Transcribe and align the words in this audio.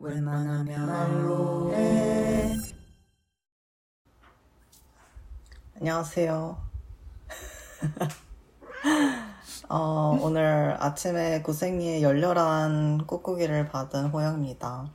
웬만하면 0.00 0.86
말로 0.86 1.74
해. 1.74 2.56
안녕하세요. 5.76 6.56
어, 9.68 10.18
오늘 10.22 10.74
아침에 10.80 11.42
구생이의 11.42 12.02
열렬한 12.02 13.06
꾹꾹이를 13.06 13.68
받은 13.68 14.06
호영입니다. 14.06 14.90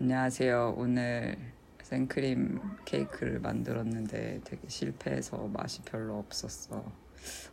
안녕하세요. 0.00 0.74
오늘 0.76 1.38
생크림 1.84 2.60
케이크를 2.84 3.38
만들었는데 3.38 4.40
되게 4.42 4.68
실패해서 4.68 5.48
맛이 5.52 5.82
별로 5.82 6.18
없었어. 6.18 6.84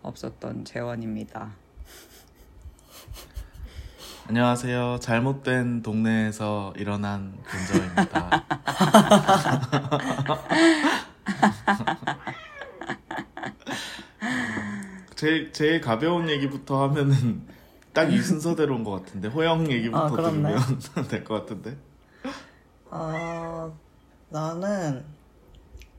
없었던 0.01 0.65
재원입니다. 0.65 1.53
안녕하세요. 4.35 4.99
잘못된 5.01 5.81
동네에서 5.81 6.71
일어난 6.77 7.37
근저입니다. 7.43 8.45
제일, 15.15 15.51
제일 15.51 15.81
가벼운 15.81 16.29
얘기부터 16.29 16.81
하면은 16.83 17.45
딱 17.93 18.09
이 18.09 18.21
순서대로인 18.21 18.85
것 18.85 18.91
같은데 18.91 19.27
호영 19.27 19.69
얘기부터 19.69 20.05
아. 20.05 20.09
들으면 20.09 20.57
될 21.09 21.25
것 21.25 21.41
같은데 21.41 21.75
어, 22.89 23.77
나는 24.29 25.03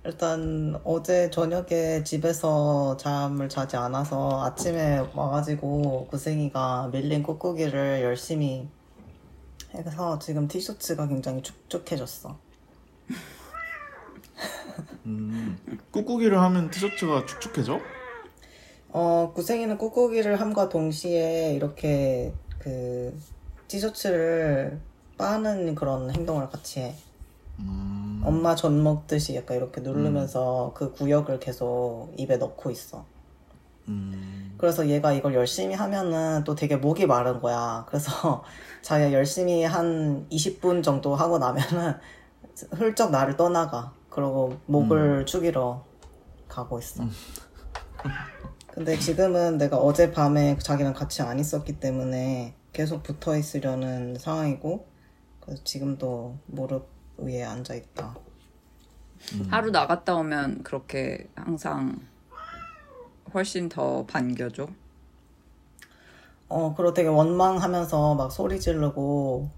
일단 0.05 0.81
어제 0.83 1.31
저녁에 1.31 2.03
집에서 2.03 2.97
잠을 2.97 3.49
자지 3.49 3.77
않아서 3.77 4.45
아침에 4.45 4.99
와가지고 5.15 6.09
구생이가 6.09 6.89
밀린 6.93 7.23
꾹꾹이를 7.23 8.03
열심히 8.03 8.69
해서 9.73 10.19
지금 10.19 10.49
티셔츠가 10.49 11.07
굉장히 11.07 11.41
축축해졌어. 11.43 12.37
음, 15.07 15.57
꾹꾹이를 15.93 16.41
하면 16.41 16.69
티셔츠가 16.71 17.25
축축해져? 17.25 17.81
어, 18.89 19.33
구생이는 19.35 19.79
꾹꾹이를 19.79 20.41
함과 20.41 20.69
동시에 20.69 21.55
이렇게 21.55 22.35
그 22.59 23.17
티셔츠를 23.69 24.81
빠는 25.17 25.77
그런 25.77 26.11
행동을 26.11 26.49
같이 26.49 26.81
해. 26.81 26.97
음, 27.61 28.23
엄마 28.25 28.55
전 28.55 28.83
먹듯이 28.83 29.37
약간 29.37 29.57
이렇게 29.57 29.81
누르면서 29.81 30.73
그 30.75 30.93
구역을 30.93 31.41
계속 31.41 32.13
입에 32.17 32.37
넣고 32.37 32.71
있어. 32.71 33.05
음, 33.89 34.55
그래서 34.59 34.89
얘가 34.89 35.13
이걸 35.13 35.35
열심히 35.35 35.75
하면은 35.75 36.45
또 36.45 36.55
되게 36.55 36.77
목이 36.77 37.07
마른 37.07 37.41
거야. 37.41 37.85
그래서 37.89 38.45
자기가 38.83 39.13
열심히 39.13 39.65
한 39.65 40.27
20분 40.31 40.83
정도 40.83 41.15
하고 41.15 41.39
나면은 41.39 41.95
훌쩍 42.73 43.11
나를 43.11 43.37
떠나가. 43.37 43.93
그러고 44.09 44.59
목을 44.67 45.25
죽이러 45.25 45.85
가고 46.49 46.79
있어. 46.79 47.05
근데 48.69 48.99
지금은 48.99 49.59
내가 49.59 49.79
어젯밤에 49.79 50.59
자기랑 50.59 50.93
같이 50.93 51.23
안 51.23 51.39
있었기 51.39 51.81
때문에 51.81 52.55
계속 52.73 53.03
붙어 53.03 53.37
있으려는 53.37 54.17
상황이고, 54.19 54.87
그래서 55.41 55.63
지금도 55.65 56.39
무릎 56.47 56.92
위에 57.19 57.43
앉아 57.45 57.75
있다. 57.75 58.17
하루 59.49 59.71
나갔다 59.71 60.17
오면 60.17 60.63
그렇게 60.63 61.29
항상 61.37 62.01
훨씬 63.33 63.69
더 63.69 64.05
반겨줘. 64.07 64.67
어, 66.49 66.75
그리고 66.77 66.93
되게 66.93 67.09
원망하면서 67.09 68.15
막 68.15 68.31
소리 68.31 68.61
지르고, 68.61 69.49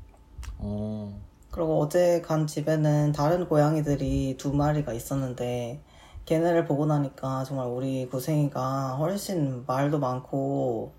어, 0.58 1.20
그리고 1.50 1.80
어제 1.80 2.20
간 2.20 2.46
집에는 2.46 3.12
다른 3.12 3.48
고양이들이 3.48 4.36
두 4.38 4.52
마리가 4.52 4.92
있었는데, 4.92 5.82
걔네를 6.24 6.64
보고 6.66 6.86
나니까 6.86 7.44
정말 7.44 7.66
우리 7.66 8.06
고생이가 8.08 8.96
훨씬 8.96 9.64
말도 9.66 9.98
많고, 9.98 10.92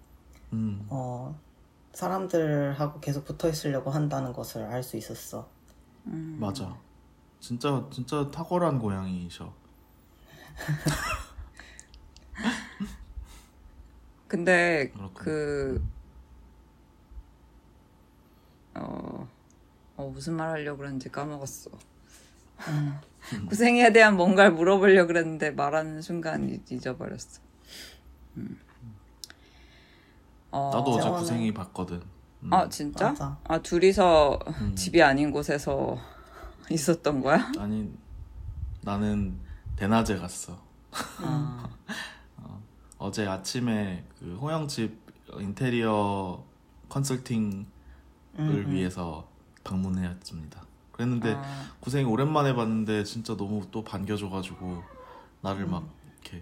음, 0.54 0.86
어, 0.90 1.40
사람들하고 1.94 3.00
계속 3.00 3.24
붙어 3.24 3.48
있으려고 3.48 3.90
한다는 3.90 4.34
것을 4.34 4.64
알 4.66 4.84
수 4.84 4.98
있었어. 4.98 5.48
맞아. 6.06 6.76
진짜 7.40 7.86
진짜 7.92 8.30
탁월한 8.32 8.80
고양이셔. 8.80 9.54
근데 14.28 14.90
그렇군. 14.92 15.14
그 15.14 15.88
어, 18.76 19.28
어 19.98 20.10
무슨 20.10 20.34
말 20.36 20.50
하려고 20.50 20.80
그랬는지 20.80 21.10
까먹었어. 21.10 21.70
구생이에 23.50 23.92
대한 23.94 24.16
뭔가를 24.18 24.52
물어보려고 24.54 25.08
그랬는데 25.08 25.52
말하는 25.52 26.02
순간 26.02 26.50
잊- 26.50 26.72
잊어버렸어. 26.72 27.42
음. 28.38 28.60
어, 30.52 30.72
나도 30.74 30.92
어제 30.92 31.08
재원은- 31.10 31.20
구생이 31.20 31.54
봤거든. 31.54 32.02
음. 32.46 32.54
아 32.54 32.70
진짜? 32.70 33.10
맞아. 33.10 33.38
아 33.44 33.58
둘이서 33.62 34.40
음. 34.48 34.76
집이 34.76 35.02
아닌 35.02 35.32
곳에서 35.32 35.98
있었던 36.70 37.22
거야? 37.22 37.52
아니 37.58 37.92
나는 38.82 39.40
대낮에 39.76 40.18
갔어. 40.18 40.58
아, 41.22 41.68
어 42.98 43.12
제 43.12 43.26
아침에 43.28 44.06
그 44.20 44.38
호영 44.42 44.68
집 44.68 44.98
인테리어 45.38 46.44
컨설팅을 46.90 47.66
음, 48.40 48.66
위해서 48.70 49.28
방문해왔습니다. 49.64 50.64
그랬는데 50.92 51.34
아, 51.36 51.66
구생이 51.82 52.06
오랜만에 52.06 52.54
봤는데 52.56 53.04
진짜 53.04 53.36
너무 53.36 53.62
또 53.72 53.84
반겨줘가지고 53.84 54.82
나를 55.42 55.68
막 55.68 55.84
이렇게 56.24 56.42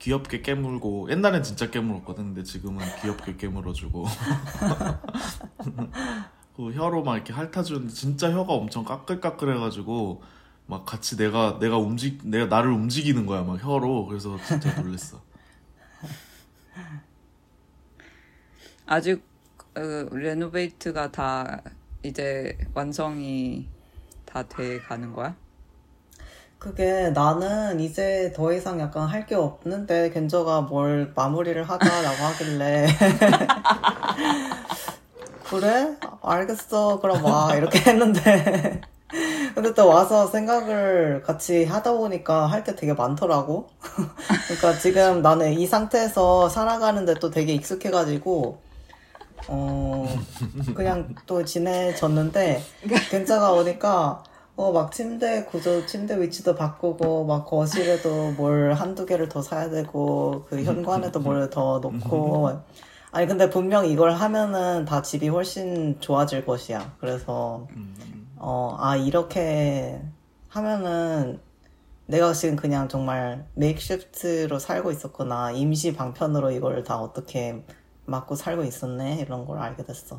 귀엽게 0.00 0.40
깨물고 0.42 1.10
옛날엔 1.10 1.42
진짜 1.42 1.70
깨물었거든. 1.70 2.34
근데 2.34 2.42
지금은 2.42 2.84
귀엽게 3.02 3.36
깨물어주고 3.36 4.06
그 6.56 6.72
혀로 6.72 7.02
막 7.04 7.16
이렇게 7.16 7.32
핥아주는데 7.32 7.92
진짜 7.92 8.32
혀가 8.32 8.52
엄청 8.52 8.84
까끌까끌해가지고 8.84 10.22
막 10.66 10.84
같이 10.86 11.16
내가 11.16 11.58
내가 11.58 11.78
움직 11.78 12.20
내가 12.26 12.46
나를 12.46 12.70
움직이는 12.72 13.26
거야 13.26 13.42
막 13.42 13.62
혀로 13.62 14.06
그래서 14.06 14.38
진짜 14.46 14.80
놀랬어. 14.80 15.20
아직 18.86 19.22
어, 19.76 19.80
레노베이트가 20.14 21.12
다 21.12 21.62
이제 22.02 22.56
완성이 22.74 23.68
다 24.24 24.42
돼 24.48 24.80
가는 24.80 25.12
거야? 25.12 25.36
그게 26.60 27.10
나는 27.10 27.80
이제 27.80 28.32
더 28.36 28.52
이상 28.52 28.78
약간 28.80 29.08
할 29.08 29.26
게 29.26 29.34
없는데 29.34 30.10
겐저가 30.10 30.60
뭘 30.62 31.12
마무리를 31.16 31.62
하자라고 31.68 32.16
하길래. 32.24 32.86
그래? 35.48 35.96
알겠어. 36.22 37.00
그럼 37.00 37.24
와. 37.24 37.54
이렇게 37.56 37.78
했는데. 37.90 38.80
근데 39.54 39.74
또 39.74 39.88
와서 39.88 40.26
생각을 40.26 41.22
같이 41.24 41.64
하다 41.64 41.92
보니까 41.94 42.46
할 42.46 42.62
게 42.62 42.74
되게 42.76 42.92
많더라고. 42.92 43.68
그러니까 44.48 44.78
지금 44.78 45.22
나는 45.22 45.52
이 45.54 45.66
상태에서 45.66 46.48
살아가는데 46.48 47.14
또 47.14 47.30
되게 47.30 47.54
익숙해가지고 47.54 48.58
어 49.48 50.06
그냥 50.74 51.14
또 51.26 51.44
지내졌는데 51.44 52.62
겐자가 53.10 53.52
오니까 53.52 54.22
어 54.60 54.72
막 54.72 54.92
침대 54.92 55.44
구조 55.46 55.86
침대 55.86 56.20
위치도 56.20 56.54
바꾸고 56.54 57.24
막 57.24 57.46
거실에도 57.46 58.32
뭘 58.32 58.74
한두 58.74 59.06
개를 59.06 59.28
더 59.28 59.40
사야 59.42 59.70
되고 59.70 60.44
그 60.48 60.62
현관에도 60.62 61.20
뭘 61.20 61.48
더 61.50 61.78
놓고. 61.80 62.60
아니 63.12 63.26
근데 63.26 63.48
분명 63.50 63.86
이걸 63.86 64.12
하면은 64.12 64.84
다 64.84 65.00
집이 65.02 65.28
훨씬 65.28 65.98
좋아질 66.00 66.44
것이야. 66.44 66.94
그래서 67.00 67.66
어 68.38 68.76
아 68.78 68.96
이렇게 68.96 70.00
하면은 70.48 71.40
내가 72.06 72.32
지금 72.34 72.56
그냥 72.56 72.88
정말 72.88 73.46
메이크시프트로 73.54 74.58
살고 74.58 74.90
있었구나. 74.90 75.52
임시 75.52 75.94
방편으로 75.94 76.50
이걸 76.50 76.82
다 76.84 76.98
어떻게 77.00 77.64
맞고 78.04 78.34
살고 78.34 78.64
있었네? 78.64 79.20
이런 79.20 79.46
걸 79.46 79.58
알게 79.58 79.84
됐어 79.84 80.18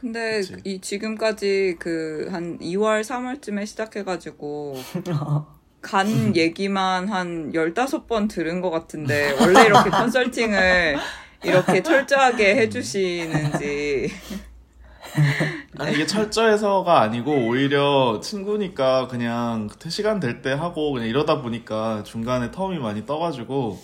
근데 0.00 0.36
그치. 0.38 0.56
이 0.64 0.80
지금까지 0.80 1.76
그 1.78 2.28
한 2.30 2.58
2월 2.58 3.02
3월쯤에 3.02 3.66
시작해 3.66 4.04
가지고 4.04 4.76
간 5.80 6.34
얘기만 6.36 7.08
한 7.08 7.52
15번 7.52 8.28
들은 8.28 8.60
것 8.60 8.70
같은데 8.70 9.32
원래 9.40 9.64
이렇게 9.66 9.90
컨설팅을 9.90 10.96
이렇게 11.44 11.82
철저하게 11.82 12.56
해 12.56 12.68
주시는지 12.68 14.10
아니 15.78 15.92
이게 15.94 16.06
철저해서가 16.06 17.00
아니고 17.00 17.32
오히려 17.46 18.20
친구니까 18.22 19.06
그냥 19.08 19.68
시간 19.88 20.20
될 20.20 20.42
때 20.42 20.52
하고 20.52 20.92
그냥 20.92 21.08
이러다 21.08 21.40
보니까 21.42 22.02
중간에 22.04 22.50
텀이 22.50 22.78
많이 22.78 23.06
떠가지고 23.06 23.80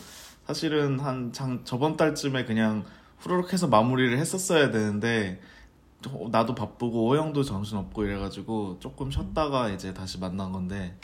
사실은 0.46 0.98
한 1.00 1.32
장, 1.32 1.60
저번 1.64 1.96
달쯤에 1.96 2.44
그냥 2.44 2.84
후루룩 3.20 3.52
해서 3.52 3.66
마무리를 3.68 4.18
했었어야 4.18 4.70
되는데 4.70 5.40
어, 5.40 5.53
나도 6.30 6.54
바쁘고 6.54 7.10
호영도 7.10 7.42
정신 7.42 7.78
없고 7.78 8.04
이래가지고 8.04 8.78
조금 8.80 9.10
쉬었다가 9.10 9.68
이제 9.70 9.92
다시 9.94 10.18
만난 10.18 10.52
건데 10.52 10.98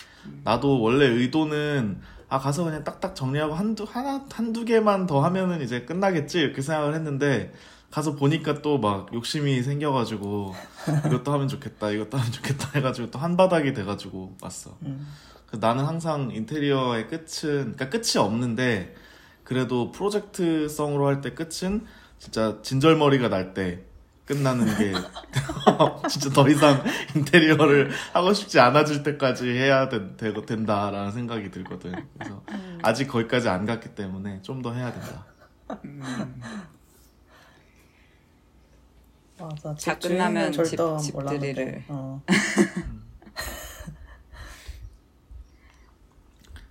나도 0.44 0.81
원래 0.81 1.06
의도는 1.06 2.00
아 2.29 2.38
가서 2.38 2.64
그냥 2.64 2.85
딱딱 2.85 3.14
정리하고 3.14 3.55
한두 3.55 3.85
하나 3.88 4.25
한두 4.31 4.64
개만 4.64 5.06
더 5.06 5.20
하면은 5.25 5.62
이제 5.62 5.82
끝나겠지 5.85 6.38
이렇게 6.38 6.62
생각을 6.62 6.94
했는데 6.94 7.52
가서 7.91 8.14
보니까 8.14 8.62
또 8.62 8.79
막 8.79 9.12
욕심이 9.12 9.62
생겨가지고 9.62 10.55
이것도 11.06 11.32
하면 11.32 11.49
좋겠다 11.49 11.91
이것도 11.91 12.17
하면 12.19 12.32
좋겠다 12.32 12.70
해가지고 12.76 13.11
또 13.11 13.19
한바닥이 13.19 13.73
돼가지고 13.75 14.37
왔어. 14.41 14.76
음. 14.82 15.06
그 15.46 15.56
나는 15.56 15.85
항상 15.85 16.31
인테리어의 16.31 17.08
끝은 17.08 17.75
그러니까 17.75 17.91
끝이 17.91 18.19
없는데 18.19 18.94
그래도 19.43 19.91
프로젝트성으로 19.91 21.06
할 21.08 21.20
때 21.20 21.35
끝은 21.35 21.85
진짜 22.20 22.58
진절머리가 22.62 23.29
날 23.29 23.55
때 23.55 23.85
끝나는 24.35 24.65
게 24.79 24.93
진짜 26.09 26.31
더 26.31 26.49
이상 26.49 26.85
인테리어를 27.17 27.91
하고 28.12 28.32
싶지 28.32 28.61
않아질 28.61 29.03
때까지 29.03 29.49
해야 29.50 29.88
된, 29.88 30.17
되고 30.17 30.47
된다라는 30.47 31.11
생각이 31.11 31.50
들거든. 31.50 31.93
그래서 32.17 32.41
아직 32.81 33.09
거기까지 33.09 33.49
안 33.49 33.67
갔기 33.67 33.97
때문에 33.97 34.41
좀 34.43 34.62
더 34.62 34.73
해야 34.73 34.93
된다. 34.93 35.27
맞아. 39.41 39.75
다집 39.75 40.00
끝나면 40.00 40.53
집- 40.53 40.65
절대 40.77 41.03
집들이를. 41.03 41.85
어. 41.88 42.23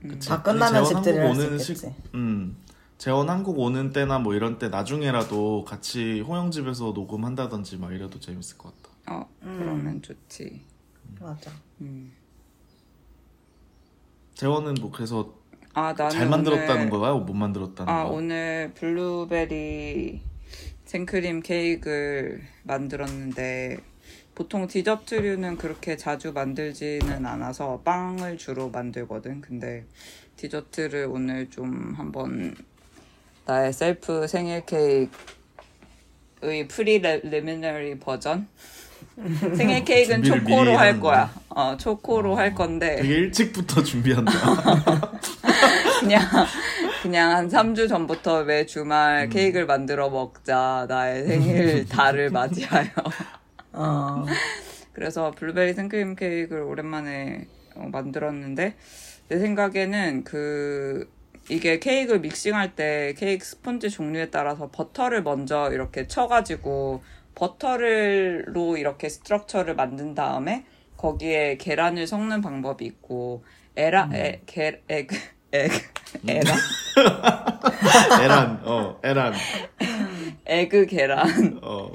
그치? 0.02 0.30
다 0.30 0.42
끝나면 0.42 0.86
집들이를 0.86 1.28
할수 1.28 1.42
오는 1.42 1.60
있겠지. 1.60 1.94
음, 2.14 2.56
재원 3.00 3.30
한국 3.30 3.58
오는 3.60 3.92
때나 3.92 4.20
뭐 4.20 4.36
이런 4.36 4.60
때 4.60 4.68
나중에라도 4.68 5.64
같이 5.64 6.20
호영 6.20 6.52
집에서 6.52 6.92
녹음한다든지 6.92 7.78
막 7.78 7.94
이래도 7.94 8.20
재밌을 8.20 8.58
것 8.58 8.74
같다. 8.84 8.96
어, 9.16 9.30
그러면 9.42 10.02
좋지. 10.02 10.62
맞아. 11.18 11.50
음. 11.80 12.12
재원은 14.34 14.76
뭐 14.82 14.92
그래서 14.92 15.34
아, 15.74 15.94
나는 15.98 16.12
잘 16.12 16.28
만들었다는 16.28 16.82
오늘, 16.82 16.90
거야? 16.90 17.14
못 17.14 17.34
만들었다는 17.34 17.94
아, 17.94 18.04
거야? 18.04 18.12
오늘 18.12 18.74
블루베리 18.76 20.22
생크림 20.84 21.42
케이크를 21.42 22.42
만들었는데 22.64 23.78
보통 24.36 24.68
디저트류는 24.68 25.58
그렇게 25.58 25.96
자주 25.96 26.34
만들지는 26.34 27.26
않아서 27.26 27.80
빵을 27.86 28.38
주로 28.38 28.70
만들거든. 28.70 29.40
근데 29.40 29.86
디저트를 30.36 31.08
오늘 31.10 31.50
좀 31.50 31.94
한번 31.96 32.56
나의 33.50 33.74
셀프 33.74 34.28
생일 34.28 34.64
케이크의 34.64 35.10
preliminary 36.68 37.98
버전? 37.98 38.48
생일 39.58 39.84
케이크는 39.84 40.22
초코로 40.22 40.78
할 40.78 41.00
거야. 41.00 41.34
어, 41.50 41.76
초코로 41.76 42.36
할 42.36 42.54
건데. 42.54 42.98
되게 42.98 43.16
일찍부터 43.16 43.82
준비한다. 43.82 44.32
그냥 46.00 46.22
그냥 47.02 47.32
한 47.32 47.50
3주 47.50 47.90
전부터 47.90 48.44
매 48.44 48.68
주말 48.68 49.30
케이크를 49.30 49.66
만들어 49.66 50.12
먹자 50.12 50.86
나의 50.88 51.26
생일 51.26 51.90
달을 51.90 52.30
맞이하여 52.30 52.90
어. 53.74 54.26
그래서 54.94 55.32
블루베리 55.32 55.74
생크림 55.74 56.16
케이크를 56.16 56.62
오랜만에 56.62 57.48
어, 57.76 57.90
만들었는데 57.92 58.76
내 59.28 59.40
생각에는 59.40 60.24
그 60.24 61.10
이게 61.50 61.80
케이크를 61.80 62.20
믹싱할 62.22 62.76
때 62.76 63.14
케이크 63.18 63.44
스펀지 63.46 63.90
종류에 63.90 64.30
따라서 64.30 64.70
버터를 64.72 65.24
먼저 65.24 65.72
이렇게 65.72 66.08
쳐가지고 66.08 67.02
버터를로 67.36 68.78
이렇게 68.78 69.10
structure를 69.10 69.76
만든 69.76 70.14
다음에 70.14 70.66
거기에 70.98 71.58
계란을 71.58 72.06
섞는 72.08 72.42
방법이 72.42 72.86
있고 72.86 73.44
에라 73.76 74.10
에, 74.14 74.42
게, 74.46 74.82
egg 74.90 75.16
egg 75.52 75.80
에라? 76.28 76.54
에란, 78.22 78.62
어, 78.66 79.00
에란, 79.04 79.34
egg 80.46 80.86
계란. 80.86 81.60
어, 81.64 81.92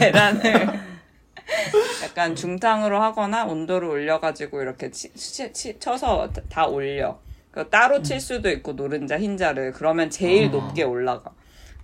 계란을 0.00 0.42
약간 2.02 2.34
중탕으로 2.34 3.00
하거나 3.00 3.44
온도를 3.44 3.88
올려가지고 3.88 4.62
이렇게 4.62 4.90
치, 4.90 5.12
치, 5.14 5.52
치- 5.52 5.78
쳐서 5.78 6.30
다- 6.32 6.42
다 6.48 6.66
올려. 6.66 7.20
그 7.58 7.68
따로 7.70 8.02
칠 8.02 8.20
수도 8.20 8.48
있고 8.50 8.74
노른자 8.74 9.18
흰자를 9.18 9.72
그러면 9.72 10.10
제일 10.10 10.46
어. 10.46 10.50
높게 10.50 10.84
올라가. 10.84 11.32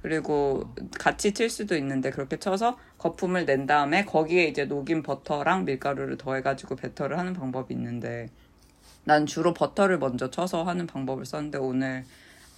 그리고 0.03 0.73
같이 1.01 1.33
칠 1.33 1.51
수도 1.51 1.77
있는데 1.77 2.11
그렇게 2.11 2.37
쳐서 2.39 2.79
거품을 2.99 3.45
낸 3.45 3.67
다음에 3.67 4.05
거기에 4.05 4.45
이제 4.45 4.67
녹인 4.67 5.03
버터랑 5.03 5.65
밀가루를 5.65 6.17
더해가지고 6.17 6.77
배터를 6.77 7.19
하는 7.19 7.33
방법이 7.33 7.75
있는데 7.75 8.29
난 9.03 9.27
주로 9.27 9.53
버터를 9.53 9.99
먼저 9.99 10.31
쳐서 10.31 10.63
하는 10.63 10.87
방법을 10.87 11.27
썼는데 11.27 11.59
오늘 11.59 12.05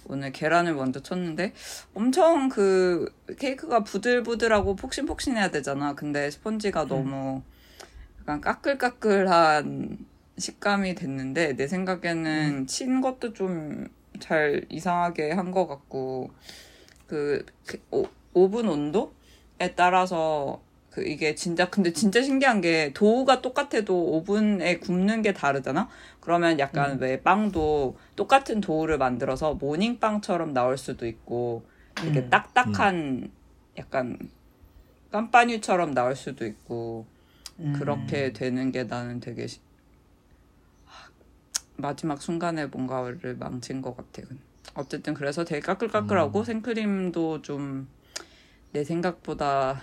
오늘 0.05 0.31
계란을 0.31 0.75
먼저 0.75 0.99
쳤는데 0.99 1.53
엄청 1.95 2.49
그 2.49 3.11
케이크가 3.39 3.83
부들부들하고 3.83 4.75
폭신폭신해야 4.75 5.49
되잖아. 5.49 5.95
근데 5.95 6.29
스펀지가 6.29 6.85
너무 6.85 7.41
약간 8.21 8.41
까끌까끌한 8.41 10.05
식감이 10.37 10.95
됐는데 10.95 11.55
내 11.55 11.67
생각에는 11.67 12.67
친 12.67 13.01
것도 13.01 13.33
좀 13.33 13.89
잘 14.19 14.65
이상하게 14.69 15.31
한 15.31 15.51
것 15.51 15.67
같고 15.67 16.31
그, 17.07 17.45
그 17.65 17.79
오, 17.91 18.05
오븐 18.33 18.67
온도에 18.67 19.73
따라서 19.75 20.61
그 20.89 21.07
이게 21.07 21.35
진짜 21.35 21.69
근데 21.69 21.93
진짜 21.93 22.21
신기한 22.21 22.59
게 22.59 22.91
도우가 22.93 23.41
똑같아도 23.41 23.97
오븐에 24.13 24.79
굽는 24.79 25.21
게 25.21 25.33
다르잖아. 25.33 25.87
그러면 26.19 26.59
약간 26.59 26.99
왜 26.99 27.21
빵도 27.21 27.97
똑같은 28.15 28.59
도우를 28.61 28.97
만들어서 28.97 29.53
모닝빵처럼 29.55 30.53
나올 30.53 30.77
수도 30.77 31.07
있고 31.07 31.63
이렇게 32.03 32.19
음. 32.21 32.29
딱딱한 32.29 33.31
약간 33.77 34.17
깜빠뉴처럼 35.11 35.93
나올 35.93 36.15
수도 36.15 36.45
있고 36.45 37.05
음. 37.59 37.73
그렇게 37.77 38.33
되는 38.33 38.71
게 38.71 38.83
나는 38.83 39.19
되게 39.19 39.47
마지막 41.77 42.21
순간에 42.21 42.65
뭔가를 42.67 43.35
망친 43.37 43.81
것 43.81 43.95
같아. 43.95 44.27
어쨌든 44.73 45.13
그래서 45.13 45.43
되게 45.45 45.61
까끌까끌하고 45.61 46.43
생크림도 46.43 47.41
좀 47.41 47.87
내 48.71 48.83
생각보다 48.83 49.81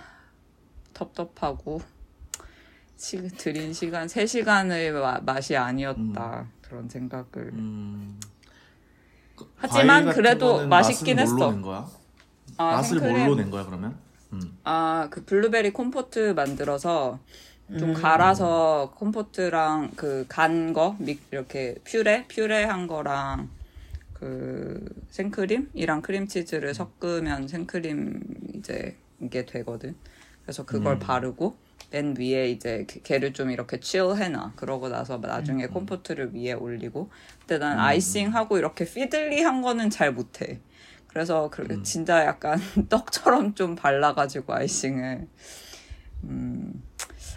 텁텁하고 0.93 1.81
시, 2.95 3.21
들인 3.27 3.73
시간 3.73 4.07
3시간의 4.07 5.23
맛이 5.23 5.55
아니었다. 5.57 6.47
그런 6.61 6.87
생각을. 6.87 7.51
음. 7.51 8.19
하지만 9.57 9.87
과일 9.87 10.05
같은 10.05 10.15
그래도 10.21 10.67
맛있긴 10.67 11.19
했어. 11.19 11.51
아, 12.57 12.75
맛을 12.75 12.99
생크림. 12.99 13.25
뭘로 13.25 13.35
낸 13.35 13.49
거야 13.51 13.65
그러면? 13.65 13.97
음. 14.31 14.57
아, 14.63 15.09
그 15.11 15.25
블루베리 15.25 15.73
콤포트 15.73 16.33
만들어서 16.33 17.19
좀 17.79 17.89
음. 17.89 17.93
갈아서 17.93 18.93
compote랑 18.95 19.91
그 19.95 20.25
간 20.29 20.71
거, 20.73 20.95
믹, 20.99 21.21
이렇게 21.31 21.75
퓨레? 21.83 22.27
퓨레 22.27 22.63
한 22.65 22.85
거랑 22.87 23.49
그 24.13 24.85
생크림이랑 25.09 26.01
크림치즈를 26.01 26.73
섞으면 26.73 27.47
생크림 27.47 28.21
이제 28.55 28.95
이게 29.19 29.45
되거든. 29.45 29.95
그래서 30.43 30.63
그걸 30.65 30.93
음. 30.93 30.99
바르고 30.99 31.55
맨 31.91 32.15
위에 32.17 32.49
이제 32.49 32.85
게- 32.87 33.01
게를 33.01 33.33
좀 33.33 33.49
이렇게 33.51 33.79
칠해놔. 33.79 34.53
그러고 34.55 34.89
나서 34.89 35.17
나중에 35.17 35.67
compote를 35.67 36.35
위에 36.35 36.53
올리고. 36.53 37.09
근데 37.39 37.57
난 37.57 37.79
아이싱하고 37.79 38.57
이렇게 38.57 38.85
피들리한 38.85 39.61
거는 39.61 39.89
잘 39.89 40.11
못해. 40.11 40.59
그래서 41.07 41.49
그 41.49 41.81
진짜 41.83 42.25
약간 42.25 42.59
떡처럼 42.89 43.55
좀 43.55 43.75
발라가지고 43.75 44.53
아이싱을. 44.53 45.27
음. 46.25 46.83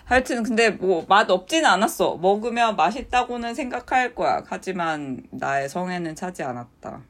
하여튼 0.09 0.43
근데 0.43 0.71
뭐 0.71 1.05
맛 1.09 1.31
없지는 1.31 1.67
않았어. 1.69 2.17
먹으면 2.17 2.77
맛있다고는 2.77 3.55
생각할 3.55 4.15
거야. 4.15 4.43
하지만 4.47 5.23
나의 5.31 5.69
성에는 5.69 6.15
차지 6.15 6.43
않았다. 6.43 7.01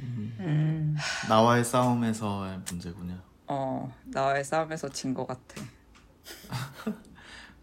음. 0.00 0.96
나와의 1.28 1.64
싸움에서의 1.64 2.60
문제군요. 2.68 3.18
어, 3.46 3.90
나의 4.04 4.44
싸움에서 4.44 4.88
진 4.90 5.14
것 5.14 5.26
같아. 5.26 5.62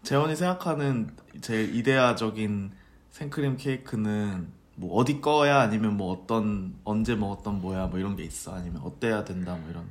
재원이 0.02 0.34
생각하는 0.36 1.10
제일 1.40 1.74
이데아적인 1.74 2.72
생크림 3.10 3.56
케이크는 3.56 4.48
뭐 4.74 4.96
어디 4.98 5.20
거야 5.20 5.60
아니면 5.60 5.96
뭐 5.96 6.12
어떤 6.12 6.74
언제 6.84 7.14
먹었던 7.14 7.60
뭐야 7.60 7.86
뭐 7.86 7.98
이런 7.98 8.14
게 8.16 8.24
있어 8.24 8.54
아니면 8.54 8.82
어때야 8.84 9.24
된다 9.24 9.54
뭐 9.54 9.70
이런 9.70 9.88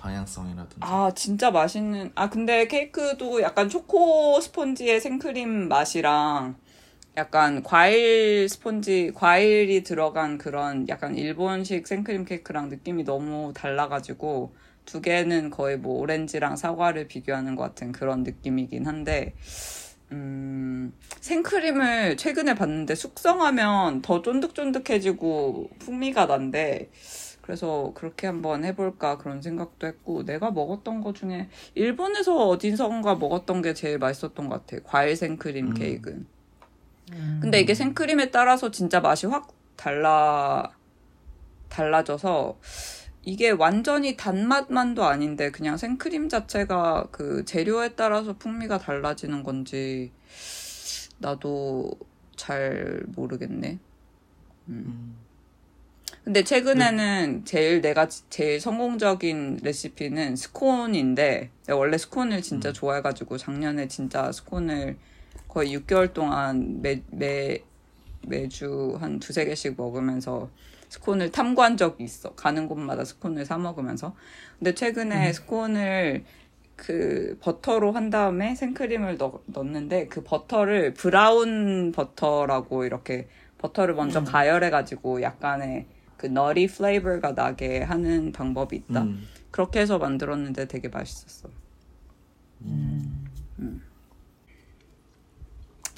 방향성이라든지 0.00 0.78
아, 0.80 1.12
진짜 1.14 1.50
맛있는. 1.50 2.10
아, 2.14 2.30
근데 2.30 2.66
케이크도 2.66 3.42
약간 3.42 3.68
초코 3.68 4.40
스펀지의 4.40 5.00
생크림 5.00 5.68
맛이랑 5.68 6.56
약간 7.16 7.62
과일 7.62 8.48
스펀지, 8.48 9.12
과일이 9.14 9.82
들어간 9.82 10.38
그런 10.38 10.88
약간 10.88 11.16
일본식 11.16 11.86
생크림 11.86 12.24
케이크랑 12.24 12.68
느낌이 12.68 13.04
너무 13.04 13.52
달라가지고 13.54 14.54
두 14.86 15.00
개는 15.00 15.50
거의 15.50 15.76
뭐 15.76 16.00
오렌지랑 16.00 16.56
사과를 16.56 17.08
비교하는 17.08 17.56
것 17.56 17.62
같은 17.62 17.92
그런 17.92 18.22
느낌이긴 18.22 18.86
한데 18.86 19.34
음, 20.12 20.92
생크림을 21.20 22.16
최근에 22.16 22.54
봤는데 22.54 22.94
숙성하면 22.94 24.02
더 24.02 24.22
쫀득쫀득해지고 24.22 25.70
풍미가 25.78 26.26
난데 26.26 26.90
그래서 27.50 27.90
그렇게 27.96 28.28
한번 28.28 28.64
해볼까 28.64 29.18
그런 29.18 29.42
생각도 29.42 29.88
했고 29.88 30.24
내가 30.24 30.52
먹었던 30.52 31.00
거 31.00 31.12
중에 31.12 31.48
일본에서 31.74 32.46
어디선가 32.46 33.16
먹었던 33.16 33.60
게 33.60 33.74
제일 33.74 33.98
맛있었던 33.98 34.48
것 34.48 34.64
같아 34.64 34.80
과일 34.84 35.16
생크림 35.16 35.66
음. 35.66 35.74
케이크는 35.74 36.26
근데 37.40 37.58
이게 37.58 37.74
생크림에 37.74 38.30
따라서 38.30 38.70
진짜 38.70 39.00
맛이 39.00 39.26
확 39.26 39.52
달라 39.74 40.70
달라져서 41.68 42.60
이게 43.24 43.50
완전히 43.50 44.16
단맛만도 44.16 45.02
아닌데 45.02 45.50
그냥 45.50 45.76
생크림 45.76 46.28
자체가 46.28 47.08
그 47.10 47.44
재료에 47.44 47.96
따라서 47.96 48.34
풍미가 48.34 48.78
달라지는 48.78 49.42
건지 49.42 50.12
나도 51.18 51.90
잘 52.36 53.02
모르겠네. 53.08 53.80
음. 54.68 55.29
근데 56.24 56.44
최근에는 56.44 57.44
제일 57.44 57.80
내가 57.80 58.06
지- 58.08 58.22
제일 58.28 58.60
성공적인 58.60 59.60
레시피는 59.62 60.36
스콘인데 60.36 61.50
내가 61.66 61.78
원래 61.78 61.96
스콘을 61.96 62.42
진짜 62.42 62.72
좋아해가지고 62.72 63.38
작년에 63.38 63.88
진짜 63.88 64.30
스콘을 64.30 64.96
거의 65.48 65.74
6개월 65.76 66.12
동안 66.12 66.82
매, 66.82 67.02
매, 67.10 67.62
매주 68.26 68.96
한 69.00 69.18
두세 69.18 69.46
개씩 69.46 69.74
먹으면서 69.76 70.50
스콘을 70.90 71.30
탐구한 71.32 71.76
적이 71.76 72.04
있어. 72.04 72.34
가는 72.34 72.68
곳마다 72.68 73.04
스콘을 73.04 73.46
사 73.46 73.56
먹으면서. 73.56 74.14
근데 74.58 74.74
최근에 74.74 75.32
스콘을 75.32 76.24
그 76.76 77.38
버터로 77.40 77.92
한 77.92 78.10
다음에 78.10 78.54
생크림을 78.54 79.16
넣, 79.18 79.40
넣는데 79.46 80.06
그 80.08 80.22
버터를 80.22 80.94
brown 80.94 81.92
butter라고 81.92 82.84
이렇게 82.84 83.28
버터를 83.58 83.94
먼저 83.94 84.20
가열해가지고 84.24 85.22
약간의 85.22 85.86
그 86.20 86.26
nutty 86.26 86.66
flavor가 86.66 87.34
나게 87.34 87.80
하는 87.82 88.30
방법이 88.30 88.76
있다. 88.76 89.04
음. 89.04 89.26
그렇게 89.50 89.80
해서 89.80 89.96
만들었는데 89.96 90.68
되게 90.68 90.88
맛있었어. 90.88 91.48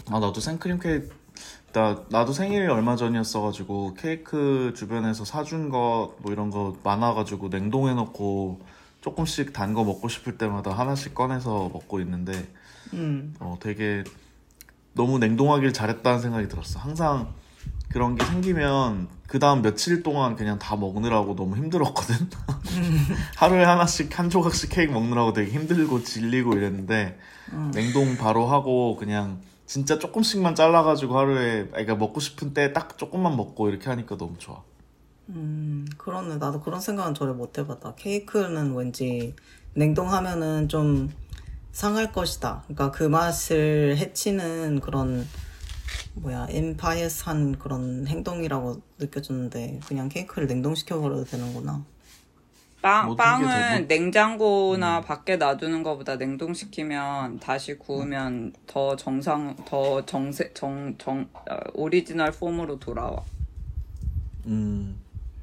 아 0.07 0.21
나도 0.21 0.41
생크림 0.41 0.79
케이크 0.79 1.11
나 1.73 2.05
나도 2.09 2.33
생일 2.33 2.71
얼마 2.71 2.95
전이었어가지고 2.95 3.95
케이크 3.95 4.73
주변에서 4.77 5.25
사준 5.25 5.71
거 5.71 6.15
뭐 6.21 6.31
이런 6.33 6.51
거 6.51 6.77
많아가지고 6.85 7.49
냉동해 7.49 7.95
놓고 7.95 8.61
조금씩 9.01 9.53
단 9.53 9.75
거 9.75 9.83
먹고 9.83 10.07
싶을 10.07 10.39
때마다 10.39 10.71
하나씩 10.71 11.15
꺼내서 11.17 11.71
먹고 11.73 11.99
있는데 12.01 12.33
음. 12.93 13.35
어 13.41 13.57
되게 13.61 14.05
너무 14.95 15.19
냉동하길 15.19 15.73
잘했다는 15.73 16.21
생각이 16.21 16.47
들었어. 16.47 16.79
항상 16.79 17.35
그런 17.93 18.17
게 18.17 18.25
생기면 18.25 19.09
그 19.27 19.39
다음 19.39 19.63
며칠 19.63 20.03
동안 20.03 20.37
그냥 20.37 20.59
다 20.59 20.77
먹느라고 20.77 21.37
너무 21.37 21.57
힘들었거든. 21.57 22.15
하루에 23.37 23.65
하나씩 23.65 24.19
한 24.19 24.31
조각씩 24.31 24.71
케이크 24.71 24.93
먹느라고 24.93 25.33
되게 25.33 25.51
힘들고 25.53 26.03
질리고 26.03 26.55
이랬는데 26.55 27.19
냉동 27.73 28.17
바로 28.17 28.47
하고 28.47 28.97
그냥 28.97 29.41
진짜 29.67 29.99
조금씩만 29.99 30.55
잘라가지고 30.55 31.19
하루에 31.19 31.67
그러니까 31.69 31.95
먹고 31.97 32.21
싶은 32.21 32.53
때 32.55 32.73
딱 32.73 32.99
조금만 32.99 33.37
먹고 33.37 33.69
이렇게 33.69 33.89
하니까 33.89 34.17
너무 34.17 34.37
좋아. 34.39 34.63
음, 35.29 35.87
그러네. 35.97 36.37
나도 36.37 36.61
그런 36.61 36.81
생각은 36.81 37.15
전혀 37.15 37.33
못 37.33 37.57
해봤다. 37.57 37.95
케이크는 37.97 38.75
왠지 38.75 39.35
냉동하면은 39.75 40.69
좀 40.69 41.11
상할 41.73 42.13
것이다. 42.13 42.65
그러니까 42.67 42.91
그 42.91 43.05
맛을 43.05 43.97
해치는 43.97 44.81
그런 44.81 45.27
뭐야 46.15 46.47
인파이어스한 46.51 47.59
그런 47.59 48.07
행동이라고 48.07 48.81
느껴졌는데 48.99 49.81
그냥 49.87 50.09
케이크를 50.09 50.47
냉동시켜 50.47 51.01
버려도 51.01 51.25
되는구나. 51.25 51.85
빵, 52.83 53.11
게 53.11 53.17
빵은 53.17 53.87
냉장고나 53.87 55.01
밖에 55.03 55.37
놔두는 55.37 55.85
것보다 55.85 56.17
냉동시키면 56.17 57.39
다시 57.39 57.79
구우면 57.79 58.55
더 58.67 58.97
정상, 58.97 59.55
더 59.65 60.05
정세, 60.05 60.53
정, 60.53 60.97
정, 60.99 61.29
어, 61.33 61.57
original 61.75 62.33
form으로 62.33 62.81
돌아와. 62.81 63.23
음, 64.47 64.97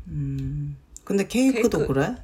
음. 0.07 0.77
근데 1.05 1.25
케이크도 1.25 1.77
케이크. 1.79 1.93
그래? 1.93 2.15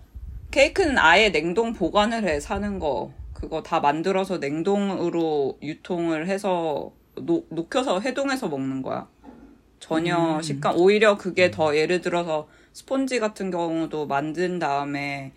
케이크는 0.51 0.98
아예 0.98 1.32
냉동 1.32 1.74
보관을 1.74 2.27
해, 2.27 2.39
사는 2.41 2.77
거. 2.77 3.12
그거 3.34 3.63
다 3.63 3.79
만들어서 3.79 4.38
냉동으로 4.38 5.60
유통을 5.62 6.27
해서, 6.27 6.91
녹, 7.18 7.48
녹여서 7.50 8.00
해동해서 8.00 8.48
먹는 8.48 8.82
거야. 8.82 9.08
전혀 9.80 10.42
식감, 10.42 10.78
오히려 10.78 11.18
그게 11.18 11.52
더 11.52 11.76
예를 11.76 12.02
들어서 12.02 12.48
스폰지 12.74 13.20
같은 13.20 13.52
경우도 13.52 14.08
만든 14.08 14.60
다음에 14.60 15.34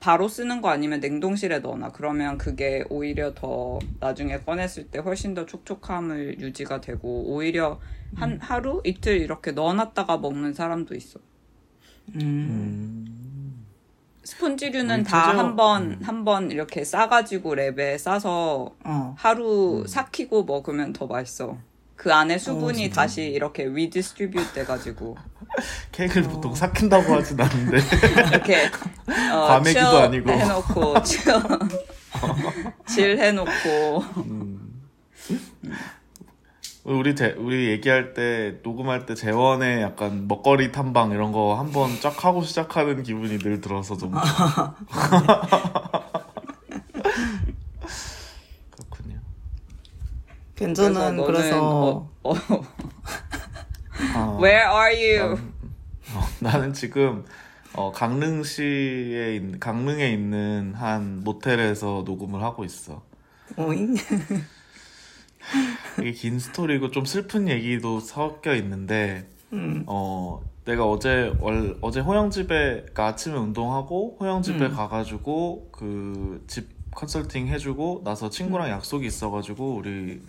바로 0.00 0.28
쓰는 0.28 0.62
거 0.62 0.70
아니면 0.70 1.00
냉동실에 1.00 1.58
넣어놔. 1.60 1.92
그러면 1.92 2.38
그게 2.38 2.84
오히려 2.88 3.34
더 3.34 3.78
나중에 4.00 4.40
꺼냈을 4.40 4.88
때 4.88 4.98
훨씬 4.98 5.34
더 5.34 5.46
촉촉함을 5.46 6.40
유지가 6.40 6.80
되고, 6.80 7.24
오히려 7.32 7.78
한 8.16 8.38
하루? 8.40 8.80
이틀 8.84 9.20
이렇게 9.20 9.52
넣어놨다가 9.52 10.18
먹는 10.18 10.54
사람도 10.54 10.94
있어. 10.94 11.20
음. 12.16 13.39
스폰지류는 14.24 15.00
우리 15.00 15.04
다한 15.04 15.56
번, 15.56 15.98
한 16.02 16.24
번 16.24 16.50
이렇게 16.50 16.84
싸가지고 16.84 17.54
랩에 17.56 17.98
싸서 17.98 18.74
어. 18.84 19.14
하루 19.18 19.84
삭히고 19.86 20.44
먹으면 20.44 20.92
더 20.92 21.06
맛있어. 21.06 21.56
그 21.96 22.12
안에 22.12 22.38
수분이 22.38 22.78
진짜? 22.84 23.02
다시 23.02 23.24
이렇게 23.24 23.64
redistribute 23.64 24.52
돼가지고. 24.54 25.16
케이크를 25.92 26.28
보통 26.28 26.54
삭힌다고 26.54 27.14
하진 27.14 27.40
않는데. 27.40 27.78
이렇게 28.30 28.66
어, 29.32 29.46
과메기도 29.48 29.98
아니고. 29.98 30.30
해놓고 30.30 31.02
chill, 31.02 31.42
chill 32.88 33.18
해놓고 33.18 34.04
우리 36.96 37.14
재, 37.14 37.34
우리 37.38 37.68
얘기할 37.68 38.14
때 38.14 38.58
녹음할 38.64 39.06
때 39.06 39.14
재원의 39.14 39.80
약간 39.80 40.26
먹거리 40.26 40.72
탐방 40.72 41.12
이런 41.12 41.30
거 41.30 41.54
한번 41.54 42.00
쫙 42.00 42.24
하고 42.24 42.42
시작하는 42.42 43.04
기분이 43.04 43.38
늘 43.38 43.60
들어서 43.60 43.96
좀 43.96 44.12
그렇군요. 48.70 49.20
괜찮은 50.56 51.24
그래서, 51.24 51.62
어, 51.62 52.10
어, 52.24 52.34
아, 54.14 54.38
Where 54.40 54.68
are 54.68 55.18
you? 55.18 55.38
어, 56.14 56.26
나는 56.40 56.72
지금 56.72 57.24
어, 57.72 57.92
강릉시에 57.92 59.36
있, 59.36 59.60
강릉에 59.60 60.10
있는 60.10 60.74
한 60.74 61.22
모텔에서 61.22 62.02
녹음을 62.04 62.42
하고 62.42 62.64
있어. 62.64 63.02
오잉? 63.56 63.94
이게 66.00 66.12
긴 66.12 66.38
스토리고 66.38 66.90
좀 66.90 67.04
슬픈 67.04 67.48
얘기도 67.48 68.00
섞여 68.00 68.54
있는데 68.54 69.26
음. 69.52 69.84
어 69.86 70.42
내가 70.64 70.86
어제 70.86 71.34
월, 71.40 71.76
어제 71.80 72.00
호영 72.00 72.30
집에 72.30 72.72
그러니까 72.74 73.06
아침에 73.06 73.36
운동하고 73.36 74.18
호영 74.20 74.42
집에 74.42 74.66
음. 74.66 74.70
가가지고 74.70 75.70
그 75.72 76.44
집 76.46 76.80
컨설팅 76.94 77.46
해주고 77.48 78.02
나서 78.04 78.30
친구랑 78.30 78.68
약속이 78.68 79.06
있어가지고 79.06 79.74
우리 79.76 80.20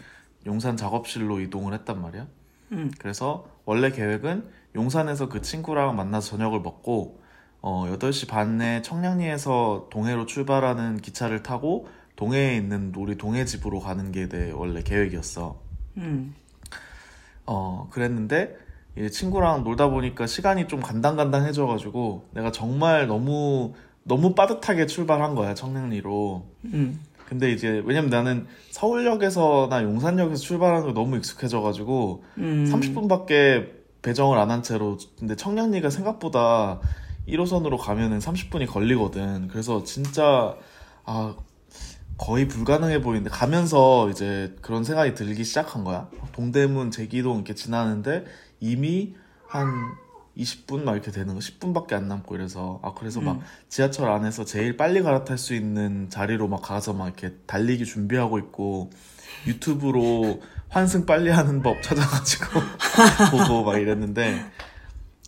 용산 0.45 0.77
작업실로 0.77 1.39
이동을 1.39 1.73
했단 1.73 2.01
말이야. 2.01 2.27
음. 2.73 2.91
그래서 2.99 3.47
원래 3.65 3.91
계획은 3.91 4.47
용산에서 4.75 5.27
그 5.29 5.41
친구랑 5.41 5.95
만나서 5.95 6.29
저녁을 6.37 6.61
먹고 6.61 7.19
어 7.61 7.85
8시 7.87 8.27
반에 8.27 8.81
청량리에서 8.81 9.87
동해로 9.91 10.25
출발하는 10.25 10.97
기차를 10.97 11.43
타고 11.43 11.87
동해에 12.15 12.55
있는 12.57 12.93
우리 12.95 13.17
동해 13.17 13.45
집으로 13.45 13.79
가는 13.79 14.11
게 14.11 14.27
내 14.29 14.51
원래 14.51 14.81
계획이었어. 14.83 15.59
음. 15.97 16.35
어, 17.45 17.87
그랬는데, 17.91 18.55
이 18.97 19.09
친구랑 19.09 19.63
놀다 19.63 19.89
보니까 19.89 20.27
시간이 20.27 20.67
좀 20.67 20.81
간당간당해져가지고, 20.81 22.25
내가 22.31 22.51
정말 22.51 23.07
너무, 23.07 23.73
너무 24.03 24.35
빠듯하게 24.35 24.85
출발한 24.85 25.35
거야, 25.35 25.53
청량리로. 25.53 26.45
음. 26.65 26.99
근데 27.27 27.51
이제, 27.51 27.81
왜냐면 27.85 28.09
나는 28.09 28.45
서울역에서나 28.71 29.83
용산역에서 29.83 30.41
출발하는 30.41 30.85
거 30.87 30.93
너무 30.93 31.17
익숙해져가지고, 31.17 32.23
음. 32.37 32.65
30분밖에 32.69 33.69
배정을 34.01 34.37
안 34.37 34.51
한 34.51 34.63
채로, 34.63 34.97
근데 35.17 35.35
청량리가 35.35 35.89
생각보다 35.89 36.79
1호선으로 37.27 37.77
가면은 37.77 38.19
30분이 38.19 38.67
걸리거든. 38.67 39.47
그래서 39.47 39.83
진짜, 39.83 40.55
아, 41.05 41.35
거의 42.21 42.47
불가능해 42.47 43.01
보이는데 43.01 43.31
가면서 43.31 44.07
이제 44.11 44.55
그런 44.61 44.83
생각이 44.83 45.15
들기 45.15 45.43
시작한 45.43 45.83
거야. 45.83 46.07
동대문, 46.33 46.91
제기동 46.91 47.37
이렇게 47.37 47.55
지나는데 47.55 48.25
이미 48.59 49.15
한 49.47 49.67
20분 50.37 50.83
막 50.83 50.93
이렇게 50.93 51.09
되는 51.11 51.33
거 51.33 51.39
10분밖에 51.39 51.93
안 51.93 52.07
남고 52.07 52.35
이래서. 52.35 52.79
아 52.83 52.93
그래서 52.93 53.21
막 53.21 53.41
지하철 53.69 54.07
안에서 54.11 54.45
제일 54.45 54.77
빨리 54.77 55.01
갈아탈 55.01 55.39
수 55.39 55.55
있는 55.55 56.11
자리로 56.11 56.47
막 56.47 56.61
가서 56.61 56.93
막 56.93 57.07
이렇게 57.07 57.35
달리기 57.47 57.85
준비하고 57.85 58.37
있고 58.37 58.91
유튜브로 59.47 60.43
환승 60.69 61.07
빨리 61.07 61.31
하는 61.31 61.63
법 61.63 61.81
찾아가지고 61.81 62.45
보고 63.31 63.63
막 63.63 63.79
이랬는데 63.79 64.45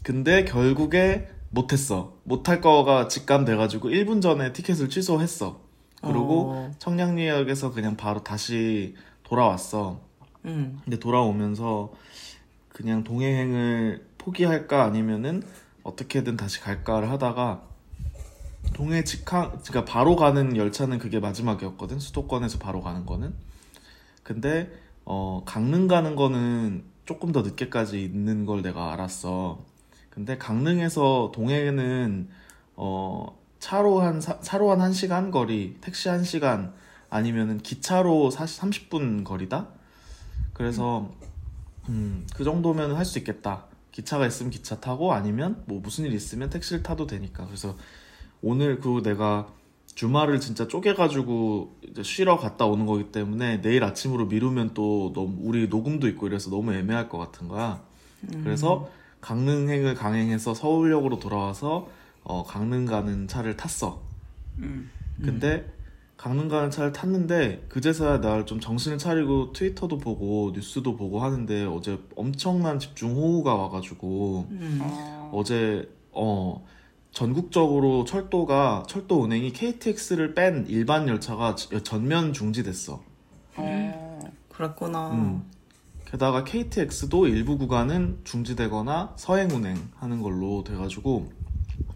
근데 0.03 0.45
결국에 0.45 1.27
못했어. 1.49 2.17
못할 2.23 2.61
거가 2.61 3.07
직감돼가지고 3.07 3.89
1분 3.89 4.21
전에 4.21 4.53
티켓을 4.53 4.89
취소했어 4.89 5.72
그리고 6.03 6.51
어. 6.51 6.71
청량리역에서 6.79 7.71
그냥 7.71 7.95
바로 7.95 8.23
다시 8.23 8.95
돌아왔어 9.23 10.01
음. 10.45 10.79
근데 10.83 10.99
돌아오면서 10.99 11.93
그냥 12.69 13.03
동해행을 13.03 14.05
포기할까 14.17 14.83
아니면은 14.83 15.43
어떻게든 15.83 16.37
다시 16.37 16.59
갈까를 16.59 17.09
하다가 17.09 17.63
동해 18.73 19.03
직항 19.03 19.59
그러니까 19.63 19.85
바로 19.85 20.15
가는 20.15 20.55
열차는 20.57 20.99
그게 20.99 21.19
마지막이었거든 21.19 21.99
수도권에서 21.99 22.59
바로 22.59 22.81
가는 22.81 23.05
거는 23.05 23.33
근데 24.23 24.71
어 25.05 25.43
강릉 25.45 25.87
가는 25.87 26.15
거는 26.15 26.83
조금 27.05 27.31
더 27.31 27.41
늦게까지 27.41 28.03
있는 28.03 28.45
걸 28.45 28.61
내가 28.61 28.93
알았어 28.93 29.63
근데 30.09 30.37
강릉에서 30.37 31.31
동해는 31.33 32.29
어 32.75 33.37
차로 33.63 34.01
한 34.01 34.19
사- 34.19 34.39
차로 34.41 34.71
한 34.71 34.79
1시간 34.91 35.31
거리 35.31 35.77
택시 35.79 36.09
1시간 36.09 36.73
아니면은 37.09 37.59
기차로 37.59 38.29
40, 38.29 38.61
30분 38.61 39.23
거리다 39.23 39.69
그래서 40.53 41.09
음, 41.87 42.27
그 42.35 42.43
정도면 42.43 42.95
할 42.95 43.05
수 43.05 43.19
있겠다. 43.19 43.65
기차가 43.91 44.25
있으면 44.27 44.49
기차 44.51 44.79
타고 44.81 45.13
아니면 45.13 45.63
뭐 45.67 45.79
무슨 45.79 46.05
일 46.05 46.13
있으면 46.13 46.49
택시를 46.49 46.83
타도 46.83 47.07
되니까. 47.07 47.45
그래서 47.45 47.75
오늘 48.41 48.79
그 48.81 49.01
내가 49.03 49.47
주말을 49.95 50.39
진짜 50.41 50.67
쪼개가지고 50.67 51.75
이제 51.89 52.03
쉬러 52.03 52.37
갔다 52.37 52.65
오는 52.65 52.85
거기 52.85 53.11
때문에 53.11 53.61
내일 53.61 53.83
아침으로 53.83 54.25
미루면 54.25 54.73
또 54.73 55.11
너무 55.15 55.37
우리 55.41 55.67
녹음도 55.67 56.07
있고 56.09 56.27
이래서 56.27 56.49
너무 56.49 56.73
애매할 56.73 57.07
것 57.09 57.17
같은 57.17 57.47
거야. 57.47 57.81
그래서 58.43 58.89
강릉행을 59.21 59.93
강행해서 59.95 60.53
서울역으로 60.53 61.19
돌아와서 61.19 61.87
어, 62.23 62.43
강릉 62.43 62.85
가는 62.85 63.27
차를 63.27 63.57
탔어. 63.57 64.01
음. 64.59 64.89
근데 65.21 65.71
강릉 66.17 66.47
가는 66.47 66.71
차를 66.71 66.93
탔는데 66.93 67.65
그제서야 67.69 68.19
나좀 68.19 68.59
정신을 68.59 68.97
차리고 68.97 69.51
트위터도 69.51 69.97
보고 69.97 70.51
뉴스도 70.55 70.95
보고 70.95 71.19
하는데 71.19 71.65
어제 71.65 71.99
엄청난 72.15 72.79
집중 72.79 73.13
호우가 73.15 73.53
와가지고 73.55 74.47
음. 74.51 74.79
어, 74.81 75.31
어제 75.33 75.89
어 76.11 76.65
전국적으로 77.11 78.05
철도가 78.05 78.83
철도 78.87 79.21
운행이 79.21 79.51
KTX를 79.53 80.33
뺀 80.33 80.65
일반 80.67 81.07
열차가 81.07 81.55
지- 81.55 81.69
전면 81.83 82.33
중지됐어. 82.33 83.03
어, 83.55 84.19
그랬구나. 84.49 85.11
음. 85.11 85.43
게다가 86.05 86.43
KTX도 86.43 87.27
일부 87.27 87.57
구간은 87.57 88.19
중지되거나 88.23 89.13
서행 89.17 89.49
운행하는 89.49 90.21
걸로 90.21 90.63
돼가지고 90.63 91.31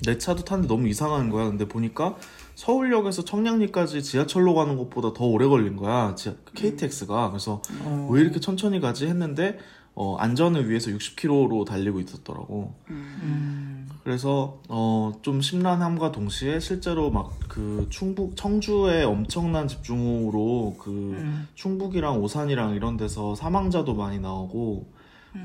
내 0.05 0.17
차도 0.17 0.43
탔는데 0.43 0.67
너무 0.73 0.87
이상한 0.87 1.29
거야. 1.29 1.45
근데 1.47 1.67
보니까 1.67 2.15
서울역에서 2.55 3.23
청량리까지 3.25 4.01
지하철로 4.03 4.53
가는 4.55 4.77
것보다 4.77 5.13
더 5.13 5.25
오래 5.25 5.45
걸린 5.47 5.75
거야. 5.75 6.15
지하- 6.15 6.35
KTX가 6.55 7.29
그래서 7.29 7.61
어. 7.83 8.07
왜 8.11 8.21
이렇게 8.21 8.39
천천히 8.39 8.79
가지 8.79 9.05
했는데 9.07 9.57
어, 9.95 10.15
안전을 10.17 10.69
위해서 10.69 10.91
60km로 10.91 11.65
달리고 11.65 11.99
있었더라고. 11.99 12.75
음. 12.91 13.89
그래서 14.03 14.61
어, 14.69 15.11
좀 15.21 15.41
심란함과 15.41 16.11
동시에 16.11 16.59
실제로 16.59 17.09
막 17.11 17.31
그 17.47 17.87
충북 17.89 18.35
청주에 18.35 19.03
엄청난 19.03 19.67
집중호우로 19.67 20.75
그 20.77 20.89
음. 20.91 21.47
충북이랑 21.55 22.21
오산이랑 22.21 22.75
이런 22.75 22.97
데서 22.97 23.33
사망자도 23.33 23.95
많이 23.95 24.19
나오고 24.19 24.85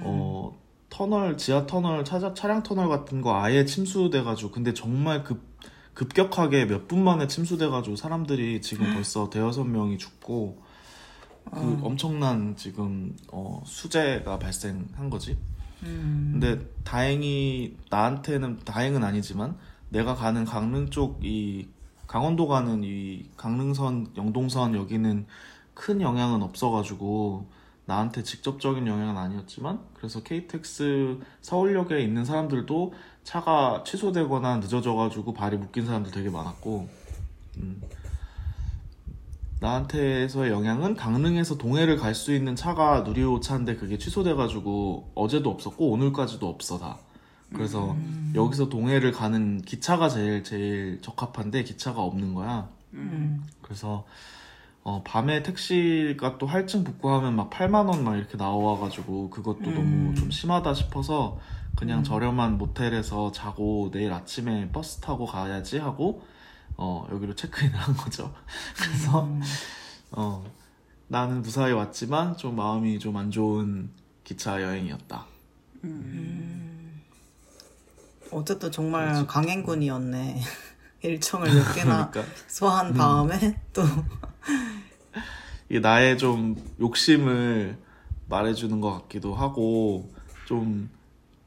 어 0.03 0.59
터널 0.93 1.39
지하 1.39 1.67
터널 1.67 2.05
차자, 2.05 2.35
차량 2.35 2.63
터널 2.63 2.89
같은 2.91 3.23
거 3.23 3.35
아예 3.41 3.65
침수돼 3.65 4.23
가지고 4.23 4.51
근데 4.51 4.75
정말 4.75 5.25
급 5.25 5.41
급격하게 5.95 6.67
몇 6.67 6.87
분 6.89 7.03
만에 7.03 7.27
침수돼 7.27 7.69
가지고 7.69 7.97
사람들이 7.97 8.61
지금 8.61 8.93
벌써 8.95 9.31
대여섯 9.31 9.67
명이 9.67 9.97
죽고 9.99 10.63
그 11.51 11.79
엄청난 11.83 12.57
지금 12.57 13.17
어, 13.33 13.63
수재가 13.65 14.39
발생한 14.39 15.09
거지. 15.11 15.37
음. 15.83 16.31
근데 16.33 16.65
다행히 16.85 17.77
나한테는 17.91 18.61
다행은 18.65 19.03
아니지만 19.03 19.57
내가 19.89 20.15
가는 20.15 20.45
강릉 20.45 20.91
쪽 20.91 21.21
이 21.23 21.69
강원도 22.07 22.47
가는 22.47 22.85
이 22.85 23.25
강릉선 23.39 24.13
영동선 24.19 24.75
여기는 24.75 25.27
큰 25.75 26.01
영향은 26.03 26.43
없어가지고 26.43 27.49
나한테 27.85 28.23
직접적인 28.23 28.87
영향은 28.87 29.17
아니었지만 29.17 29.81
그래서 29.95 30.23
KTX 30.23 31.19
서울역에 31.41 32.01
있는 32.01 32.25
사람들도 32.25 32.95
차가 33.25 33.83
취소되거나 33.87 34.59
늦어져가지고 34.59 35.33
발이 35.35 35.57
묶인 35.57 35.87
사람들 35.87 36.13
되게 36.13 36.31
많았고 36.31 36.89
음. 37.59 37.83
나한테서의 39.61 40.51
영향은 40.51 40.97
강릉에서 40.97 41.57
동해를 41.57 41.97
갈 41.97 42.15
수 42.15 42.35
있는 42.35 42.57
차가 42.57 43.01
누리호 43.01 43.41
차인데 43.41 43.77
그게 43.77 43.97
취소돼가지고 43.97 45.13
어제도 45.15 45.51
없었고 45.51 45.91
오늘까지도 45.91 46.49
없어 46.49 46.79
다. 46.79 46.99
그래서 47.55 47.95
여기서 48.35 48.69
동해를 48.71 49.13
가는 49.13 49.61
기차가 49.63 50.09
제일 50.09 50.43
제일 50.43 51.01
적합한데 51.03 51.65
기차가 51.65 52.01
없는 52.03 52.35
거야. 52.35 52.69
음. 52.95 53.45
그래서 53.61 54.05
어, 54.85 55.03
밤에 55.05 55.43
택시가 55.43 56.39
또 56.39 56.47
할증 56.47 56.83
붙고 56.85 57.11
하면 57.11 57.37
막 57.37 57.51
8만 57.51 57.89
원 57.89 58.03
막 58.05 58.17
이렇게 58.17 58.37
나와가지고 58.37 59.31
그것도 59.31 59.71
음. 59.71 59.75
너무 59.75 60.15
좀 60.15 60.31
심하다 60.31 60.75
싶어서 60.75 61.39
그냥 61.77 62.03
저렴한 62.03 62.59
모텔에서 62.59 63.31
자고 63.33 63.91
내일 63.93 64.13
아침에 64.13 64.71
버스 64.73 64.99
타고 65.01 65.25
가야지 65.27 65.79
하고 65.79 66.23
어, 66.77 67.07
여기로 67.13 67.35
체크인을 67.37 67.77
한 67.79 67.97
거죠. 67.97 68.35
그래서 68.77 69.25
음. 69.25 69.41
어, 70.11 70.45
나는 71.09 71.43
무사히 71.43 71.73
왔지만 71.73 72.37
좀 72.37 72.57
마음이 72.57 72.99
좀 72.99 73.17
안 73.17 73.31
좋은 73.31 73.91
기차 74.25 74.61
여행이었다. 74.63 75.27
어쨌든 78.33 78.73
정말 78.73 79.27
강행군이었네. 79.27 80.41
일정을 81.03 81.53
몇 81.53 81.75
개나 81.75 82.11
그러니까 82.11 82.35
소화한 82.47 82.95
다음에 82.95 83.61
또 83.73 83.83
이게 85.69 85.81
나의 85.81 86.19
좀 86.19 86.57
욕심을 86.81 87.77
말해주는 88.29 88.81
것 88.81 88.93
같기도 88.93 89.35
하고 89.35 90.11
좀, 90.47 90.91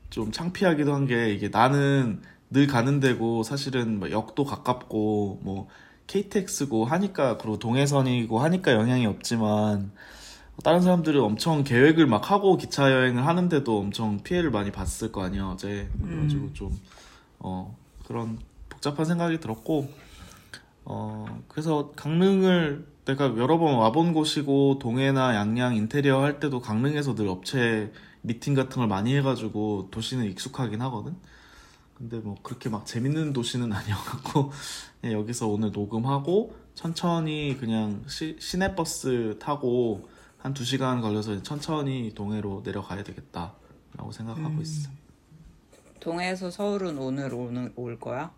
좀 0.10 0.32
창피하기도 0.32 0.94
한 0.94 1.08
게 1.08 1.34
이게 1.34 1.50
나는 1.50 2.22
늘 2.50 2.68
가는 2.68 3.00
데고 3.00 3.44
사실은 3.44 4.00
뭐 4.00 4.12
역도 4.12 4.46
가깝고 4.46 5.42
뭐 5.44 5.68
KTX고 6.08 6.86
하니까 6.86 7.38
그리고 7.38 7.58
동해선이고 7.60 8.40
하니까 8.40 8.74
영향이 8.74 9.06
없지만 9.08 9.92
다른 10.64 10.82
사람들은 10.82 11.20
엄청 11.22 11.64
계획을 11.64 12.08
막 12.08 12.32
하고 12.32 12.56
기차 12.56 12.92
여행을 12.92 13.26
하는데도 13.26 13.78
엄청 13.78 14.20
피해를 14.24 14.52
많이 14.52 14.72
봤을 14.72 15.12
거 15.12 15.24
아니야 15.24 15.46
어제. 15.48 15.90
그래가지고 16.02 16.54
좀 16.54 16.80
어, 17.40 17.76
그런 18.08 18.40
복잡한 18.70 19.06
생각이 19.06 19.40
들었고 19.40 19.90
어, 20.86 21.44
그래서 21.48 21.92
강릉을 21.96 22.88
내가 23.06 23.26
여러 23.38 23.58
번 23.58 23.76
와본 23.76 24.14
곳이고 24.14 24.80
동해나 24.80 25.36
양양 25.36 25.76
인테리어 25.76 26.22
할 26.22 26.40
때도 26.40 26.62
강릉에서 26.62 27.16
늘 27.16 27.28
업체 27.28 27.92
미팅 28.22 28.54
같은 28.54 28.78
걸 28.78 28.88
많이 28.88 29.16
해가지고 29.16 29.90
도시는 29.92 30.26
익숙하긴 30.26 30.82
하거든. 30.84 31.16
근데 31.96 32.18
뭐 32.18 32.36
그렇게 32.44 32.70
막 32.70 32.86
재밌는 32.86 33.34
도시는 33.34 33.72
아니어갖고 33.74 34.52
그냥 35.02 35.20
여기서 35.20 35.48
오늘 35.48 35.72
녹음하고 35.72 36.56
천천히 36.74 37.58
그냥 37.60 38.04
시, 38.08 38.36
시내버스 38.40 39.38
타고 39.40 40.10
한두 40.38 40.64
시간 40.64 41.02
걸려서 41.02 41.42
천천히 41.42 42.12
동해로 42.14 42.62
내려가야 42.66 43.04
되겠다라고 43.04 44.12
생각하고 44.12 44.62
있어. 44.62 44.90
동해에서 46.00 46.52
서울은 46.52 46.98
오늘 46.98 47.34
오는 47.34 47.72
올 47.76 48.00
거야? 48.00 48.32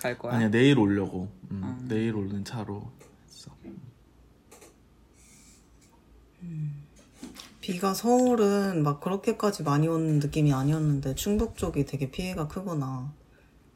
갈 0.00 0.18
거야? 0.18 0.34
아니야 0.34 0.50
내일 0.50 0.78
오려고. 0.78 1.28
음, 1.50 1.86
내일 1.88 2.16
오는 2.16 2.44
차로 2.44 2.90
했어. 3.28 3.50
비가 7.60 7.92
서울은 7.92 8.82
막 8.82 9.00
그렇게까지 9.00 9.62
많이 9.62 9.86
오는 9.86 10.18
느낌이 10.18 10.52
아니었는데 10.52 11.14
충북 11.14 11.56
쪽이 11.56 11.84
되게 11.84 12.10
피해가 12.10 12.48
크구나. 12.48 13.12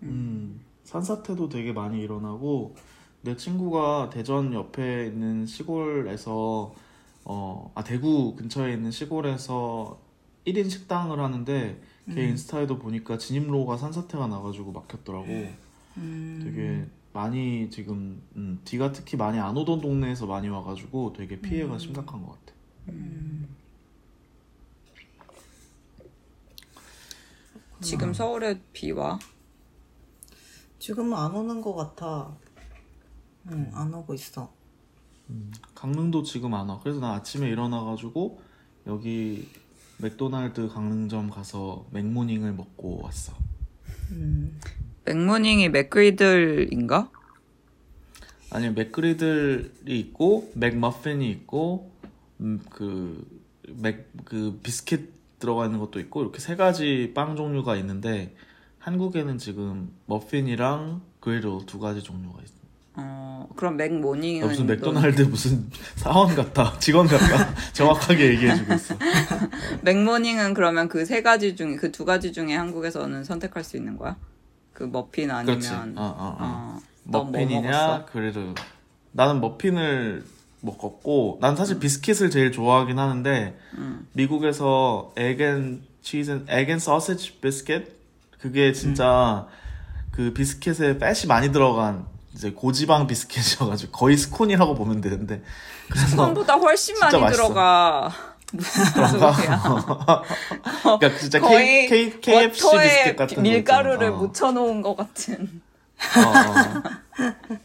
음, 0.03 0.61
산사태도 0.85 1.49
되게 1.51 1.73
많이 1.73 2.03
일어나고 2.03 2.75
내 3.21 3.37
친구가 3.37 4.11
대전 4.11 4.53
옆에 4.53 5.07
있는 5.07 5.47
시골에서 5.47 6.75
어, 7.27 7.73
아 7.75 7.85
대구 7.85 8.35
근처에 8.35 8.73
있는 8.73 8.91
시골에서 8.91 9.99
1인 10.47 10.71
식당을 10.71 11.21
하는데 11.21 11.81
걔 12.07 12.13
음. 12.13 12.19
인스타에도 12.19 12.79
보니까 12.79 13.17
진입로가 13.17 13.77
산사태가 13.79 14.27
나가지고 14.27 14.73
막혔더라고. 14.73 15.27
음. 15.97 16.41
되게 16.43 16.87
많이 17.13 17.71
지금 17.71 18.23
음, 18.37 18.61
디가 18.65 18.93
특히 18.93 19.17
많이 19.17 19.39
안 19.39 19.57
오던 19.57 19.81
동네에서 19.81 20.27
많이 20.27 20.49
와가지고 20.49 21.13
되게 21.13 21.41
피해가 21.41 21.79
심각한 21.79 22.23
것 22.23 22.33
같아. 22.33 22.55
지금 27.81 28.15
서울에 28.15 28.61
비 28.73 28.93
와. 28.93 29.19
지금은 30.79 31.17
안 31.17 31.35
오는 31.35 31.61
것 31.61 31.75
같아. 31.75 32.37
응, 33.51 33.71
안 33.75 33.93
오고 33.93 34.15
있어. 34.15 34.53
강릉도 35.75 36.23
지금 36.23 36.55
안 36.55 36.69
와. 36.69 36.81
그래서 36.81 37.01
나 37.01 37.15
아침에 37.15 37.49
일어나가지고 37.49 38.41
여기 38.87 39.49
맥도날드 39.99 40.69
강릉점 40.69 41.31
가서 41.31 41.87
맥모닝을 41.91 42.53
먹고 42.55 43.03
왔어. 43.03 43.35
음. 44.11 44.59
맥모닝이 45.05 45.69
맥그리들인가? 45.69 47.11
아니 48.51 48.71
맥그리들이 48.71 49.99
있고 50.01 50.51
맥머핀이 50.55 51.29
있고 51.31 51.91
음, 52.41 52.61
그맥그 52.71 54.61
비스킷 54.63 55.13
들어가 55.39 55.67
있는 55.67 55.79
것도 55.81 56.01
있고 56.01 56.23
이렇게 56.23 56.39
세 56.39 56.57
가지 56.57 57.13
빵 57.15 57.37
종류가 57.37 57.77
있는데 57.77 58.35
한국에는 58.79 59.39
지금 59.39 59.91
머핀이랑 60.07 61.03
그리들 61.21 61.51
두 61.67 61.79
가지 61.79 62.03
종류가 62.03 62.39
있어. 62.43 62.55
어, 62.97 63.49
그럼 63.57 63.77
맥모닝은 63.77 64.41
나 64.43 64.47
무슨 64.47 64.67
너- 64.67 64.73
맥도날드 64.75 65.23
무슨 65.23 65.69
사원 65.97 66.35
같다 66.37 66.79
직원 66.79 67.07
같다 67.09 67.53
정확하게 67.75 68.31
얘기해주고 68.35 68.73
있어. 68.75 68.95
맥모닝은 69.83 70.55
그러면 70.55 70.89
그 70.89 71.05
세 71.05 71.23
가지 71.23 71.57
중에 71.57 71.77
그 71.77 71.91
두 71.91 72.05
가지 72.05 72.33
중에 72.33 72.55
한국에서는 72.55 73.25
선택할 73.25 73.65
수 73.65 73.77
있는 73.77 73.97
거야? 73.99 74.17
그 74.75 74.85
머핀 74.85 75.31
아니면. 75.31 75.95
어, 75.97 76.03
어, 76.03 76.15
어. 76.19 76.37
어, 76.41 76.81
넌뭐 77.05 77.25
머핀이냐 77.31 77.71
먹었어? 77.71 78.07
그래도 78.07 78.55
나는 79.13 79.41
머핀을 79.41 80.25
먹었고 80.61 81.39
난 81.41 81.57
사실 81.57 81.79
비스킷을 81.79 82.31
제일 82.31 82.51
좋아하긴 82.51 82.99
하는데 82.99 83.59
음. 83.79 84.09
미국에서 84.13 85.13
egg 85.17 85.50
and 85.50 85.83
cheese 86.03 86.45
egg 86.49 86.64
and 86.64 86.79
sausage 86.79 87.39
biscuit 87.41 87.95
그게 88.39 88.73
진짜 88.73 89.47
그 90.11 90.33
비스킷에 90.33 90.99
팻이 90.99 91.27
많이 91.29 91.53
들어간 91.53 92.07
이제 92.35 92.51
고지방 92.51 93.07
비스킷이어가지고 93.07 93.93
거의 93.93 94.17
스콘이라고 94.17 94.75
보면 94.75 95.01
되는데 95.01 95.43
그래서 95.89 96.09
스콘보다 96.09 96.55
훨씬 96.55 96.99
많이 96.99 97.19
맛있어. 97.21 97.43
들어가. 97.43 98.11
무슨 98.57 98.85
소리야? 98.85 99.63
그러니까 100.83 101.19
진짜 101.19 101.41
거의 101.41 101.89
K, 101.89 102.21
K, 102.21 102.21
KFC 102.21 102.71
비스킷 102.79 103.17
같은 103.17 103.37
거 103.37 103.41
밀가루를. 103.43 104.09
어. 104.09 104.17
묻혀놓은 104.17 104.83
것 104.83 104.97
같은. 104.97 105.63
어, 106.17 106.21
어. 106.21 107.05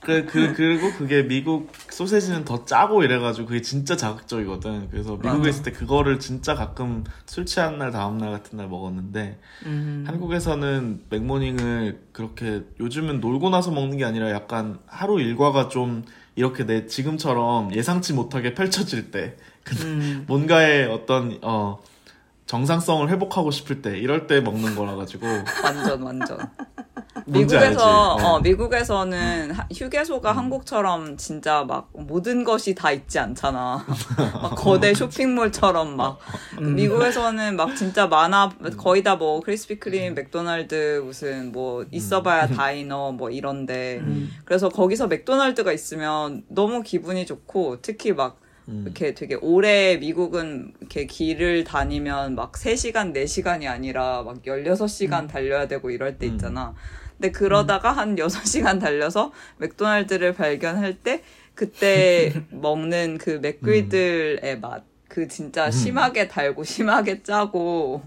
그, 0.02 0.25
그, 0.25 0.54
그리고 0.56 0.91
그게 0.93 1.23
미국 1.23 1.71
소세지는 1.89 2.45
더 2.45 2.65
짜고 2.65 3.04
이래가지고 3.04 3.47
그게 3.47 3.62
진짜 3.62 3.97
자극적이거든. 3.97 4.89
그래서 4.91 5.13
미국에 5.13 5.38
맞아. 5.38 5.49
있을 5.49 5.63
때 5.63 5.71
그거를 5.71 6.19
진짜 6.19 6.54
가끔 6.56 7.04
술 7.25 7.45
취한 7.45 7.80
날, 7.80 7.91
다음날 7.91 8.32
같은 8.32 8.58
날 8.58 8.67
먹었는데, 8.67 9.39
음. 9.65 10.04
한국에서는 10.08 11.06
맥모닝을 11.10 11.99
그렇게 12.12 12.62
요즘은 12.80 13.19
놀고 13.19 13.49
나서 13.49 13.71
먹는 13.71 13.97
게 13.97 14.06
아니라 14.06 14.32
약간 14.32 14.80
하루 14.86 15.19
일과가 15.19 15.69
좀 15.69 16.04
이렇게 16.36 16.65
내 16.65 16.86
지금처럼 16.86 17.73
예상치 17.73 18.13
못하게 18.13 18.54
펼쳐질 18.54 19.12
때, 19.12 19.36
음. 19.84 20.23
뭔가의 20.27 20.88
어떤, 20.88 21.38
어, 21.41 21.79
정상성을 22.45 23.08
회복하고 23.10 23.51
싶을 23.51 23.82
때, 23.82 23.97
이럴 23.99 24.25
때 24.25 24.41
먹는 24.41 24.75
거라 24.75 24.95
가지고. 24.95 25.27
완전 25.63 26.01
완전. 26.01 26.39
미국에서? 27.25 28.13
어. 28.13 28.17
음. 28.17 28.23
어 28.25 28.39
미국에서는 28.39 29.51
하- 29.51 29.67
휴게소가 29.71 30.32
한국처럼 30.32 31.17
진짜 31.17 31.63
막 31.63 31.89
모든 31.93 32.43
것이 32.43 32.73
다 32.73 32.91
있지 32.91 33.19
않잖아. 33.19 33.86
막 34.41 34.55
거대 34.55 34.93
쇼핑몰처럼 34.93 35.95
막 35.95 36.17
음. 36.60 36.75
미국에서는 36.75 37.55
막 37.55 37.75
진짜 37.75 38.08
많아 38.08 38.49
거의 38.77 39.03
다 39.03 39.15
뭐 39.19 39.41
크리스피 39.41 39.79
크림, 39.79 40.15
맥도날드 40.15 41.01
무슨 41.05 41.51
뭐 41.51 41.86
있어봐야 41.91 42.45
음. 42.45 42.53
다이너 42.55 43.12
뭐 43.12 43.29
이런데 43.29 44.01
그래서 44.45 44.69
거기서 44.69 45.08
맥도날드가 45.08 45.71
있으면 45.73 46.43
너무 46.47 46.82
기분이 46.84 47.25
좋고 47.25 47.82
특히 47.82 48.13
막 48.13 48.39
음. 48.69 48.84
이렇게 48.86 49.13
되게 49.13 49.36
오래 49.36 49.97
미국은 49.97 50.73
이렇게 50.79 51.05
길을 51.05 51.63
다니면 51.63 52.36
막 52.36 52.53
3시간, 52.53 53.13
4시간이 53.13 53.67
아니라 53.67 54.23
막 54.23 54.43
16시간 54.43 55.27
달려야 55.27 55.67
되고 55.67 55.89
이럴 55.89 56.17
때 56.17 56.27
음. 56.27 56.34
있잖아. 56.34 56.75
근데 57.17 57.32
그러다가 57.32 57.91
한 57.91 58.15
6시간 58.15 58.79
달려서 58.79 59.32
맥도날드를 59.58 60.34
발견할 60.34 60.99
때 60.99 61.23
그때 61.55 62.32
먹는 62.51 63.17
그 63.17 63.39
맥그리들의 63.41 64.60
맛. 64.60 64.84
그 65.10 65.27
진짜 65.27 65.71
심하게 65.71 66.27
달고 66.27 66.63
심하게 66.63 67.23
짜고 67.23 68.03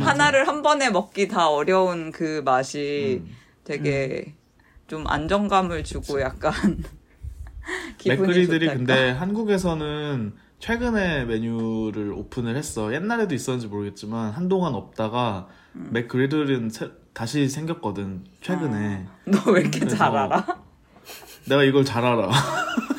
하나를 0.00 0.46
한 0.46 0.62
번에 0.62 0.90
먹기 0.90 1.26
다 1.26 1.48
어려운 1.48 2.12
그 2.12 2.40
맛이 2.44 3.20
음. 3.24 3.34
되게 3.64 4.32
좀 4.86 5.08
안정감을 5.08 5.82
주고 5.82 6.20
약간 6.20 6.52
맥그리들이 8.06 8.66
좋달까? 8.66 8.76
근데 8.78 9.10
한국에서는 9.10 10.34
최근에 10.58 11.24
메뉴를 11.26 12.12
오픈을 12.12 12.56
했어. 12.56 12.94
옛날에도 12.94 13.34
있었는지 13.34 13.66
모르겠지만 13.66 14.32
한동안 14.32 14.74
없다가 14.74 15.48
음. 15.74 15.88
맥그리들은 15.92 16.70
새- 16.70 16.90
다시 17.12 17.48
생겼거든. 17.48 18.24
최근에. 18.40 19.06
너왜 19.26 19.60
이렇게 19.62 19.86
잘 19.86 20.14
알아? 20.16 20.44
내가 21.48 21.62
이걸 21.64 21.84
잘 21.84 22.04
알아. 22.04 22.30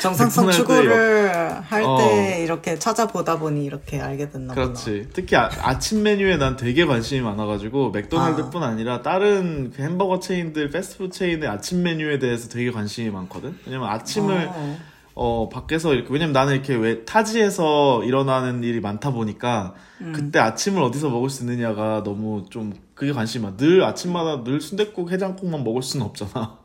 정상성 0.00 0.50
추구를 0.50 1.60
할때 1.60 1.86
어. 1.86 2.42
이렇게 2.42 2.78
찾아보다 2.78 3.38
보니 3.38 3.64
이렇게 3.64 4.00
알게 4.00 4.30
됐나 4.30 4.54
보다. 4.54 4.66
그렇지. 4.66 5.08
특히 5.12 5.36
아, 5.36 5.78
침 5.78 6.02
메뉴에 6.02 6.36
난 6.36 6.56
되게 6.56 6.84
관심이 6.84 7.20
많아가지고 7.20 7.90
맥도날드뿐 7.90 8.62
아. 8.62 8.74
니라 8.74 9.02
다른 9.02 9.72
그 9.74 9.82
햄버거 9.82 10.18
체인들, 10.20 10.70
패스트푸드 10.70 11.16
체인의 11.16 11.48
아침 11.48 11.82
메뉴에 11.82 12.18
대해서 12.18 12.48
되게 12.48 12.70
관심이 12.70 13.10
많거든. 13.10 13.58
왜냐면 13.66 13.88
아침을 13.88 14.48
어. 14.52 14.78
어, 15.20 15.48
밖에서 15.48 15.94
이렇게, 15.94 16.12
왜냐면 16.12 16.32
나는 16.32 16.54
이렇게 16.54 16.76
왜 16.76 17.04
타지에서 17.04 18.04
일어나는 18.04 18.62
일이 18.62 18.80
많다 18.80 19.10
보니까, 19.10 19.74
그때 20.14 20.38
아침을 20.38 20.80
어디서 20.80 21.10
먹을 21.10 21.28
수 21.28 21.42
있느냐가 21.42 22.04
너무 22.04 22.44
좀, 22.50 22.72
그게 22.94 23.12
관심이 23.12 23.42
많아. 23.42 23.56
늘 23.56 23.82
아침마다 23.82 24.44
늘 24.44 24.60
순댓국, 24.60 25.10
해장국만 25.10 25.64
먹을 25.64 25.82
수는 25.82 26.06
없잖아. 26.06 26.58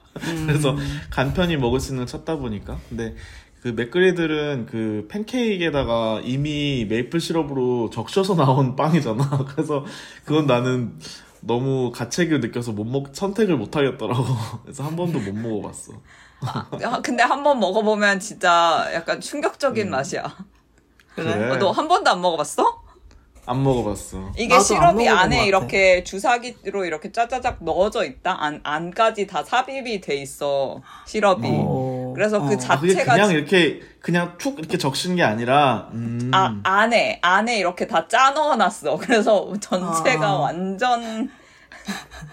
그래서 0.48 0.76
간편히 1.10 1.58
먹을 1.58 1.80
수 1.80 1.92
있는 1.92 2.02
걸 2.06 2.08
찾다 2.08 2.38
보니까. 2.38 2.78
근데 2.90 3.16
그 3.62 3.70
맥그리들은 3.70 4.68
그 4.70 5.08
팬케이크에다가 5.10 6.22
이미 6.24 6.86
메이플 6.90 7.20
시럽으로 7.20 7.90
적셔서 7.90 8.36
나온 8.36 8.76
빵이잖아. 8.78 9.46
그래서 9.50 9.86
그건 10.26 10.46
나는 10.48 11.00
너무 11.42 11.92
가책을 11.92 12.40
느껴서 12.42 12.72
못 12.72 12.86
먹, 12.86 13.10
선택을 13.14 13.58
못 13.58 13.76
하겠더라고. 13.76 14.24
그래서 14.64 14.84
한 14.84 14.96
번도 14.96 15.20
못 15.20 15.34
먹어봤어. 15.34 15.94
아, 16.42 17.02
근데 17.02 17.24
한 17.24 17.44
번 17.44 17.60
먹어보면 17.60 18.20
진짜 18.20 18.90
약간 18.94 19.22
충격적인 19.22 19.90
맛이야. 19.90 20.36
그래? 21.16 21.50
어, 21.52 21.56
너한 21.58 21.88
번도 21.88 22.10
안 22.12 22.22
먹어봤어? 22.22 22.83
안 23.46 23.62
먹어봤어. 23.64 24.32
이게 24.38 24.54
안 24.56 24.62
시럽이 24.62 25.06
것 25.06 25.12
안에. 25.18 25.46
이렇게 25.46 26.04
주사기로 26.04 26.86
이렇게 26.86 27.12
짜자작 27.12 27.58
넣어져 27.64 28.06
있다? 28.06 28.38
안, 28.42 28.62
안까지 28.64 29.28
다 29.28 29.44
삽입이 29.44 30.00
돼 30.02 30.16
있어. 30.16 30.82
시럽이. 31.06 31.42
어. 31.46 32.14
그래서 32.16 32.40
그 32.42 32.54
어. 32.54 32.58
자- 32.58 32.74
아, 32.74 32.80
그게 32.80 32.94
자체가 32.94 33.14
그냥 33.14 33.30
지- 33.30 33.36
이렇게 33.36 33.82
그냥 34.00 34.36
툭 34.38 34.60
이렇게 34.60 34.78
적시는 34.78 35.16
게 35.18 35.24
아니라 35.24 35.90
음. 35.94 36.32
아, 36.34 36.56
안에, 36.64 37.20
안에 37.22 37.58
이렇게 37.58 37.86
다 37.88 38.08
짜 38.08 38.32
넣어놨어. 38.32 38.98
그래서 39.02 39.52
전체가 39.60 40.28
아. 40.28 40.36
완전, 40.38 41.30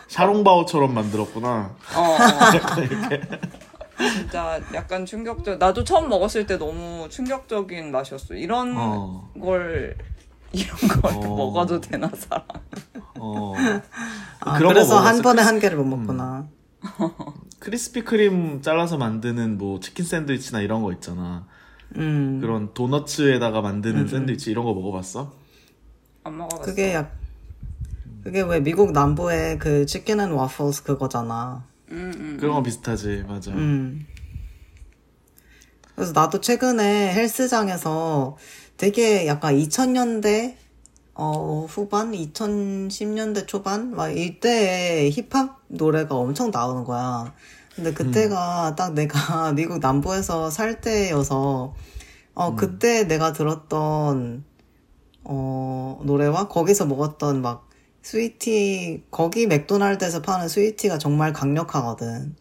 샤롱바오처럼 0.09 0.95
만들었구나. 0.95 1.75
어, 1.97 2.01
어. 2.01 2.19
진짜 3.99 4.61
약간 4.75 5.05
충격적. 5.05 5.59
나도 5.59 5.85
처음 5.85 6.09
먹었을 6.09 6.47
때 6.47 6.57
너무 6.57 7.09
충격적인 7.11 7.91
맛이었어. 7.93 8.35
이런 8.35 8.75
어. 8.77 9.31
걸 9.41 9.97
이런 10.53 10.77
걸 10.77 11.13
어. 11.13 11.21
먹어도 11.37 11.81
되나 11.81 12.11
사람? 12.15 12.45
어. 13.19 13.55
아, 14.41 14.59
거 14.59 14.69
그래서 14.69 14.99
한. 14.99 15.23
번에 15.23 15.43
한 15.43 15.59
개를 15.61 15.79
못 15.79 15.85
먹구나. 15.85 16.49
크리스피 17.59 18.03
크림 18.03 18.63
잘라서 18.63 18.97
만드는 18.97 19.59
뭐 19.59 19.81
치킨 19.81 20.05
샌드위치나 20.05 20.61
이런 20.61 20.83
거 20.83 20.93
있잖아. 20.93 21.47
음. 21.97 22.41
그런 22.41 22.73
도너츠에다가 22.73 23.61
만드는 23.61 24.09
샌드위치 24.09 24.51
이런 24.51 24.65
거 24.65 24.75
먹어봤어? 24.75 25.33
안 26.25 26.37
먹어봤어. 26.39 26.63
그게 26.63 26.95
약 26.95 27.17
그게 28.25 28.43
왜 28.43 28.61
미국 28.61 28.93
남부의 28.93 29.59
그 29.59 29.87
chicken 29.87 30.21
and 30.21 30.31
waffles 30.33 30.83
그거잖아. 30.85 31.65
음, 31.91 32.13
음. 32.17 32.37
그런 32.39 32.55
거 32.55 32.63
비슷하지, 32.63 33.25
맞아. 33.27 33.51
음. 33.53 34.07
그래서 35.95 36.13
나도 36.13 36.41
최근에 36.41 37.13
헬스장에서 37.15 38.37
되게 38.81 39.27
약간 39.27 39.57
2000년대 39.57 40.57
어, 41.15 41.67
후반? 41.69 42.13
2010년대 42.13 43.45
초반? 43.45 43.95
막 43.95 44.09
이때 44.09 45.11
힙합 45.13 45.61
노래가 45.69 46.15
엄청 46.15 46.51
나오는 46.51 46.83
거야. 46.85 47.35
근데 47.77 47.93
그때가 47.93 48.77
딱 48.77 48.95
내가 48.95 49.53
미국 49.53 49.81
남부에서 49.81 50.49
살 50.49 50.81
때여서, 50.81 51.75
어, 52.33 52.55
그때 52.57 53.07
내가 53.07 53.35
들었던, 53.35 54.45
어, 55.25 56.01
노래와 56.03 56.49
거기서 56.49 56.87
먹었던 56.87 57.43
막 57.43 57.69
스위티, 58.01 59.05
거기 59.11 59.47
맥도날드에서 59.47 60.23
파는 60.23 60.49
스위티가 60.49 60.97
정말 60.97 61.35
강력하거든. 61.35 62.35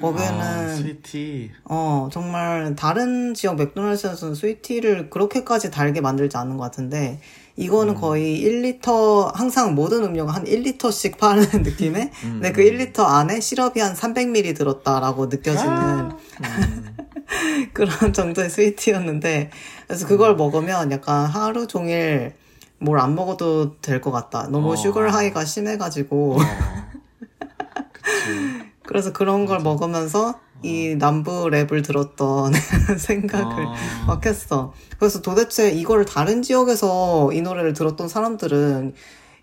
거기는, 0.00 0.40
아, 0.40 0.68
sweet 0.68 1.14
tea. 1.14 1.50
어, 1.64 2.08
정말 2.12 2.74
다른 2.76 3.34
지역 3.34 3.56
맥도날드에서는 3.56 4.34
sweet 4.34 4.66
tea를 4.66 5.10
그렇게까지 5.10 5.70
달게 5.70 6.00
만들지 6.00 6.36
않는 6.36 6.56
것 6.56 6.64
같은데, 6.64 7.20
이거는 7.56 7.94
거의 7.94 8.42
1리터, 8.44 9.32
항상 9.34 9.74
모든 9.76 10.02
음료가 10.02 10.32
한 10.32 10.44
1리터씩 10.44 11.18
파는 11.18 11.46
느낌에, 11.62 12.10
근데 12.20 12.50
그 12.52 12.62
1리터 12.62 13.04
안에 13.04 13.38
시럽이 13.40 13.80
한 13.80 13.94
300ml 13.94 14.56
들었다라고 14.56 15.26
느껴지는 15.26 16.10
그런 17.72 18.12
정도의 18.12 18.50
sweet 18.50 18.75
tea였는데, 18.75 19.50
그래서 19.86 20.06
그걸 20.08 20.34
먹으면 20.34 20.90
약간 20.90 21.26
하루 21.26 21.68
종일 21.68 22.34
뭘 22.80 22.98
안 22.98 23.14
먹어도 23.14 23.80
될 23.80 24.00
것 24.00 24.10
같다. 24.10 24.48
너무 24.48 24.72
어. 24.72 24.76
sugar 24.76 25.08
high가 25.08 25.44
심해가지고. 25.44 26.36
어. 26.36 26.38
그래서 28.86 29.12
그런 29.12 29.46
걸 29.46 29.60
먹으면서 29.60 30.38
이 30.62 30.94
남부 30.98 31.46
랩을 31.50 31.84
들었던 31.84 32.52
생각을 32.98 33.66
아. 33.66 34.04
막 34.06 34.24
했어. 34.26 34.72
그래서 34.98 35.20
도대체 35.22 35.70
이거를 35.70 36.04
다른 36.04 36.42
지역에서 36.42 37.32
이 37.32 37.42
노래를 37.42 37.72
들었던 37.72 38.08
사람들은 38.08 38.94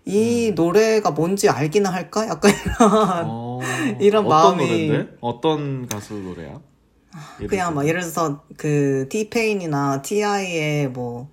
이 0.04 0.48
음. 0.50 0.54
노래가 0.54 1.12
뭔지 1.12 1.48
알기나 1.48 1.90
할까? 1.90 2.26
약간 2.26 2.50
이런 2.52 3.24
어. 3.28 3.60
이런 4.00 4.26
어떤 4.26 4.56
마음이- 4.56 4.66
노래인데? 4.66 5.16
어떤 5.20 5.86
가수 5.86 6.14
노래야? 6.14 6.60
예를 7.38 7.48
그냥 7.48 7.74
막 7.74 7.82
들어. 7.82 7.88
예를 7.90 8.00
들어서 8.00 8.42
그 8.56 9.06
T-Pain이나 9.10 10.02
T.I.의 10.02 10.88
뭐 10.88 11.30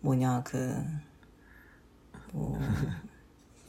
뭐냐 0.00 0.42
그 0.44 0.84
뭐 2.34 2.58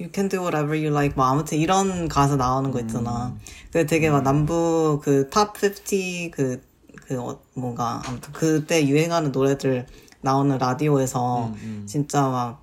You 0.04 0.12
can 0.14 0.28
do 0.28 0.42
whatever 0.42 0.76
you 0.76 0.90
like 0.90 1.16
뭐 1.16 1.26
아무튼 1.28 1.58
이런 1.60 2.10
가사 2.10 2.36
나오는 2.36 2.72
거 2.72 2.82
있잖아. 2.82 3.34
그 3.72 3.86
되게 3.86 4.10
막 4.10 4.22
남부 4.24 5.00
그 5.02 5.30
top 5.30 5.56
50 5.56 6.32
그, 6.32 6.62
그, 7.08 7.18
어, 7.22 7.40
뭔가, 7.54 8.02
아무튼 8.06 8.34
그때 8.34 8.86
유행하는 8.86 9.32
노래들 9.32 9.86
나오는 10.20 10.58
라디오에서 10.58 11.54
음, 11.56 11.86
진짜 11.88 12.28
막 12.28 12.62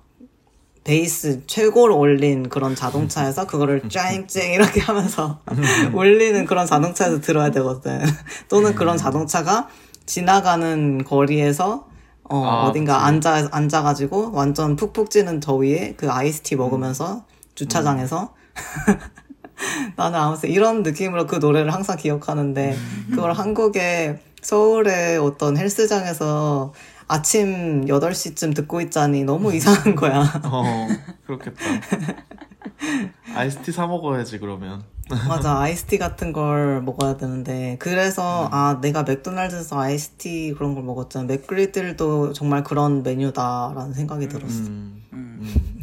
베이스 0.83 1.41
최고로 1.47 1.97
올린 1.97 2.47
그런 2.47 2.75
자동차에서 2.75 3.47
그거를 3.47 3.81
쨍쨍 3.89 4.51
이렇게 4.53 4.79
하면서 4.79 5.39
올리는 5.95 6.45
그런 6.45 6.67
자동차에서 6.67 7.21
들어야 7.21 7.49
되거든. 7.49 8.01
또는 8.49 8.75
그런 8.75 8.97
자동차가 8.97 9.67
지나가는 10.05 11.03
거리에서 11.03 11.87
어, 12.25 12.45
아, 12.45 12.67
어딘가 12.67 12.93
그치. 12.93 13.05
앉아, 13.05 13.49
앉아가지고 13.51 14.31
완전 14.31 14.75
푹푹 14.75 15.09
찌는 15.09 15.39
더위에 15.39 15.95
그 15.97 16.11
아이스티 16.11 16.55
먹으면서 16.55 17.25
주차장에서 17.61 18.33
나는 19.95 20.19
아무튼 20.19 20.49
이런 20.49 20.81
느낌으로 20.81 21.27
그 21.27 21.35
노래를 21.35 21.71
항상 21.71 21.95
기억하는데 21.97 22.75
그걸 23.11 23.33
한국의 23.33 24.19
서울의 24.41 25.19
어떤 25.19 25.57
헬스장에서 25.57 26.73
아침 27.07 27.85
8시쯤 27.85 28.55
듣고 28.55 28.81
있자니 28.81 29.23
너무 29.25 29.53
이상한 29.53 29.95
거야. 29.95 30.21
어, 30.45 30.87
그렇겠다. 31.25 31.59
아이스티 33.35 33.71
사 33.71 33.85
먹어야지 33.85 34.39
그러면. 34.39 34.83
맞아. 35.27 35.59
아이스티 35.59 35.97
같은 35.97 36.31
걸 36.31 36.81
먹어야 36.81 37.17
되는데. 37.17 37.75
그래서, 37.79 38.47
아, 38.51 38.79
내가 38.81 39.03
맥도날드에서 39.03 39.79
아이스티 39.79 40.55
그런 40.57 40.73
걸 40.73 40.83
먹었잖아. 40.83 41.25
맥그리들도 41.25 42.31
정말 42.31 42.63
그런 42.63 43.03
메뉴다라는 43.03 43.93
생각이 43.93 44.29
들었어. 44.29 44.69
음, 44.69 45.03
음. 45.11 45.80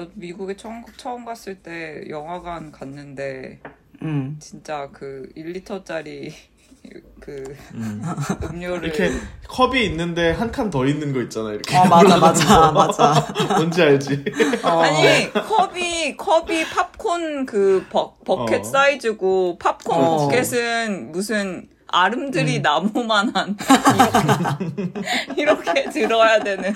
나도 0.00 0.10
미국에 0.14 0.56
처음, 0.56 0.82
처음 0.96 1.24
갔을 1.24 1.56
때 1.56 2.02
영화관 2.08 2.72
갔는데 2.72 3.60
음. 4.02 4.36
진짜 4.40 4.88
그 4.92 5.28
1리터짜리 5.36 6.32
그 7.20 7.54
음. 7.74 8.02
음료를 8.42 8.88
이렇게 8.88 9.10
컵이 9.46 9.84
있는데 9.84 10.30
한 10.32 10.50
칸 10.50 10.70
더 10.70 10.86
있는 10.86 11.12
거 11.12 11.20
있잖아. 11.20 11.50
이렇게. 11.50 11.76
어, 11.76 11.84
맞아, 11.84 12.16
맞아, 12.16 12.60
거. 12.60 12.72
맞아. 12.72 13.26
뭔지 13.56 13.82
알지? 13.82 14.24
어. 14.64 14.80
아니 14.80 15.30
컵이 15.32 16.16
컵이 16.16 16.64
팝콘 16.70 17.44
그 17.44 17.84
버, 17.90 18.14
버켓 18.24 18.60
어. 18.60 18.64
사이즈고 18.64 19.58
팝콘 19.58 19.98
어. 19.98 20.16
버켓은 20.16 21.12
무슨 21.12 21.68
아름드리 21.92 22.58
음. 22.58 22.62
나무만한 22.62 23.56
이렇게, 23.94 24.92
이렇게 25.36 25.90
들어야 25.90 26.38
되는 26.42 26.72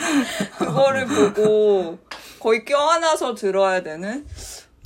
그거를 0.58 1.06
보고 1.06 1.98
거의 2.44 2.62
껴안아서 2.66 3.34
들어야 3.34 3.82
되는 3.82 4.26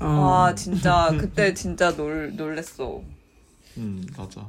어. 0.01 0.07
와 0.07 0.55
진짜 0.55 1.13
그때 1.19 1.55
진짜 1.55 1.93
놀 1.97 2.37
놀랬어 2.37 3.03
음, 3.79 4.07
맞아. 4.17 4.49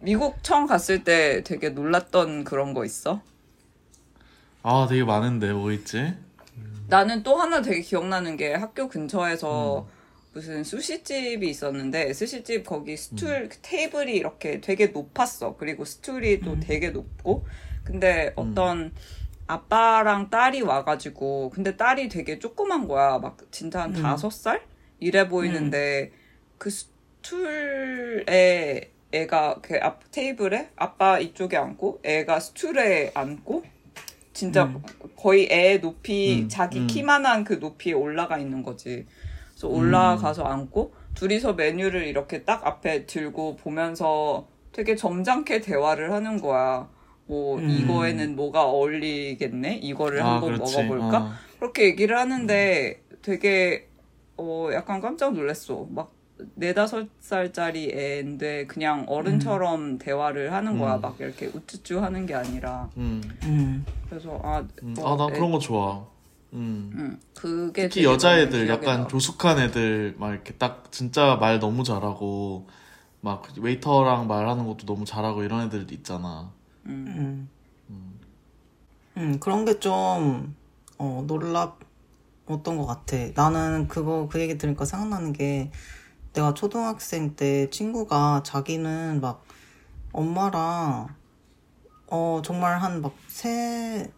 미국 0.00 0.44
처음 0.44 0.66
갔을 0.66 1.04
때 1.04 1.42
되게 1.44 1.70
놀랐던 1.70 2.44
그런 2.44 2.74
거 2.74 2.84
있어? 2.84 3.22
아, 4.62 4.86
되게 4.86 5.02
많은데 5.02 5.50
뭐 5.54 5.72
있지? 5.72 6.14
나는 6.88 7.22
또 7.22 7.36
하나 7.36 7.62
되게 7.62 7.80
기억나는 7.80 8.36
게 8.36 8.52
학교 8.52 8.86
근처에서 8.88 9.86
음. 9.88 9.92
무슨 10.34 10.62
스시집이 10.62 11.48
있었는데 11.48 12.12
스시집 12.12 12.66
거기 12.66 12.98
스툴 12.98 13.44
음. 13.44 13.48
테이블이 13.62 14.12
이렇게 14.12 14.60
되게 14.60 14.88
높았어. 14.88 15.56
그리고 15.56 15.86
스툴이 15.86 16.40
또 16.40 16.60
되게 16.60 16.90
높고 16.90 17.46
근데 17.82 18.34
음. 18.36 18.50
어떤 18.50 18.92
아빠랑 19.48 20.30
딸이 20.30 20.62
와가지고 20.62 21.50
근데 21.50 21.76
딸이 21.76 22.08
되게 22.08 22.38
조그만 22.38 22.86
거야. 22.86 23.18
막 23.18 23.36
진짜 23.50 23.82
한 23.82 23.96
음. 23.96 24.02
다섯 24.02 24.30
살 24.30 24.62
이래 25.00 25.28
보이는데 25.28 26.12
그 26.58 26.70
스툴에 26.70 28.22
애가 29.10 29.60
그 29.62 29.80
앞 29.82 30.10
테이블에 30.12 30.68
아빠 30.76 31.18
이쪽에 31.18 31.56
앉고 31.56 32.00
애가 32.04 32.40
스툴에 32.40 33.10
앉고 33.14 33.64
진짜 34.34 34.64
음. 34.64 34.82
거의 35.16 35.48
애 35.50 35.80
높이 35.80 36.42
음, 36.42 36.48
자기 36.48 36.80
음. 36.80 36.86
키만한 36.86 37.44
그 37.44 37.54
높이에 37.54 37.94
올라가 37.94 38.38
있는 38.38 38.62
거지. 38.62 39.06
그래서 39.50 39.68
올라가서 39.68 40.44
앉고 40.44 40.94
둘이서 41.14 41.54
메뉴를 41.54 42.06
이렇게 42.06 42.44
딱 42.44 42.64
앞에 42.64 43.06
들고 43.06 43.56
보면서 43.56 44.46
되게 44.72 44.94
점잖게 44.94 45.62
대화를 45.62 46.12
하는 46.12 46.40
거야. 46.40 46.88
뭐 47.28 47.58
음. 47.58 47.68
이거에는 47.68 48.36
뭐가 48.36 48.64
어울리겠네. 48.64 49.80
이거를 49.82 50.22
아, 50.22 50.34
한번 50.34 50.56
그렇지. 50.56 50.82
먹어볼까? 50.82 51.18
어. 51.18 51.32
그렇게 51.58 51.84
얘기를 51.84 52.16
하는데 52.18 53.02
되게 53.22 53.88
어 54.38 54.70
약간 54.72 55.00
깜짝 55.00 55.34
놀랐어. 55.34 55.86
막 55.90 56.12
네다섯 56.54 57.08
살짜리 57.20 57.92
애인데 57.94 58.66
그냥 58.66 59.04
어른처럼 59.08 59.98
대화를 59.98 60.52
하는 60.54 60.78
거야. 60.78 60.96
음. 60.96 61.00
막 61.02 61.16
이렇게 61.20 61.46
우쭈쭈 61.46 62.00
하는 62.00 62.24
게 62.24 62.34
아니라. 62.34 62.88
음, 62.96 63.20
음. 63.42 63.84
그래서 64.08 64.40
아, 64.42 64.64
음. 64.82 64.94
어, 64.98 65.12
아, 65.12 65.16
나 65.16 65.26
그런 65.26 65.50
거 65.50 65.58
좋아. 65.58 66.06
음. 66.54 66.90
응, 66.94 67.20
그게 67.34 67.88
특히 67.88 68.04
여자애들 68.04 68.68
약간. 68.70 69.06
조숙한 69.06 69.58
애들 69.58 70.14
막 70.16 70.32
이렇게 70.32 70.54
딱 70.54 70.90
진짜 70.90 71.36
말 71.36 71.58
너무 71.58 71.84
잘하고 71.84 72.66
막 73.20 73.46
웨이터랑 73.58 74.28
말하는 74.28 74.66
것도 74.66 74.86
너무 74.86 75.04
잘하고 75.04 75.42
이런 75.42 75.66
애들 75.66 75.92
있잖아. 75.92 76.56
음. 76.88 77.48
음. 77.90 78.20
음, 79.16 79.40
그런 79.40 79.64
게 79.64 79.78
좀, 79.78 80.54
어, 80.98 81.24
놀랍었던 81.26 81.78
것 82.46 82.86
같아. 82.86 83.16
나는 83.34 83.88
그거, 83.88 84.28
그 84.30 84.40
얘기 84.40 84.56
들으니까 84.58 84.84
생각나는 84.84 85.32
게, 85.32 85.70
내가 86.32 86.54
초등학생 86.54 87.34
때 87.34 87.68
친구가 87.70 88.42
자기는 88.44 89.20
막, 89.20 89.44
엄마랑, 90.12 91.08
어, 92.06 92.40
정말 92.44 92.80
한 92.80 93.02
막, 93.02 93.14
세, 93.26 94.10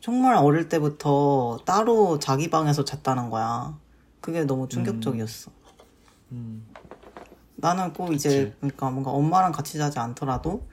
정말 0.00 0.36
어릴 0.36 0.68
때부터 0.68 1.58
따로 1.64 2.18
자기 2.18 2.48
방에서 2.48 2.84
잤다는 2.84 3.30
거야. 3.30 3.78
그게 4.20 4.44
너무 4.44 4.68
충격적이었어. 4.68 5.50
음. 6.32 6.66
나는 7.56 7.92
꼭 7.92 8.12
이제 8.12 8.54
그러니까 8.60 8.90
뭔가 8.90 9.10
엄마랑 9.10 9.50
같이 9.52 9.76
자지 9.78 9.98
않더라도 9.98 10.66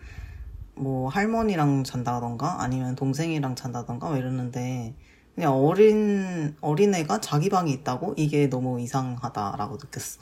뭐 0.75 1.09
할머니랑 1.09 1.83
잔다던가 1.83 2.61
아니면 2.61 2.95
동생이랑 2.95 3.55
잔다던가 3.55 4.09
뭐 4.09 4.17
이러는데 4.17 4.93
그냥 5.33 5.53
어린 5.53 6.55
어린애가 6.61 7.19
자기 7.21 7.49
방이 7.49 7.71
있다고 7.71 8.13
이게 8.17 8.49
너무 8.49 8.79
이상하다라고 8.81 9.75
느꼈어. 9.77 10.19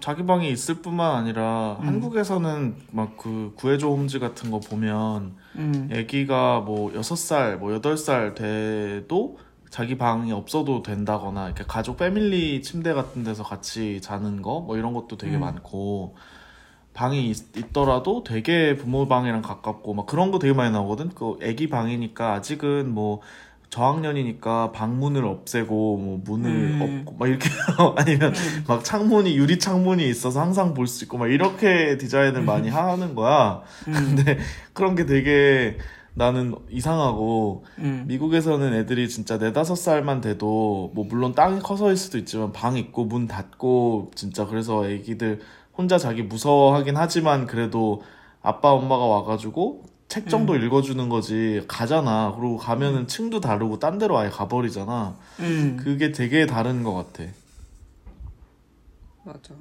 자기 0.00 0.24
방이 0.24 0.50
있을 0.50 0.76
뿐만 0.82 1.14
아니라 1.16 1.76
음. 1.80 1.86
한국에서는 1.86 2.76
막 2.92 3.16
그 3.16 3.52
구해줘 3.56 3.88
홈즈 3.88 4.18
같은 4.18 4.50
거 4.50 4.58
보면 4.60 5.36
음. 5.56 5.88
애기가 5.92 6.60
뭐 6.60 6.90
6살, 6.92 7.56
뭐 7.56 7.70
8살 7.78 8.34
돼도 8.34 9.38
자기 9.68 9.96
방이 9.98 10.32
없어도 10.32 10.82
된다거나 10.82 11.46
이렇게 11.46 11.64
가족 11.66 11.96
패밀리 11.98 12.62
침대 12.62 12.92
같은 12.94 13.22
데서 13.24 13.42
같이 13.44 14.00
자는 14.00 14.42
거 14.42 14.60
뭐 14.60 14.76
이런 14.76 14.92
것도 14.94 15.16
되게 15.16 15.36
음. 15.36 15.40
많고 15.40 16.16
방이 16.92 17.30
있, 17.30 17.72
더라도 17.72 18.24
되게 18.24 18.74
부모 18.76 19.06
방이랑 19.08 19.42
가깝고 19.42 19.94
막 19.94 20.06
그런 20.06 20.30
거 20.30 20.38
되게 20.38 20.52
많이 20.52 20.72
나오거든. 20.72 21.10
그 21.10 21.36
애기 21.42 21.68
방이니까 21.68 22.34
아직은 22.34 22.92
뭐 22.92 23.20
저학년이니까 23.70 24.72
방문을 24.72 25.24
없애고 25.24 25.96
뭐 25.96 26.20
문을 26.24 26.50
음. 26.50 27.04
없고 27.06 27.16
막 27.18 27.28
이렇게 27.28 27.48
아니면 27.96 28.34
막 28.66 28.84
창문이 28.84 29.36
유리 29.36 29.58
창문이 29.60 30.08
있어서 30.08 30.40
항상 30.40 30.74
볼 30.74 30.88
수 30.88 31.04
있고 31.04 31.18
막 31.18 31.28
이렇게 31.28 31.96
디자인을 31.96 32.42
많이 32.42 32.68
하는 32.68 33.14
거야. 33.14 33.62
음. 33.86 33.92
근데 33.92 34.38
그런 34.72 34.96
게 34.96 35.06
되게 35.06 35.78
나는 36.14 36.56
이상하고 36.68 37.64
음. 37.78 38.04
미국에서는 38.08 38.74
애들이 38.74 39.08
진짜 39.08 39.38
네다섯 39.38 39.78
살만 39.78 40.20
돼도 40.20 40.90
뭐 40.92 41.06
물론 41.08 41.34
땅이 41.34 41.60
커서일 41.60 41.96
수도 41.96 42.18
있지만 42.18 42.50
방 42.52 42.76
있고 42.76 43.04
문 43.04 43.28
닫고 43.28 44.10
진짜 44.16 44.46
그래서 44.46 44.90
애기들 44.90 45.40
혼자 45.76 45.98
자기 45.98 46.22
무서워하긴 46.22 46.96
하지만 46.96 47.46
그래도 47.46 48.02
아빠 48.42 48.72
엄마가 48.72 49.04
와가지고 49.04 49.84
책 50.08 50.28
정도 50.28 50.56
읽어주는 50.56 51.08
거지 51.08 51.62
가잖아. 51.68 52.34
그리고 52.36 52.56
가면은 52.56 53.06
층도 53.06 53.40
다르고 53.40 53.78
딴 53.78 53.98
데로 53.98 54.18
아예 54.18 54.28
가버리잖아. 54.28 55.16
음. 55.38 55.76
그게 55.80 56.10
되게 56.10 56.46
다른 56.46 56.82
것 56.82 56.94
같아. 56.94 57.30
맞아. 59.24 59.54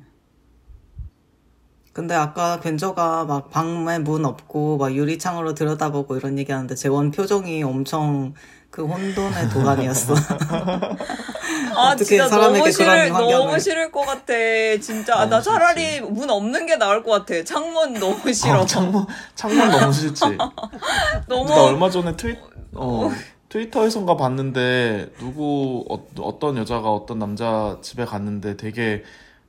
근데 1.99 2.15
아까 2.15 2.61
벤저가 2.61 3.25
막 3.25 3.49
방에 3.49 3.99
문 3.99 4.23
없고 4.23 4.77
막 4.77 4.95
유리창으로 4.95 5.53
들여다보고 5.53 6.15
이런 6.15 6.39
얘기하는데 6.39 6.73
재원 6.73 7.11
표정이 7.11 7.61
엄청 7.63 8.33
그 8.71 8.85
혼돈의 8.85 9.49
도가니였어. 9.49 10.13
아 11.75 11.89
어떻게 11.89 12.05
진짜 12.05 12.29
사람에게 12.29 12.59
너무 12.59 12.71
싫을 12.71 13.09
너무 13.09 13.59
싫을 13.59 13.91
것 13.91 14.05
같아. 14.05 14.33
진짜 14.79 15.15
아, 15.15 15.25
나 15.25 15.41
너무 15.41 15.43
차라리 15.43 15.99
문 15.99 16.29
없는 16.29 16.67
게 16.67 16.77
나을 16.77 17.03
것 17.03 17.11
같아. 17.11 17.43
창문 17.43 17.95
너무 17.95 18.31
싫어. 18.31 18.61
아, 18.61 18.65
창문 18.65 19.05
창문 19.35 19.69
너무 19.69 19.91
싫지 19.91 20.23
너무 21.27 21.49
나 21.49 21.63
얼마 21.63 21.89
전에 21.89 22.15
트위, 22.15 22.37
어, 22.75 23.11
트위터에선가 23.49 24.15
봤는데 24.15 25.11
누구 25.19 25.83
어, 25.89 26.01
어떤 26.21 26.55
여자가 26.55 26.93
어떤 26.93 27.19
남자 27.19 27.77
집에 27.81 28.05
갔는데 28.05 28.55
되게 28.55 29.03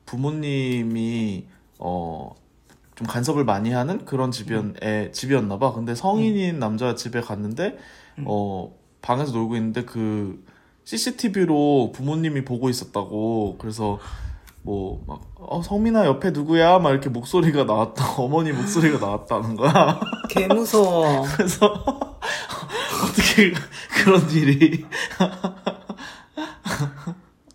부모님이 0.04 1.46
어, 1.80 2.34
좀 3.00 3.06
간섭을 3.06 3.44
많이 3.46 3.70
하는 3.72 4.04
그런 4.04 4.30
집이었, 4.30 4.74
애, 4.84 5.10
집이었나 5.10 5.58
봐. 5.58 5.72
근데 5.72 5.94
성인인 5.94 6.58
남자 6.58 6.94
집에 6.94 7.22
갔는데 7.22 7.78
어, 8.26 8.74
방에서 9.00 9.32
놀고 9.32 9.56
있는데 9.56 9.86
그 9.86 10.44
CCTV로 10.84 11.92
부모님이 11.94 12.44
보고 12.44 12.68
있었다고. 12.68 13.56
그래서 13.58 13.98
뭐 14.62 15.00
막 15.06 15.22
어, 15.36 15.62
성민아 15.62 16.04
옆에 16.04 16.32
누구야? 16.32 16.78
막 16.78 16.90
이렇게 16.90 17.08
목소리가 17.08 17.64
나왔다. 17.64 18.16
어머니 18.20 18.52
목소리가 18.52 18.98
나왔다는 18.98 19.56
거야. 19.56 19.98
개 20.28 20.46
무서워. 20.46 21.24
그래서 21.34 21.66
어떻게 23.02 23.54
그런 24.04 24.30
일이 24.30 24.84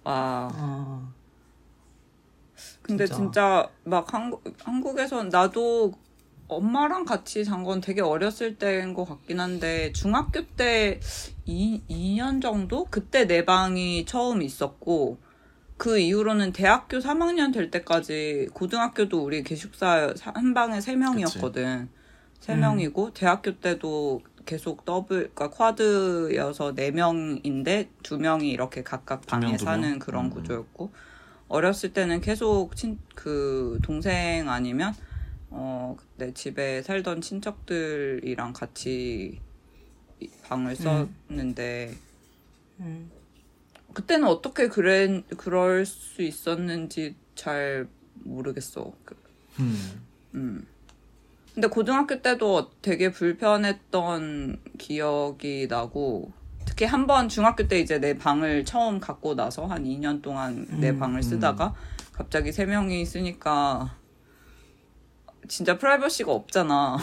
아 0.03 0.49
어. 0.55 1.14
근데 2.85 3.05
진짜. 3.07 3.15
진짜, 3.15 3.69
막 3.83 4.13
한국 4.13 4.43
한국에선 4.63 5.29
나도 5.29 5.93
엄마랑 6.47 7.05
같이 7.05 7.43
잔 7.43 7.63
건 7.63 7.81
되게 7.81 8.01
어렸을 8.01 8.57
때인 8.57 8.93
것 8.93 9.05
같긴 9.05 9.39
한데 9.39 9.91
중학교 9.93 10.45
때 10.45 10.99
2, 11.45 11.81
2년 11.89 12.39
정도 12.41 12.85
그때 12.91 13.25
내 13.25 13.43
방이 13.43 14.05
처음 14.05 14.43
있었고 14.43 15.17
그 15.77 15.97
이후로는 15.97 16.51
대학교 16.53 16.99
3학년 16.99 17.51
될 17.51 17.71
때까지 17.71 18.49
고등학교도 18.53 19.23
우리 19.23 19.41
기숙사 19.43 20.13
한 20.21 20.53
방에 20.53 20.77
3명이었거든. 20.77 21.87
세 22.39 22.53
음. 22.53 22.59
명이고 22.59 23.13
대학교 23.13 23.59
때도 23.59 24.21
계속 24.45 24.85
더블 24.85 25.31
그러니까 25.33 25.49
쿼드여서 25.49 26.75
4명인데 26.75 27.87
2명이 28.03 28.43
이렇게 28.51 28.83
각각 28.83 29.21
명, 29.31 29.41
방에 29.41 29.57
두 29.57 29.65
사는 29.65 29.89
명? 29.89 29.99
그런 29.99 30.25
음. 30.25 30.29
구조였고 30.29 30.91
어렸을 31.47 31.93
때는 31.93 32.21
계속 32.21 32.75
친 32.75 32.99
그 33.15 33.79
동생 33.81 34.49
아니면 34.49 34.93
어 35.49 35.95
그때 35.97 36.33
집에 36.33 36.81
살던 36.83 37.21
친척들이랑 37.21 38.53
같이 38.53 39.39
이- 40.19 40.29
방을 40.43 40.75
썼는데 40.75 41.95
음. 42.81 43.09
그때는 43.93 44.27
어떻게 44.27 44.67
그래 44.67 45.23
그럴 45.37 45.85
수 45.85 46.21
있었는지 46.21 47.15
잘 47.35 47.87
모르겠어. 48.23 48.93
그- 49.05 49.15
음. 49.59 50.01
음. 50.35 50.67
근데 51.53 51.67
고등학교 51.69 52.21
때도 52.21 52.71
되게 52.81 53.09
불편했던 53.11 54.59
기억이 54.77 55.67
나고 55.69 56.31
특히 56.65 56.85
한 56.85 57.07
번 57.07 57.29
중학교 57.29 57.67
때 57.67 57.79
이제 57.79 57.99
내 57.99 58.17
방을 58.17 58.65
처음 58.65 58.99
갖고 58.99 59.35
나서 59.35 59.65
한 59.65 59.83
2년 59.83 60.21
동안 60.21 60.65
내 60.79 60.89
음, 60.89 60.99
방을 60.99 61.23
쓰다가 61.23 61.73
갑자기 62.11 62.51
세 62.51 62.65
명이 62.65 63.01
있으니까 63.01 63.95
진짜 65.47 65.77
프라이버시가 65.77 66.31
없잖아. 66.31 66.97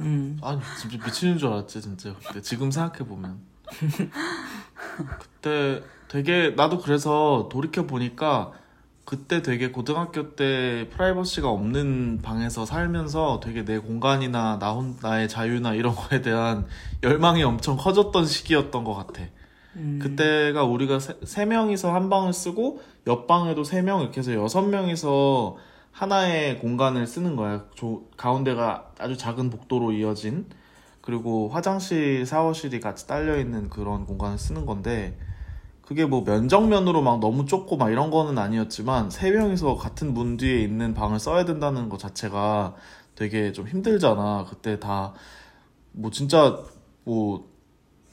음. 0.00 0.38
아니 0.44 0.60
진짜 0.80 1.04
미치는 1.04 1.38
줄 1.38 1.48
알았지 1.48 1.80
진짜 1.80 2.14
그때 2.26 2.40
지금 2.42 2.70
생각해 2.70 3.08
보면 3.08 3.40
그때 5.20 5.82
되게 6.08 6.50
나도 6.50 6.78
그래서 6.80 7.48
돌이켜 7.50 7.86
보니까 7.86 8.52
그때 9.04 9.42
되게 9.42 9.70
고등학교 9.72 10.36
때 10.36 10.88
프라이버시가 10.92 11.48
없는 11.50 12.20
방에서 12.22 12.64
살면서 12.64 13.40
되게 13.42 13.64
내 13.64 13.78
공간이나 13.78 14.58
나 14.58 14.72
혼, 14.72 14.96
나의 15.02 15.28
자유나 15.28 15.74
이런 15.74 15.94
거에 15.94 16.22
대한 16.22 16.66
열망이 17.02 17.42
엄청 17.42 17.76
커졌던 17.76 18.26
시기였던 18.26 18.84
것 18.84 18.94
같아. 18.94 19.22
음. 19.76 19.98
그때가 20.00 20.64
우리가 20.64 21.00
세, 21.00 21.14
세 21.24 21.44
명이서 21.46 21.92
한 21.92 22.08
방을 22.10 22.32
쓰고 22.32 22.80
옆방에도 23.06 23.64
세 23.64 23.82
명 23.82 24.00
이렇게 24.02 24.20
해서 24.20 24.34
여섯 24.34 24.62
명이서 24.62 25.56
하나의 25.90 26.58
공간을 26.60 27.06
쓰는 27.06 27.36
거야. 27.36 27.64
조- 27.74 28.04
가운데가 28.16 28.92
아주 28.98 29.16
작은 29.16 29.50
복도로 29.50 29.92
이어진 29.92 30.46
그리고 31.00 31.48
화장실, 31.48 32.24
샤워실이 32.24 32.78
같이 32.80 33.06
딸려 33.08 33.38
있는 33.38 33.68
그런 33.68 34.06
공간을 34.06 34.38
쓰는 34.38 34.64
건데 34.64 35.18
그게 35.82 36.04
뭐 36.06 36.22
면적면으로 36.24 37.02
막 37.02 37.20
너무 37.20 37.44
좁고 37.46 37.76
막 37.76 37.90
이런 37.90 38.10
거는 38.10 38.38
아니었지만 38.38 39.10
세 39.10 39.30
명이서 39.30 39.76
같은 39.76 40.14
문 40.14 40.36
뒤에 40.36 40.60
있는 40.62 40.94
방을 40.94 41.18
써야 41.18 41.44
된다는 41.44 41.88
것 41.88 41.98
자체가 41.98 42.74
되게 43.14 43.52
좀 43.52 43.68
힘들잖아. 43.68 44.46
그때 44.48 44.78
다 44.80 45.14
뭐 45.94 46.10
진짜 46.10 46.58
뭐 47.04 47.50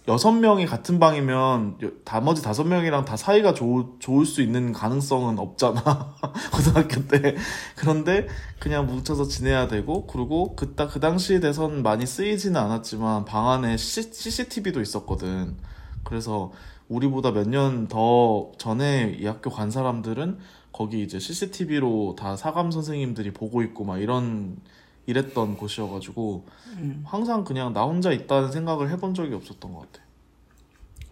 여섯 0.08 0.32
명이 0.32 0.65
같은 0.65 0.99
방이면 0.99 1.77
여- 1.84 1.91
나머지 2.05 2.41
다섯 2.41 2.63
명이랑 2.63 3.05
다 3.05 3.15
사이가 3.15 3.53
좋, 3.53 3.97
좋을 3.99 4.25
수 4.25 4.41
있는 4.41 4.73
가능성은 4.73 5.38
없잖아. 5.38 6.15
고등학교 6.51 7.08
때. 7.08 7.36
그런데 7.75 8.27
그냥 8.60 8.88
뭉쳐서 8.88 9.25
지내야 9.27 9.67
되고, 9.67 10.08
그리고 10.08 10.55
그따, 10.55 10.88
그 10.88 10.99
당시에 10.99 11.39
대선 11.39 11.84
많이 11.84 12.05
쓰이지는 12.08 12.60
않았지만 12.60 13.25
방 13.25 13.49
안에 13.51 13.77
CCTV도 13.77 14.82
있었거든. 14.82 15.58
그래서 16.03 16.51
우리보다 16.89 17.32
몇 17.32 17.47
년 17.47 17.88
더 17.88 18.52
전에 18.58 19.15
이 19.19 19.25
학교 19.25 19.49
간 19.49 19.71
사람들은 19.71 20.39
거기 20.71 21.02
이제 21.04 21.19
CCTV로 21.19 22.15
다 22.17 22.36
사감 22.36 22.71
선생님들이 22.71 23.32
보고 23.32 23.62
있고 23.63 23.84
막 23.86 23.99
이런 23.99 24.58
이랬던 25.06 25.58
곳이어가지고 25.58 26.45
음. 26.78 27.04
항상 27.06 27.43
그냥 27.43 27.73
나 27.73 27.84
혼자 27.84 28.12
있다는 28.12 28.52
생각을 28.52 28.89
해본 28.91 29.13
적이 29.13 29.36
없었던 29.36 29.73
것 29.73 29.91
같아. 29.91 30.06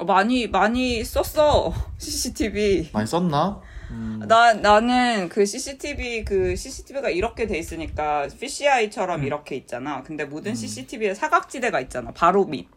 많이 0.06 0.48
많이 0.48 1.04
썼어 1.04 1.74
CCTV. 1.98 2.90
많이 2.94 3.08
썼나? 3.08 3.60
음, 3.90 4.22
나 4.28 4.54
나는 4.54 5.30
그 5.30 5.46
CCTV 5.46 6.26
그 6.26 6.56
CCTV가 6.56 7.10
이렇게 7.10 7.48
돼 7.48 7.58
있으니까 7.58 8.26
fisheye,처럼 8.26 9.24
이렇게 9.24 9.56
있잖아. 9.56 10.04
근데 10.04 10.26
모든 10.26 10.54
CCTV에 10.54 11.14
사각지대가 11.16 11.80
있잖아. 11.82 12.12
바로 12.12 12.46
밑. 12.46 12.68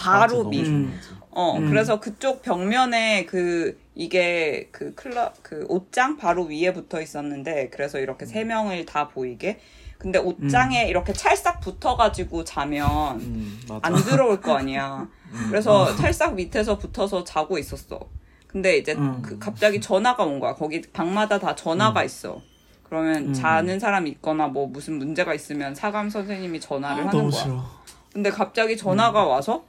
바로 0.00 0.36
너무 0.38 0.50
밑. 0.50 0.64
중요하지. 0.64 1.08
어, 1.32 1.56
음. 1.58 1.68
그래서 1.68 2.00
그쪽 2.00 2.42
벽면에 2.42 3.24
그, 3.26 3.78
이게 3.94 4.68
그 4.72 4.94
클럽, 4.94 5.34
그 5.42 5.64
옷장 5.68 6.16
바로 6.16 6.44
위에 6.44 6.72
붙어 6.72 7.00
있었는데, 7.00 7.70
그래서 7.70 7.98
이렇게 8.00 8.26
세 8.26 8.44
명을 8.44 8.84
다 8.86 9.08
보이게. 9.08 9.60
근데 9.98 10.18
옷장에 10.18 10.88
이렇게 10.88 11.12
찰싹 11.12 11.60
붙어가지고 11.60 12.44
자면 12.44 13.20
음. 13.20 13.60
안 13.82 13.94
들어올 13.94 14.40
거 14.40 14.56
아니야. 14.56 15.06
그래서 15.50 15.94
찰싹 15.94 16.34
밑에서 16.34 16.78
붙어서 16.78 17.22
자고 17.22 17.58
있었어. 17.58 18.00
근데 18.46 18.78
이제 18.78 18.94
음. 18.94 19.20
그 19.22 19.38
갑자기 19.38 19.78
전화가 19.78 20.24
온 20.24 20.40
거야. 20.40 20.54
거기 20.54 20.80
방마다 20.80 21.38
다 21.38 21.54
전화가 21.54 22.02
있어. 22.02 22.40
그러면 22.82 23.28
음. 23.28 23.32
자는 23.34 23.78
사람이 23.78 24.10
있거나 24.10 24.48
뭐 24.48 24.66
무슨 24.66 24.94
문제가 24.94 25.34
있으면 25.34 25.74
사감 25.74 26.08
선생님이 26.10 26.60
전화를 26.60 27.04
아, 27.04 27.06
하는 27.08 27.18
너무 27.18 27.30
거야. 27.30 27.42
싫어. 27.42 27.64
근데 28.12 28.30
갑자기 28.30 28.76
전화가 28.76 29.24
와서 29.24 29.64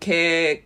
걔, 0.00 0.64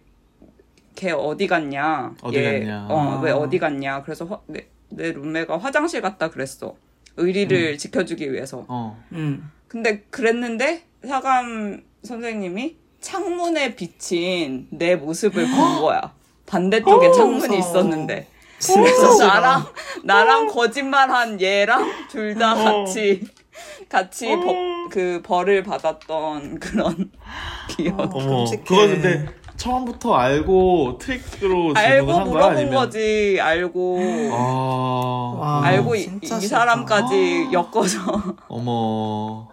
걔 0.94 1.10
어디 1.12 1.46
갔냐? 1.46 2.14
어디 2.22 2.36
얘, 2.36 2.60
갔냐. 2.60 2.86
어, 2.88 2.98
아. 3.18 3.20
왜 3.20 3.30
어디 3.30 3.58
갔냐? 3.58 4.02
그래서 4.02 4.24
화- 4.24 4.40
내, 4.46 4.66
내 4.88 5.12
룸메가 5.12 5.58
화장실 5.58 6.00
갔다 6.00 6.30
그랬어. 6.30 6.74
의리를 7.16 7.78
지켜주기 7.78 8.32
위해서. 8.32 8.64
어. 8.68 9.02
음. 9.12 9.50
근데 9.68 10.00
그랬는데 10.10 10.84
사감 11.06 11.82
선생님이 12.02 12.76
창문에 13.00 13.74
비친 13.76 14.66
내 14.70 14.96
모습을 14.96 15.44
본 15.46 15.80
거야. 15.80 16.14
반대쪽에 16.46 17.08
어, 17.08 17.12
창문이 17.12 17.56
무서워. 17.56 17.58
있었는데. 17.58 18.26
진짜 18.58 18.80
그래서. 18.82 19.26
나랑 19.26 19.66
나랑 20.04 20.46
거짓말한 20.48 21.40
얘랑 21.40 22.08
둘다 22.10 22.52
어. 22.54 22.84
같이 22.84 23.22
같이 23.88 24.26
버, 24.36 24.54
그 24.90 25.20
벌을 25.24 25.62
받았던 25.62 26.58
그런 26.60 27.10
기억. 27.76 27.98
어. 28.00 28.10
어머. 28.18 28.44
그거 28.64 28.86
근데 28.86 29.26
처음부터 29.56 30.14
알고 30.14 30.98
트릭으로 31.00 31.72
알고 31.74 32.06
거야? 32.06 32.24
물어본 32.24 32.56
아니면 32.56 32.74
거지. 32.74 33.38
알고 33.40 33.98
아. 34.32 35.36
와. 35.38 35.64
알고 35.64 35.94
이, 35.96 36.08
이. 36.22 36.26
사람까지 36.26 37.48
엮어서 37.52 38.36
어머. 38.48 39.48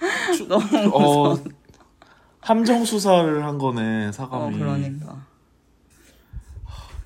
추- 0.36 0.46
너무 0.48 0.64
어, 0.94 1.36
함정 2.40 2.84
수사를 2.84 3.44
한 3.44 3.58
거네 3.58 4.08
어 4.08 4.12
사감이. 4.12 4.58
그러니까. 4.58 5.26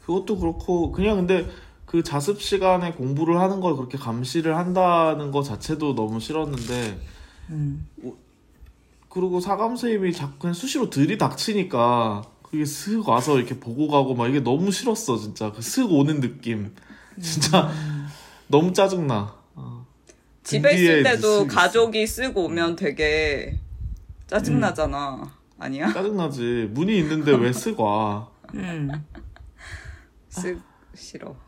그것도 0.04 0.38
그렇고 0.38 0.92
그냥 0.92 1.16
근데 1.16 1.46
그 1.94 2.02
자습 2.02 2.42
시간에 2.42 2.90
공부를 2.90 3.38
하는 3.38 3.60
걸 3.60 3.76
그렇게 3.76 3.96
감시를 3.96 4.56
한다는 4.56 5.30
거 5.30 5.44
자체도 5.44 5.94
너무 5.94 6.18
싫었는데 6.18 7.00
음. 7.50 7.86
그리고 9.08 9.38
사감 9.38 9.76
선생님이 9.76 10.12
자꾸 10.12 10.40
그냥 10.40 10.54
수시로 10.54 10.90
들이닥치니까 10.90 12.22
그게 12.42 12.64
슥 12.64 13.08
와서 13.08 13.38
이렇게 13.38 13.60
보고 13.60 13.86
가고 13.86 14.16
막 14.16 14.26
이게 14.26 14.40
너무 14.40 14.72
싫었어 14.72 15.18
진짜 15.18 15.52
그슥 15.52 15.92
오는 15.92 16.18
느낌 16.18 16.74
진짜 17.22 17.70
너무 18.48 18.72
짜증나 18.72 19.32
어. 19.54 19.86
집에 20.42 20.74
있을 20.74 21.04
때도. 21.04 21.46
가족이 21.46 22.08
쓰고 22.08 22.46
오면 22.46 22.74
되게 22.74 23.60
짜증나잖아. 24.26 25.32
아니야? 25.60 25.92
짜증나지 25.92 26.70
문이 26.72 26.98
있는데 26.98 27.30
왜슥와 27.36 28.28
음. 28.54 28.90
쓱 30.30 30.60
싫어. 30.96 31.43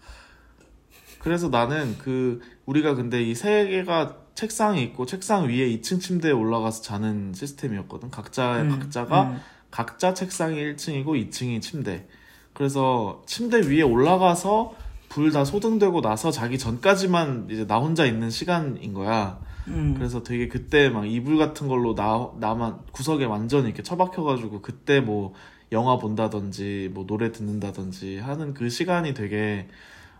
그래서 1.27 1.49
나는 1.49 1.97
그 1.99 2.41
우리가 2.66 2.95
근데 2.95 3.20
이 3.20 3.35
세 3.35 3.66
개가 3.66 4.16
책상이 4.37 4.81
있고 4.85 5.07
책상 5.07 5.49
위에 5.49 5.77
2층 5.77 6.01
침대에 6.01 6.31
올라가서 6.31 6.83
자는 6.83 7.33
시스템이었거든. 7.35 8.11
각자 8.12 8.61
음, 8.62 8.68
각자가 8.79 9.22
음. 9.24 9.41
각자 9.72 10.14
책상이 10.14 10.57
1층이고 10.57 11.07
2층이 11.07 11.61
침대. 11.62 12.07
그래서 12.55 13.22
침대 13.27 13.59
위에 13.68 13.83
올라가서 13.83 14.74
불 15.09 15.33
다 15.33 15.45
소등되고 15.45 16.01
나서 16.01 16.31
자기 16.31 16.59
전까지만 16.59 17.49
이제 17.51 17.66
나 17.66 17.79
혼자 17.79 18.05
있는 18.07 18.31
시간인 18.31 18.93
거야. 18.95 19.41
음. 19.66 19.95
그래서 19.97 20.22
되게 20.22 20.47
그때 20.47 20.91
막 20.91 21.07
이불 21.07 21.39
같은 21.39 21.66
걸로 21.66 21.95
나 21.97 22.31
나만 22.39 22.79
구석에 22.93 23.24
완전히 23.24 23.66
이렇게 23.66 23.83
처박혀가지고 23.83 24.61
그때 24.62 25.01
뭐 25.01 25.33
영화 25.72 25.99
본다든지 25.99 26.91
뭐 26.95 27.05
노래 27.07 27.33
듣는다든지 27.33 28.18
하는 28.18 28.55
그 28.55 28.68
시간이 28.68 29.14
되게 29.14 29.66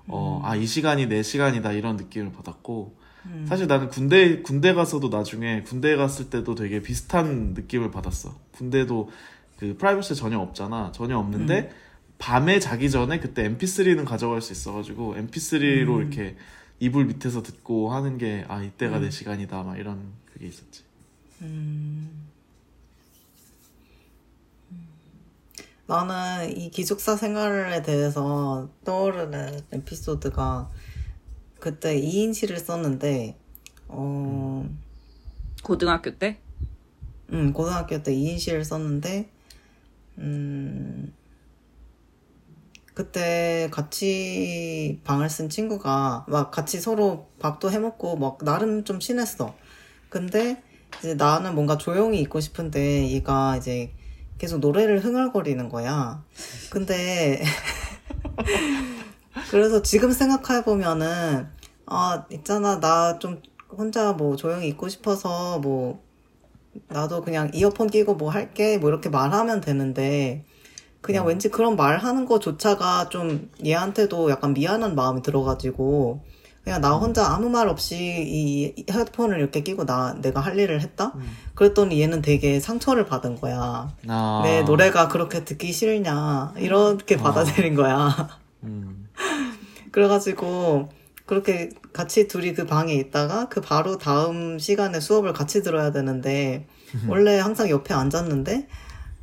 어 0.09 0.41
아 0.45 0.57
이 0.57 0.67
시간이 0.67 1.07
내 1.07 1.23
시간이다 1.23 1.73
이런 1.73 1.97
느낌을 1.97 2.33
받았고 2.33 2.97
음. 3.27 3.47
사실 3.49 3.67
나는 3.67 3.89
군대 3.89 4.41
군대 4.43 4.73
가서도 4.73 5.09
나중에 5.09 5.63
군대 5.63 5.97
갔을 5.97 6.31
때도 6.31 6.55
되게 6.55 6.81
비슷한 6.83 7.55
느낌을 7.55 7.91
받았어. 7.91 8.39
군대도 8.53 9.11
그 9.59 9.77
프라이버시 9.79 10.15
전혀 10.15 10.39
없잖아. 10.39 10.93
전혀 10.93 11.19
없는데 11.19 11.73
밤에 12.19 12.61
자기 12.61 12.91
전에 12.91 13.19
그때 13.19 13.49
MP3는 13.51 14.05
가져갈 14.05 14.41
수 14.41 14.53
있어가지고 14.53 15.17
MP3로 15.17 15.97
음. 15.97 16.01
이렇게 16.03 16.37
이불 16.79 17.07
밑에서 17.07 17.43
듣고 17.43 17.93
하는 17.93 18.17
게 18.19 18.45
아 18.49 18.63
이때가 18.63 18.99
음. 18.99 19.03
내 19.03 19.11
시간이다 19.11 19.63
막 19.65 19.79
이런 19.79 20.13
그게 20.33 20.47
있었지. 20.47 20.83
음. 21.43 22.26
나는 25.87 26.57
이 26.57 26.71
기숙사 26.71 27.17
생활에 27.17 27.83
대해서 27.83 28.69
떠오르는 28.85 29.61
에피소드가 29.73 30.71
그때 31.61 32.01
2인실을 32.01 32.59
썼는데, 32.59 33.37
어, 33.89 34.69
고등학교 35.63 36.19
때? 36.19 36.39
음, 37.33 37.53
고등학교 37.53 38.03
때 38.03 38.13
2인실을 38.13 38.65
썼는데, 38.65 39.31
음, 40.19 41.15
그때 42.95 43.69
같이 43.71 45.01
방을 45.05 45.29
쓴 45.29 45.49
친구가 45.51 46.25
막 46.29 46.51
같이 46.51 46.81
서로 46.81 47.29
밥도 47.39 47.71
해먹고 47.71 48.17
막 48.17 48.39
나름 48.43 48.85
좀 48.85 48.99
친했어. 49.01 49.55
근데 50.09 50.63
이제 51.01 51.15
나는 51.15 51.55
뭔가 51.55 51.77
조용히 51.77 52.21
있고 52.23 52.41
싶은데 52.41 53.11
얘가 53.11 53.59
이제 53.59 53.93
계속 54.39 54.61
노래를 54.61 55.05
흥얼거리는 55.05 55.69
거야. 55.69 56.23
근데 56.71 57.43
그래서 59.51 59.83
지금 59.83 60.13
생각해 60.13 60.65
보면은 60.65 61.49
아 61.87 62.25
있잖아. 62.31 62.81
나 62.81 63.19
좀 63.19 63.41
혼자 63.71 64.13
뭐 64.13 64.37
조용히 64.37 64.69
있고 64.69 64.89
싶어서 64.89 65.59
뭐 65.59 66.03
나도 66.89 67.23
그냥 67.23 67.51
이어폰 67.55 67.89
끼고 67.89 68.15
뭐 68.15 68.31
할게. 68.31 68.79
뭐 68.79 68.91
이렇게 68.91 69.09
말하면 69.09 69.61
되는데 69.61 70.45
그냥 71.01 71.27
왠지 71.27 71.51
그런 71.51 71.77
말하는 71.77 72.27
거조차가 72.27 73.09
좀 73.11 73.51
얘한테도 73.65 74.31
약간 74.31 74.55
미안한 74.55 74.95
마음이 74.95 75.23
들어가지고 75.23 76.23
그냥 76.67 76.81
나 76.81 76.97
혼자 76.97 77.29
아무 77.29 77.49
말 77.49 77.69
없이 77.69 77.95
이 77.97 78.85
헤드폰을 78.91 79.39
이렇게 79.39 79.61
끼고 79.63 79.87
나 79.87 80.17
내가 80.21 80.41
할 80.41 80.59
일을 80.59 80.81
했다. 80.81 81.13
그랬더니 81.55 82.01
얘는 82.01 82.23
되게 82.23 82.59
상처를 82.59 83.07
받은 83.07 83.37
거야. 83.37 83.95
아. 84.09 84.41
내 84.43 84.63
노래가 84.63 85.07
그렇게 85.07 85.45
듣기 85.45 85.73
싫냐 85.73 86.55
이렇게 86.57 87.17
받아들인 87.19 87.77
거야. 87.77 88.41
음. 88.65 89.07
그래가지고 89.93 90.89
그렇게 91.25 91.71
같이 91.93 92.27
둘이 92.27 92.53
그 92.53 92.67
방에 92.67 92.95
있다가 92.95 93.49
그 93.49 93.61
바로 93.61 93.97
다음 93.97 94.59
시간에 94.59 94.99
수업을 94.99 95.33
같이 95.33 95.63
들어야 95.63 95.93
되는데 95.93 96.67
원래 97.07 97.39
항상 97.39 97.71
옆에 97.71 97.95
앉았는데 97.95 98.67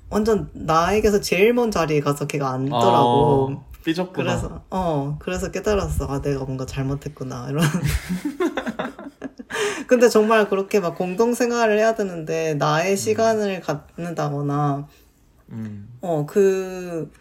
완전 0.09 0.49
나에게서 0.53 1.19
제일 1.19 1.53
먼 1.53 1.71
자리에 1.71 1.99
가서 1.99 2.25
걔가 2.25 2.51
앉더라고. 2.51 3.51
어, 3.51 3.65
삐졌구나. 3.83 4.23
그래서 4.23 4.63
어 4.69 5.17
그래서 5.19 5.51
깨달았어. 5.51 6.07
아 6.07 6.21
내가 6.21 6.45
뭔가 6.45 6.65
잘못했구나 6.65 7.49
이런. 7.49 7.63
근데 9.87 10.09
정말 10.09 10.49
그렇게 10.49 10.79
막 10.79 10.95
공동 10.95 11.33
생활을 11.33 11.77
해야 11.77 11.93
되는데 11.93 12.55
나의 12.55 12.97
시간을 12.97 13.61
갖는다거나 13.61 14.87
음. 15.53 15.87
어, 16.01 16.25
그, 16.25 17.11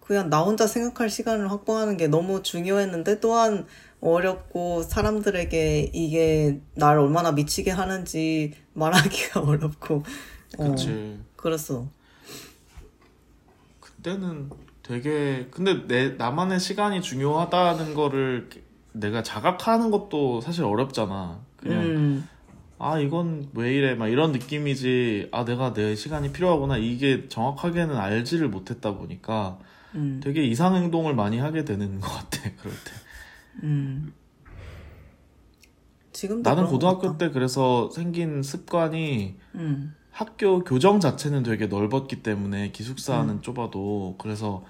그냥 0.00 0.28
나 0.28 0.42
혼자 0.42 0.66
생각할 0.66 1.08
시간을 1.08 1.50
확보하는 1.50 1.96
게 1.96 2.08
너무 2.08 2.42
중요했는데 2.42 3.20
또한 3.20 3.66
어렵고 4.00 4.82
사람들에게 4.82 5.90
이게 5.92 6.60
날 6.74 6.98
얼마나 6.98 7.32
미치게 7.32 7.70
하는지 7.70 8.54
말하기가 8.74 9.40
어렵고. 9.40 10.02
어, 10.58 10.70
그치. 10.70 11.18
그랬어. 11.36 11.86
그때는 13.80 14.50
되게 14.90 15.46
근데 15.52 15.86
내 15.86 16.08
나만의 16.16 16.58
시간이 16.58 17.00
중요하다는 17.00 17.94
거를 17.94 18.50
내가 18.92 19.22
자각하는 19.22 19.92
것도 19.92 20.40
사실 20.40 20.64
어렵잖아. 20.64 21.44
그냥 21.56 21.82
음, 21.82 22.28
아 22.76 22.98
이건 22.98 23.50
왜 23.54 23.72
이래 23.72 23.94
막 23.94 24.08
이런 24.08 24.32
느낌이지. 24.32 25.28
아 25.30 25.44
내가 25.44 25.72
내 25.74 25.94
시간이 25.94 26.32
필요하구나 26.32 26.76
이게 26.76 27.28
정확하게는 27.28 27.96
알지를 27.96 28.48
못했다 28.48 28.96
보니까 28.96 29.60
음, 29.94 30.20
되게 30.20 30.42
이상 30.44 30.74
행동을 30.74 31.14
많이 31.14 31.38
하게 31.38 31.64
되는 31.64 32.00
것 32.00 32.08
같아. 32.08 32.50
그럴 32.60 32.74
때. 32.74 32.90
음. 33.62 34.12
지금도 36.12 36.50
나는 36.50 36.66
고등학교. 36.66 37.16
때 37.16 37.30
그래서 37.30 37.88
생긴 37.90 38.42
습관이 38.42 39.36
음, 39.54 39.94
학교 40.10 40.64
교정 40.64 41.00
자체는 41.00 41.42
되게 41.42 41.66
넓었기 41.66 42.22
때문에 42.22 42.72
기숙사는 42.72 43.42
좁아도 43.42 44.16
그래서 44.18 44.64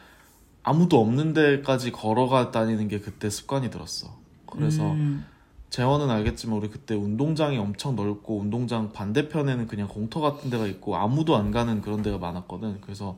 아무도 0.63 1.01
없는 1.01 1.33
데까지 1.33 1.93
걸어가 1.93 2.51
다니는 2.51 2.89
게 2.89 3.01
그때 3.01 3.31
습관이 3.31 3.71
들었어. 3.71 4.19
그래서 4.47 4.93
음, 4.93 5.25
재원은 5.71 6.11
알겠지만 6.11 6.59
우리 6.59 6.69
그때 6.69 6.95
운동장이 6.95 7.57
엄청 7.57 7.97
넓고 7.97 8.39
운동장 8.41 8.93
반대편에는 8.93 9.67
그냥 9.67 9.89
공터 9.89 10.21
같은 10.21 10.51
데가 10.51 10.67
있고 10.67 10.97
아무도 10.97 11.37
안 11.37 11.51
가는 11.51 11.81
그런 11.81 12.03
데가 12.03 12.19
많았거든. 12.19 12.81
그래서 12.83 13.17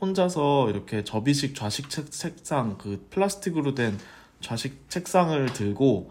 혼자서 0.00 0.68
이렇게 0.68 1.04
접이식 1.04 1.54
좌식 1.54 1.88
책, 1.88 2.10
책상 2.10 2.76
그 2.76 3.06
플라스틱으로 3.10 3.74
된 3.74 3.96
좌식 4.40 4.90
책상을 4.90 5.52
들고 5.52 6.10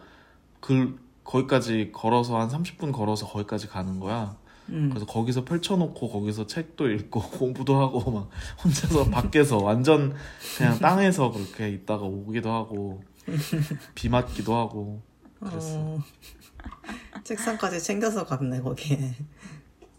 그 0.62 0.97
거기까지 1.26 1.91
걸어서 1.93 2.39
한 2.39 2.47
30분 2.47 2.93
걸어서 2.93 3.28
거기까지 3.28 3.68
가는 3.68 3.99
거야. 3.99 4.38
음. 4.72 4.90
그래서 4.90 5.06
거기서 5.06 5.46
펼쳐놓고 5.46 6.10
거기서 6.10 6.48
책도 6.48 6.90
읽고 6.90 7.22
공부도 7.38 7.80
하고 7.80 8.12
막 8.12 8.30
혼자서 8.64 9.10
밖에서 9.10 9.58
완전 9.58 10.16
그냥 10.58 10.80
땅에서 10.80 11.32
그렇게 11.32 11.70
있다가 11.70 12.06
오기도 12.06 12.52
하고 12.52 13.04
비 13.96 14.10
맞기도 14.10 14.56
하고 14.56 15.02
그랬어. 15.40 15.78
어, 15.78 16.04
책상까지 17.24 17.82
챙겨서 17.82 18.26
갔네 18.26 18.62
거기에. 18.62 19.16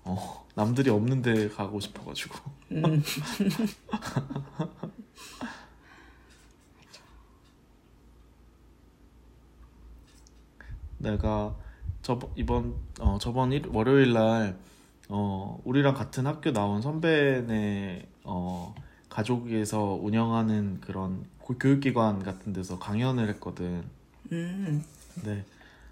어, 0.04 0.46
남들이 0.54 0.90
없는데 0.90 1.48
가고 1.48 1.80
싶어가지고. 1.80 2.38
음. 2.72 3.02
내가 10.98 11.56
저 12.02 12.18
이번 12.36 12.74
어 13.00 13.18
저번 13.20 13.52
일, 13.52 13.68
월요일 13.72 14.12
날 14.12 14.56
어, 15.08 15.60
우리랑 15.64 15.94
같은 15.94 16.26
학교 16.26 16.52
나온 16.52 16.82
선배네 16.82 18.06
어, 18.24 18.74
가족에서 19.08 19.98
운영하는 20.00 20.80
그런 20.80 21.24
고- 21.38 21.58
교육기관 21.58 22.22
같은 22.22 22.52
데서 22.52 22.78
강연을 22.78 23.28
했거든. 23.30 23.84
음. 24.32 24.82
근데 25.14 25.44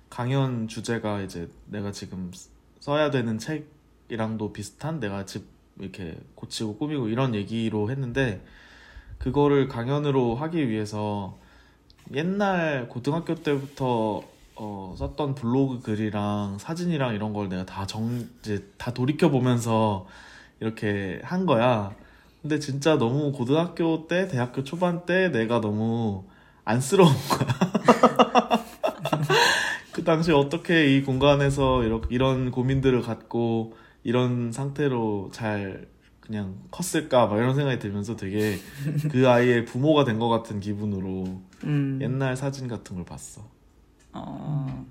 강연 0.09 0.69
주제가 0.69 1.21
이제 1.21 1.49
내가 1.67 1.93
지금 1.93 2.33
써야 2.81 3.11
되는 3.11 3.39
책이랑도 3.39 4.53
비슷한 4.53 4.99
내가 5.01 5.27
집 5.27 5.45
이렇게 5.79 6.19
고치고 6.35 6.77
꾸미고 6.77 7.09
이런 7.09 7.35
얘기로 7.35 7.91
했는데 7.91 8.45
그거를 9.19 9.69
강연으로 9.69 10.35
하기 10.35 10.69
위해서 10.69 11.39
옛날 12.13 12.89
고등학교 12.89 13.35
때부터 13.35 14.25
어, 14.63 14.95
썼던 14.99 15.35
블로그 15.37 15.81
글이랑 15.81 16.59
사진이랑 16.59 17.15
이런 17.15 17.33
걸 17.33 17.49
내가 17.49 17.65
다 17.65 17.87
정, 17.87 18.29
이제 18.41 18.67
다 18.77 18.93
돌이켜 18.93 19.31
보면서 19.31 20.07
이렇게 20.61 21.19
한 21.25 21.47
거야. 21.47 21.95
근데 22.43 22.59
진짜 22.59 22.99
너무 22.99 23.33
고등학교 23.33 24.07
때, 24.07 24.29
대학교 24.29 24.63
초반 24.63 25.07
때 25.07 25.31
내가 25.31 25.63
너무 25.63 26.25
안쓰러운 26.67 27.11
거야. 27.11 28.61
그 29.93 30.05
당시 30.05 30.31
어떻게 30.33 30.95
이 30.95 31.03
공간에서 31.03 31.83
이런, 31.85 32.03
이런 32.11 32.51
고민들을 32.51 33.01
갖고 33.01 33.75
이런 34.05 34.53
상태로 34.53 35.31
잘 35.33 35.89
그냥 36.21 36.55
컸을까 36.71 37.27
막 37.29 37.39
이런 37.39 37.55
생각이 37.55 37.79
들면서 37.79 38.15
되게 38.17 38.59
그 39.11 39.27
아이의 39.29 39.65
부모가 39.65 40.05
된 40.05 40.19
것 40.19 40.29
같은 40.29 40.61
기분으로 40.61 41.41
음. 41.65 41.99
옛날 42.03 42.37
사진 42.37 42.69
같은 42.69 42.97
걸 42.97 43.07
봤어. 43.07 43.43
어. 44.13 44.87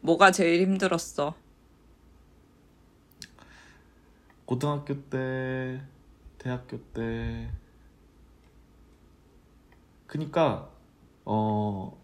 뭐가 0.00 0.30
제일 0.30 0.62
힘들었어? 0.62 1.34
고등학교 4.44 5.02
때, 5.08 5.80
대학교 6.38 6.78
때. 6.92 7.50
그니까, 10.06 10.68
어, 11.24 11.98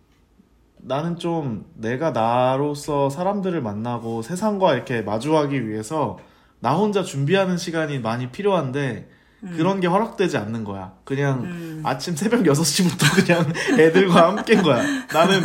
나는 0.78 1.16
좀 1.16 1.70
내가 1.74 2.10
나로서 2.12 3.10
사람들을 3.10 3.60
만나고 3.60 4.22
세상과 4.22 4.74
이렇게 4.74 5.02
마주하기 5.02 5.68
위해서 5.68 6.18
나 6.60 6.74
혼자 6.74 7.02
준비하는 7.02 7.56
시간이 7.56 7.98
많이 7.98 8.30
필요한데 8.30 9.10
그런 9.40 9.80
게 9.80 9.86
허락되지 9.86 10.36
않는 10.36 10.64
거야. 10.64 10.92
그냥 11.04 11.44
음. 11.44 11.82
아침 11.84 12.14
새벽 12.14 12.42
6시부터 12.42 13.14
그냥 13.24 13.52
애들과 13.78 14.28
함께인 14.36 14.62
거야. 14.62 14.82
나는 15.12 15.42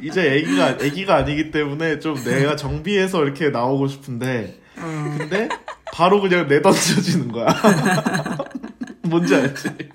이제 0.00 0.34
애기가, 0.36 0.78
애기가 0.80 1.16
아니기 1.16 1.50
때문에 1.50 1.98
좀 2.00 2.14
내가 2.24 2.56
정비해서 2.56 3.22
이렇게 3.22 3.50
나오고 3.50 3.86
싶은데 3.88 4.60
음. 4.78 5.16
근데 5.18 5.48
바로 5.92 6.20
그냥 6.20 6.48
내던져지는 6.48 7.32
거야. 7.32 7.46
뭔지 9.02 9.34
알지? 9.34 9.68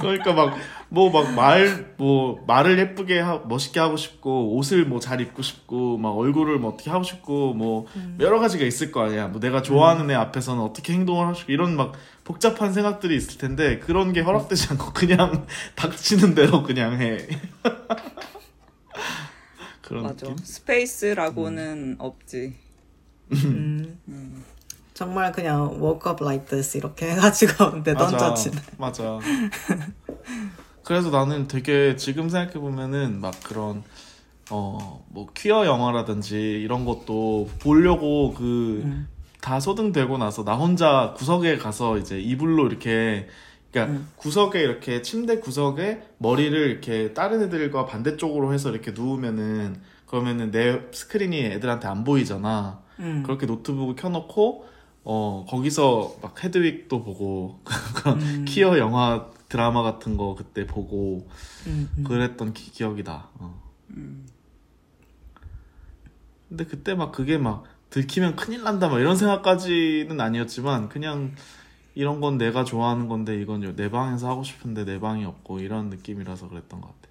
그러니까 0.00 0.32
막 0.32 0.56
뭐 0.92 1.10
막말뭐 1.10 2.44
말을 2.46 2.78
예쁘게 2.78 3.18
하, 3.18 3.38
멋있게 3.38 3.80
하고 3.80 3.96
싶고 3.96 4.54
옷을 4.58 4.84
뭐 4.84 5.00
잘 5.00 5.22
입고 5.22 5.40
싶고 5.40 5.96
막 5.96 6.10
얼굴을 6.10 6.58
뭐 6.58 6.72
어떻게 6.72 6.90
하고 6.90 7.02
싶고 7.02 7.54
뭐 7.54 7.86
여러 8.20 8.38
가지가 8.38 8.66
있을 8.66 8.92
거 8.92 9.00
아니야. 9.00 9.28
뭐 9.28 9.40
내가 9.40 9.62
좋아하는 9.62 10.10
애 10.10 10.14
앞에서는 10.14 10.62
어떻게 10.62 10.92
행동을 10.92 11.24
하고 11.24 11.34
싶고 11.34 11.50
이런 11.50 11.76
막 11.76 11.94
복잡한 12.24 12.74
생각들이 12.74 13.16
있을 13.16 13.38
텐데 13.38 13.78
그런 13.78 14.12
게 14.12 14.20
허락되지 14.20 14.68
않고 14.72 14.92
그냥 14.92 15.46
닥치는 15.76 16.34
대로 16.34 16.62
그냥 16.62 17.00
해. 17.00 17.26
그런 19.80 20.02
맞아. 20.02 20.26
느낌? 20.26 20.36
스페이스라고는 20.44 21.96
없지. 21.98 22.54
음. 23.32 24.44
정말 25.02 25.32
그냥 25.32 25.80
woke 25.82 26.08
up 26.12 26.22
like 26.22 26.46
this 26.46 26.76
이렇게 26.76 27.10
해가지고 27.10 27.82
내 27.82 27.92
던져지네. 27.92 28.56
맞아. 28.78 29.18
그래서 30.84 31.10
나는 31.10 31.48
되게 31.48 31.96
지금 31.96 32.28
생각해 32.28 32.52
보면은 32.60 33.20
막 33.20 33.34
그런 33.42 33.82
어 34.50 35.02
뭐 35.08 35.26
퀴어 35.34 35.66
영화라든지 35.66 36.36
이런 36.36 36.84
것도 36.84 37.48
보려고 37.58 38.32
그다 38.32 39.60
소등되고 39.60 40.16
나서 40.18 40.44
나 40.44 40.54
혼자 40.54 41.12
구석에 41.16 41.58
가서 41.58 41.98
이제 41.98 42.18
이불로 42.20 42.66
이렇게 42.66 43.28
그러니까 43.72 44.00
구석에 44.16 44.60
이렇게 44.60 45.02
침대 45.02 45.38
구석에 45.40 46.02
머리를 46.18 46.56
이렇게 46.70 47.12
다른 47.12 47.42
애들과 47.42 47.86
반대쪽으로 47.86 48.54
해서 48.54 48.70
이렇게 48.70 48.92
누우면은 48.92 49.80
그러면은 50.06 50.50
내 50.50 50.80
스크린이 50.92 51.44
애들한테 51.46 51.88
안 51.88 52.04
보이잖아. 52.04 52.80
음. 53.00 53.22
그렇게 53.24 53.46
노트북을 53.46 53.96
켜놓고 53.96 54.66
어 55.04 55.44
거기서 55.48 56.16
막 56.22 56.42
헤드윅도 56.42 57.02
보고 57.02 57.60
키어 58.46 58.78
영화 58.78 59.30
드라마 59.48 59.82
같은 59.82 60.16
거 60.16 60.34
그때 60.36 60.66
보고 60.66 61.28
음, 61.66 61.90
음. 61.98 62.04
그랬던 62.04 62.52
기, 62.52 62.70
기억이 62.70 63.02
나. 63.02 63.28
어. 63.34 63.60
음. 63.90 64.26
근데 66.48 66.64
그때 66.64 66.94
막 66.94 67.12
그게 67.12 67.38
막 67.38 67.64
들키면 67.90 68.36
큰일 68.36 68.62
난다 68.62 68.88
막 68.88 69.00
이런 69.00 69.16
생각까지는 69.16 70.20
아니었지만 70.20 70.88
그냥 70.88 71.34
이런 71.94 72.20
건 72.20 72.38
내가 72.38 72.64
좋아하는 72.64 73.08
건데 73.08 73.38
이건 73.40 73.76
내 73.76 73.90
방에서 73.90 74.30
하고 74.30 74.42
싶은데 74.42 74.84
내 74.84 74.98
방이 74.98 75.24
없고 75.24 75.60
이런 75.60 75.90
느낌이라서 75.90 76.48
그랬던 76.48 76.80
것 76.80 76.88
같아. 76.88 77.02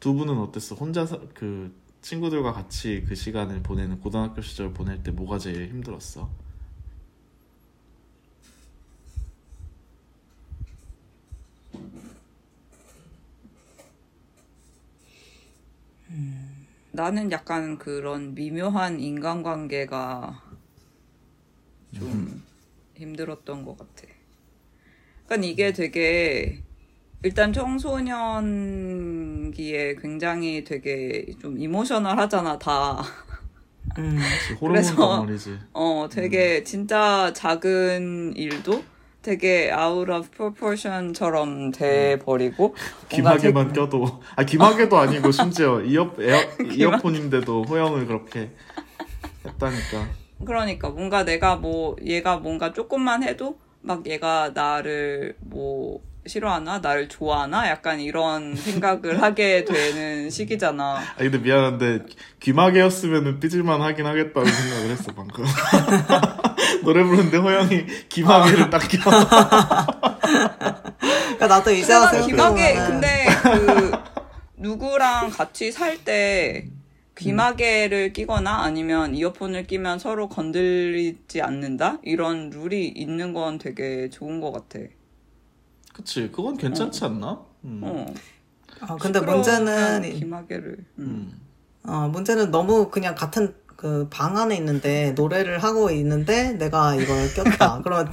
두 0.00 0.14
분은 0.14 0.38
어땠어? 0.38 0.74
혼자 0.74 1.06
사, 1.06 1.18
그 1.34 1.74
친구들과 2.06 2.52
같이 2.52 3.04
그 3.08 3.16
시간을 3.16 3.64
보내는 3.64 3.98
고등학교 3.98 4.40
시절 4.40 4.72
보낼 4.72 5.02
때 5.02 5.10
뭐가 5.10 5.40
제일 5.40 5.66
힘들었어? 5.66 6.30
나는 16.92 17.32
약간 17.32 17.76
그런 17.76 18.34
미묘한 18.34 19.00
인간관계가 19.00 20.44
좀 21.92 22.40
힘들었던 22.94 23.64
것 23.64 23.76
같아. 23.76 24.06
그러니까 25.26 25.48
이게 25.48 25.72
되게 25.72 26.62
일단 27.22 27.52
청소년기에 27.52 28.46
굉장히 30.00 30.62
되게 30.64 31.26
좀 31.40 31.58
emotional 31.58 32.18
하잖아 32.18 32.58
다. 32.58 33.02
음. 33.98 34.18
그래서- 34.60 34.94
덩어리지. 34.94 35.58
어, 35.72 36.06
되게 36.10 36.62
진짜 36.62 37.32
작은 37.32 38.34
일도 38.36 38.84
되게 39.22 39.72
out 39.72 40.10
of 40.10 40.30
proportion처럼 40.30 41.72
돼 41.72 42.16
버리고 42.18 42.76
귀마개만 43.08 43.72
껴도 43.72 44.20
아 44.36 44.44
귀마개도 44.44 44.96
아니고 44.96 45.32
심지어 45.32 45.80
이어 45.82 46.14
에어, 46.20 46.38
이어폰인데도 46.72 47.64
호령을 47.64 48.06
그렇게 48.06 48.52
했다니까. 49.44 50.06
그러니까 50.44 50.90
뭔가 50.90 51.24
내가 51.24 51.56
뭐 51.56 51.96
얘가 52.04 52.36
뭔가 52.36 52.72
조금만 52.72 53.24
해도 53.24 53.58
막 53.80 54.06
얘가 54.06 54.50
나를 54.54 55.34
뭐 55.40 56.00
싫어하나 56.26 56.78
나를 56.78 57.08
좋아하나 57.08 57.68
약간 57.68 58.00
이런 58.00 58.54
생각을 58.56 59.22
하게 59.22 59.64
되는 59.64 60.28
시기잖아. 60.30 60.96
아 60.98 61.14
근데 61.16 61.38
미안한데 61.38 62.06
귀마개였으면은 62.40 63.40
삐질만 63.40 63.80
하긴 63.82 64.06
하겠다는 64.06 64.52
생각을 64.52 64.90
했어 64.90 65.12
방금. 65.14 65.44
노래 66.84 67.02
부르는데 67.02 67.36
호영이 67.38 67.86
귀마개를 68.08 68.70
딱 68.70 68.78
껴. 68.88 68.98
그러니까 71.36 71.46
나도 71.46 71.70
이제 71.72 71.86
근데 71.92 71.94
와서 71.94 72.26
귀마개 72.26 72.74
근데 72.74 73.26
그 73.42 73.92
누구랑 74.56 75.30
같이 75.30 75.72
살 75.72 75.96
때 76.04 76.68
귀마개를 77.18 78.12
끼거나 78.12 78.62
아니면 78.62 79.14
이어폰을 79.14 79.66
끼면 79.66 79.98
서로 79.98 80.28
건들리지 80.28 81.40
않는다 81.40 81.98
이런 82.02 82.50
룰이 82.50 82.88
있는 82.88 83.32
건 83.32 83.56
되게 83.58 84.10
좋은 84.10 84.40
것 84.40 84.52
같아. 84.52 84.84
그치 85.96 86.30
그건 86.30 86.56
괜찮지 86.58 87.04
않나? 87.04 87.40
음. 87.64 87.80
어. 87.82 88.06
아, 88.80 88.96
근데 89.00 89.18
문제는 89.20 90.02
기마개를. 90.18 90.76
음. 90.98 91.04
음. 91.04 91.40
어, 91.88 92.08
문제는 92.12 92.50
너무 92.50 92.90
그냥 92.90 93.14
같은 93.14 93.54
그 93.76 94.08
방 94.10 94.38
안에 94.38 94.56
있는데 94.56 95.12
노래를 95.12 95.62
하고 95.62 95.90
있는데 95.90 96.52
내가 96.52 96.94
이걸 96.94 97.32
꼈다. 97.34 97.80
그러면 97.84 98.10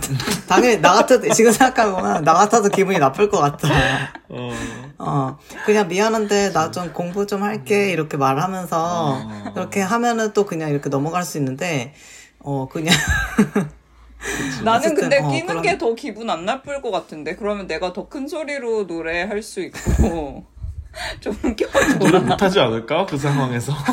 당연히 0.48 0.80
나 0.82 0.92
같아도 0.94 1.30
지금 1.34 1.52
생각해보면 1.54 2.24
나 2.26 2.34
같아도 2.34 2.68
기분이 2.70 3.00
나쁠 3.00 3.30
것 3.30 3.40
같아. 3.40 3.70
어. 4.30 4.52
어, 4.98 5.38
그냥 5.66 5.88
미안한데 5.88 6.52
나 6.52 6.70
좀 6.72 6.92
공부 6.94 7.26
좀 7.26 7.44
할게 7.44 7.92
이렇게 7.92 8.18
말하면서 8.18 8.78
어. 8.78 9.52
이렇게 9.56 9.80
하면은 9.82 10.34
또 10.34 10.46
그냥 10.46 10.70
이렇게 10.70 10.90
넘어갈 10.90 11.24
수 11.24 11.38
있는데 11.38 11.94
어 12.40 12.68
그냥 12.70 12.94
나는 14.64 14.96
근데 14.96 15.20
어, 15.20 15.28
끼는 15.30 15.48
그럼- 15.48 15.62
게더 15.64 15.96
기분 15.96 16.30
안 16.30 16.46
나쁠 16.46 16.82
것 16.82 16.92
같은데. 16.92 17.36
그러면 17.36 17.68
내가 17.68 17.92
더 17.94 18.08
큰 18.08 18.28
소리로 18.28 18.84
노래할 18.84 19.42
수 19.42 19.62
있고. 19.62 20.46
좀 21.20 21.34
노래 21.42 21.56
껴줘. 21.56 22.20
못하지 22.22 22.60
않을까? 22.60 23.06
그 23.08 23.18
상황에서. 23.18 23.74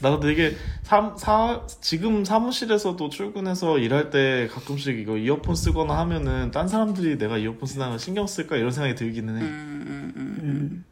나 0.00 0.10
근데 0.12 0.28
되게 0.28 0.56
사, 0.84 1.12
사, 1.18 1.66
지금 1.80 2.24
사무실에서도 2.24 3.08
출근해서 3.08 3.78
일할 3.78 4.10
때 4.10 4.48
가끔씩 4.52 4.96
이거 4.98 5.16
이어폰 5.16 5.54
쓰거나 5.56 5.98
하면은 5.98 6.50
딴 6.52 6.68
사람들이 6.68 7.18
내가 7.18 7.36
이어폰 7.38 7.66
쓰는 7.66 7.90
거 7.90 7.98
신경 7.98 8.26
쓸까? 8.26 8.56
이런 8.56 8.70
생각이 8.70 8.94
들기는 8.94 9.36
해. 9.36 9.40
음, 9.42 9.84
음, 9.88 10.12
음. 10.16 10.84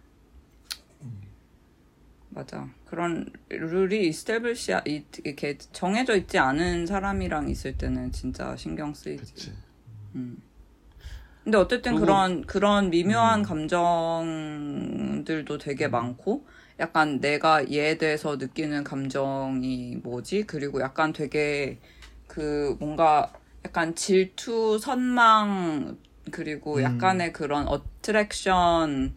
음, 1.02 1.12
맞아. 2.30 2.66
그런 2.86 3.26
룰이 3.48 4.08
이스테블시 4.08 4.72
이렇게 4.84 5.58
정해져 5.72 6.16
있지 6.16 6.38
않은 6.38 6.86
사람이랑 6.86 7.50
있을 7.50 7.76
때는 7.76 8.12
진짜 8.12 8.56
신경 8.56 8.94
쓰이지. 8.94 9.34
그치 9.34 9.52
근데 11.44 11.58
어쨌든 11.58 11.92
그리고- 11.92 12.06
그런 12.06 12.46
그런 12.46 12.90
미묘한 12.90 13.40
음. 13.40 13.44
감정들도 13.44 15.58
되게 15.58 15.88
많고 15.88 16.46
약간 16.80 17.20
내가 17.20 17.70
얘에 17.70 17.98
대해서 17.98 18.36
느끼는 18.36 18.84
감정이 18.84 19.96
뭐지? 20.02 20.44
그리고 20.46 20.80
약간 20.80 21.12
되게 21.12 21.78
그 22.26 22.76
뭔가 22.80 23.32
약간 23.64 23.94
질투, 23.94 24.78
선망 24.78 25.98
그리고 26.30 26.76
음. 26.78 26.82
약간의 26.82 27.32
그런 27.32 27.66
어트랙션 27.68 29.14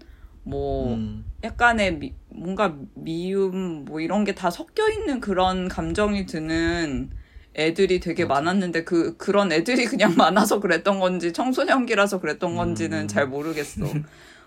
뭐 0.50 0.96
음. 0.96 1.26
약간의 1.44 1.98
미- 2.00 2.14
뭔가 2.30 2.76
미움 2.96 3.86
뭐 3.86 4.00
이런 4.02 4.24
게 4.24 4.34
다 4.34 4.50
섞여 4.50 4.90
있는 4.90 5.20
그런 5.20 5.68
감정이 5.68 6.26
드는 6.26 7.12
애들이 7.56 8.00
되게 8.00 8.26
맞아. 8.26 8.42
많았는데 8.42 8.84
그 8.84 9.16
그런 9.18 9.52
애들이 9.52 9.86
그냥 9.86 10.14
많아서 10.18 10.60
그랬던 10.60 11.00
건지 11.00 11.32
청소년기라서 11.34 12.20
그랬던 12.20 12.56
건지는 12.56 13.04
음. 13.04 13.08
잘 13.08 13.28
모르겠어. 13.28 13.86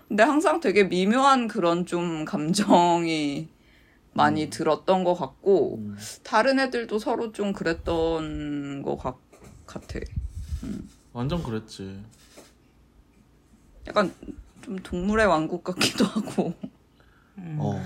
근데 0.07 0.23
항상 0.23 0.59
되게 0.59 0.83
미묘한 0.83 1.47
그런 1.47 1.85
좀 1.85 2.25
감정이 2.25 3.49
많이 4.13 4.49
들었던 4.49 5.03
것 5.03 5.13
같고 5.15 5.77
음. 5.77 5.97
다른 6.23 6.59
애들도 6.59 6.99
서로 6.99 7.31
좀 7.31 7.51
그랬던 7.53 8.83
것 8.83 8.97
같, 8.97 9.17
같아. 9.65 9.99
완전 11.13 11.41
그랬지 11.43 11.99
약간 13.87 14.13
좀 14.63 14.77
동물의 14.79 15.27
왕국 15.27 15.63
같기도 15.63 16.05
하고. 16.05 16.53
어. 17.37 17.81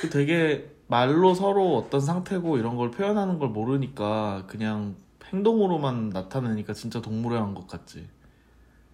그 0.00 0.10
되게 0.10 0.70
말로 0.86 1.34
서로 1.34 1.76
어떤 1.76 2.00
상태고 2.00 2.58
이런 2.58 2.76
걸 2.76 2.90
표현하는 2.90 3.38
걸 3.38 3.48
모르니까 3.48 4.44
그냥 4.46 4.94
행동으로만 5.24 6.10
나타내니까 6.10 6.72
진짜 6.72 7.00
동물의 7.02 7.40
왕국 7.40 7.66
같지. 7.66 8.08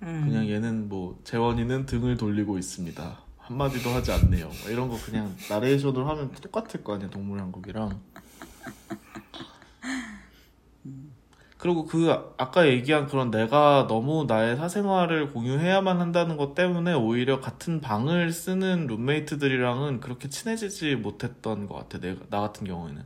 음. 0.02 0.22
그냥 0.24 0.48
얘는 0.48 0.88
뭐 0.88 1.20
재원이는 1.24 1.86
등을 1.86 2.16
돌리고 2.16 2.58
있습니다. 2.58 3.18
한마디도 3.38 3.90
하지 3.90 4.12
않네요. 4.12 4.46
뭐 4.46 4.70
이런 4.70 4.88
거 4.88 4.96
그냥 5.04 5.34
나레이션을 5.50 6.06
하면 6.06 6.30
똑같을 6.32 6.82
거 6.82 6.94
아니야 6.94 7.10
동물의 7.10 7.42
왕국이랑. 7.42 8.00
그리고 11.62 11.84
그 11.84 12.10
아까 12.38 12.66
얘기한 12.66 13.06
그런 13.06 13.30
내가 13.30 13.86
너무 13.88 14.24
나의 14.26 14.56
사생활을 14.56 15.30
공유해야만 15.30 16.00
한다는 16.00 16.36
것 16.36 16.56
때문에 16.56 16.92
오히려 16.92 17.40
같은 17.40 17.80
방을 17.80 18.32
쓰는 18.32 18.88
룸메이트들이랑은 18.88 20.00
그렇게 20.00 20.28
친해지지 20.28 20.96
못했던 20.96 21.68
것 21.68 21.76
같아. 21.76 22.00
내가 22.00 22.20
나 22.30 22.40
같은 22.40 22.66
경우에는. 22.66 23.04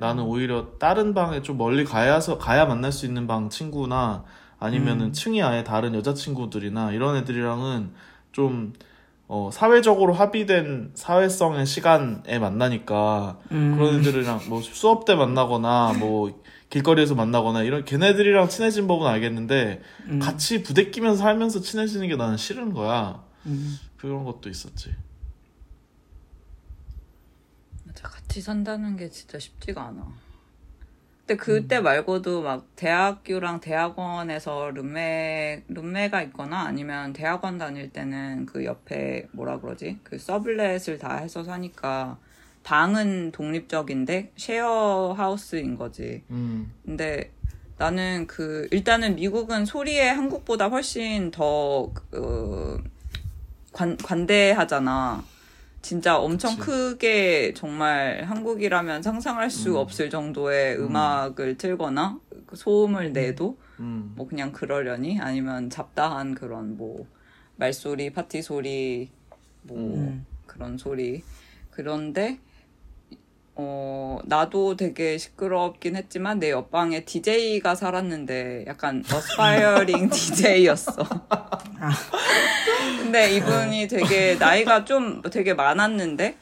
나는 0.00 0.24
오히려 0.24 0.68
다른 0.78 1.12
방에 1.12 1.42
좀 1.42 1.58
멀리 1.58 1.84
가야서 1.84 2.38
가야 2.38 2.64
만날 2.64 2.92
수 2.92 3.04
있는 3.04 3.26
방 3.26 3.50
친구나 3.50 4.24
아니면은 4.58 5.12
층이 5.12 5.42
아예 5.42 5.62
다른 5.62 5.94
여자 5.94 6.14
친구들이나 6.14 6.92
이런 6.92 7.16
애들이랑은 7.16 7.92
좀 8.32 8.72
어, 9.28 9.50
사회적으로 9.52 10.14
합의된 10.14 10.92
사회성의 10.94 11.66
시간에 11.66 12.38
만나니까 12.38 13.38
음. 13.52 13.76
그런 13.76 13.96
애들이랑 13.96 14.40
뭐 14.48 14.62
수업 14.62 15.04
때 15.04 15.14
만나거나 15.14 15.94
뭐 15.98 16.40
길거리에서 16.70 17.14
만나거나 17.14 17.62
이런 17.62 17.84
걔네들이랑 17.84 18.48
친해진 18.48 18.88
법은 18.88 19.06
알겠는데 19.06 19.82
음. 20.08 20.18
같이 20.18 20.62
부대끼면서 20.62 21.22
살면서 21.22 21.60
친해지는 21.60 22.08
게 22.08 22.16
나는 22.16 22.36
싫은 22.36 22.72
거야. 22.72 23.24
음. 23.46 23.78
그런 23.96 24.24
것도 24.24 24.48
있었지. 24.48 24.94
맞아, 27.84 28.08
같이 28.08 28.40
산다는 28.40 28.96
게 28.96 29.08
진짜 29.08 29.38
쉽지가 29.38 29.82
않아. 29.86 30.26
근데 31.26 31.42
그때 31.42 31.80
말고도 31.80 32.42
막 32.42 32.68
대학교랑 32.76 33.60
대학원에서 33.60 34.70
룸메, 34.70 35.64
룸메가 35.66 36.22
있거나 36.22 36.62
아니면 36.62 37.12
대학원 37.12 37.58
다닐 37.58 37.90
때는 37.90 38.46
그 38.46 38.64
옆에 38.64 39.26
뭐라 39.32 39.58
그러지? 39.58 39.98
그 40.04 40.18
서블렛을 40.18 40.98
다 40.98 41.16
해서 41.16 41.42
사니까 41.42 42.18
방은 42.66 43.30
독립적인데 43.30 44.32
쉐어 44.36 45.14
하우스인 45.16 45.76
거지. 45.76 46.24
음. 46.30 46.72
근데 46.84 47.30
나는 47.78 48.26
그 48.26 48.66
일단은 48.72 49.14
미국은 49.14 49.64
소리에 49.64 50.08
한국보다 50.08 50.66
훨씬 50.66 51.30
더 51.30 51.92
그, 52.10 52.82
관, 53.72 53.96
관대하잖아. 53.96 55.22
진짜 55.80 56.18
엄청 56.18 56.56
그치. 56.56 56.66
크게 56.66 57.54
정말 57.54 58.24
한국이라면 58.24 59.00
상상할 59.00 59.48
수 59.48 59.70
음. 59.70 59.76
없을 59.76 60.10
정도의 60.10 60.74
음. 60.74 60.86
음. 60.86 60.96
악을 60.96 61.58
틀거나 61.58 62.18
그 62.46 62.56
소음을 62.56 63.12
내도 63.12 63.56
음. 63.78 64.12
뭐 64.16 64.26
그냥 64.26 64.50
그러려니 64.50 65.20
아니면 65.20 65.70
잡다한 65.70 66.34
그런 66.34 66.76
뭐 66.76 67.06
말소리, 67.54 68.10
파티 68.10 68.42
소리 68.42 69.08
뭐 69.62 69.78
음. 69.78 70.26
그런 70.46 70.76
소리 70.78 71.22
그런데 71.70 72.40
어 73.58 74.18
나도 74.24 74.76
되게 74.76 75.16
시끄럽긴 75.16 75.96
했지만 75.96 76.38
내 76.38 76.50
옆방에 76.50 77.04
DJ가 77.06 77.74
살았는데 77.74 78.66
약간 78.66 79.02
aspiring 79.10 80.10
DJ였어. 80.10 81.02
근데 83.02 83.34
이분이 83.34 83.88
되게 83.88 84.34
나이가 84.34 84.84
좀 84.84 85.22
되게 85.22 85.54
많았는데 85.54 86.36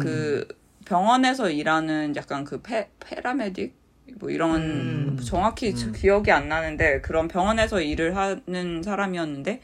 그 0.00 0.48
병원에서 0.84 1.50
일하는 1.50 2.16
약간 2.16 2.44
그 2.44 2.60
pa, 2.60 2.88
paramedic 3.00 3.72
뭐 4.18 4.30
이런 4.30 4.56
음. 4.56 5.20
정확히 5.24 5.70
음. 5.70 5.92
기억이 5.92 6.32
안 6.32 6.48
나는데 6.48 7.00
그런 7.00 7.28
병원에서 7.28 7.80
일을 7.80 8.16
하는 8.16 8.82
사람이었는데 8.82 9.60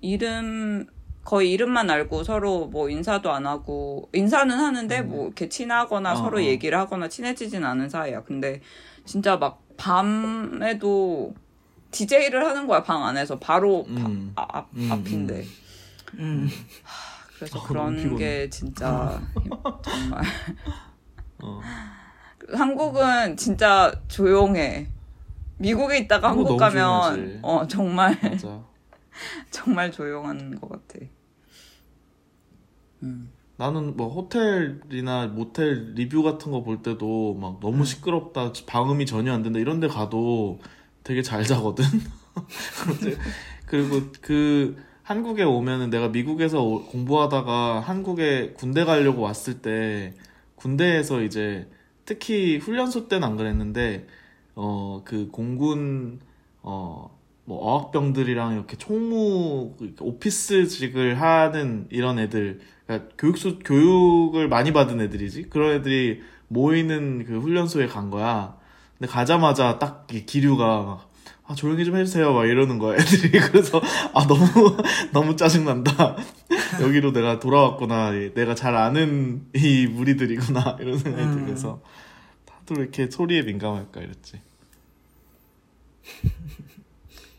이름 0.00 0.86
거의 1.24 1.52
이름만 1.52 1.88
알고 1.88 2.24
서로 2.24 2.66
뭐 2.66 2.88
인사도 2.90 3.30
안 3.30 3.46
하고 3.46 4.08
인사는 4.12 4.54
하는데 4.56 5.02
뭐 5.02 5.26
이렇게 5.26 5.48
친하거나 5.48 6.12
어, 6.12 6.16
서로 6.16 6.38
어. 6.38 6.42
얘기를 6.42 6.76
하거나 6.78 7.08
친해지진 7.08 7.64
않은 7.64 7.88
사이야. 7.88 8.24
근데 8.24 8.60
진짜 9.04 9.36
막 9.36 9.62
밤에도 9.76 11.34
DJ를 11.92 12.44
하는 12.44 12.66
거야 12.66 12.82
방 12.82 13.04
안에서 13.04 13.38
바로 13.38 13.84
바- 13.84 13.90
음. 13.90 14.32
아, 14.34 14.46
앞, 14.50 14.68
음, 14.74 14.88
앞인데 14.90 15.44
음. 16.14 16.48
그래서 17.36 17.58
어, 17.58 17.62
그런 17.62 17.86
너무 17.86 17.96
피곤해. 18.02 18.18
게 18.18 18.50
진짜 18.50 19.20
힘- 19.42 19.52
정말 19.82 20.22
어. 21.42 21.60
한국은 22.52 23.36
진짜 23.36 23.92
조용해. 24.08 24.88
미국에 25.58 25.98
있다가 25.98 26.30
한국 26.30 26.56
가면 26.56 26.72
조용하지. 26.72 27.38
어 27.42 27.66
정말 27.68 28.18
맞아. 28.20 28.60
정말 29.50 29.90
조용한 29.92 30.60
것 30.60 30.68
같아. 30.68 31.04
음. 33.02 33.32
나는 33.56 33.96
뭐 33.96 34.08
호텔이나 34.08 35.26
모텔 35.28 35.92
리뷰 35.94 36.22
같은 36.22 36.50
거 36.50 36.62
볼 36.64 36.82
때도 36.82 37.34
막 37.34 37.60
너무 37.60 37.84
시끄럽다, 37.84 38.52
방음이 38.66 39.06
전혀 39.06 39.32
안 39.32 39.42
된다 39.42 39.58
이런 39.60 39.78
데 39.80 39.88
가도 39.88 40.58
되게 41.04 41.22
잘 41.22 41.44
자거든. 41.44 41.84
그리고 43.66 44.00
그 44.20 44.76
한국에 45.02 45.42
오면은 45.42 45.90
내가 45.90 46.08
미국에서 46.08 46.62
오- 46.64 46.84
공부하다가 46.86 47.80
한국에 47.80 48.52
군대 48.54 48.84
가려고 48.84 49.22
왔을 49.22 49.60
때 49.62 50.14
군대에서 50.56 51.22
이제 51.22 51.68
특히 52.04 52.58
훈련소 52.58 53.08
때는 53.08 53.26
안 53.26 53.36
그랬는데 53.36 54.06
어 54.54 55.02
그 55.04 55.28
공군 55.30 56.20
어, 56.62 57.18
뭐 57.52 57.58
어학병들이랑 57.66 58.54
이렇게 58.54 58.78
총무 58.78 59.74
오피스직을 60.00 61.20
하는 61.20 61.86
이런 61.90 62.18
애들 62.18 62.60
그러니까 62.86 63.10
교육수 63.18 63.58
교육을 63.58 64.48
많이 64.48 64.72
받은 64.72 65.02
애들이지 65.02 65.50
그런 65.50 65.74
애들이 65.74 66.22
모이는 66.48 67.26
그 67.26 67.38
훈련소에 67.40 67.88
간 67.88 68.08
거야. 68.08 68.56
근데 68.98 69.12
가자마자 69.12 69.78
딱이 69.78 70.24
기류가 70.24 70.82
막, 70.82 71.10
아 71.44 71.54
조용히 71.54 71.84
좀 71.84 71.96
해주세요 71.96 72.32
막 72.32 72.46
이러는 72.46 72.78
거야 72.78 72.96
애들이 72.98 73.38
그래서 73.50 73.82
아 74.14 74.26
너무 74.26 74.76
너무 75.12 75.36
짜증 75.36 75.66
난다 75.66 76.16
여기로 76.80 77.12
내가 77.12 77.38
돌아왔구나 77.38 78.12
내가 78.34 78.54
잘 78.54 78.76
아는 78.76 79.44
이 79.54 79.86
무리들이구나 79.88 80.78
이런 80.80 80.98
생각이 80.98 81.24
음. 81.24 81.34
들면서 81.34 81.82
다들 82.46 82.80
이렇게 82.82 83.10
소리에 83.10 83.42
민감할까 83.42 84.00
이랬지. 84.00 84.40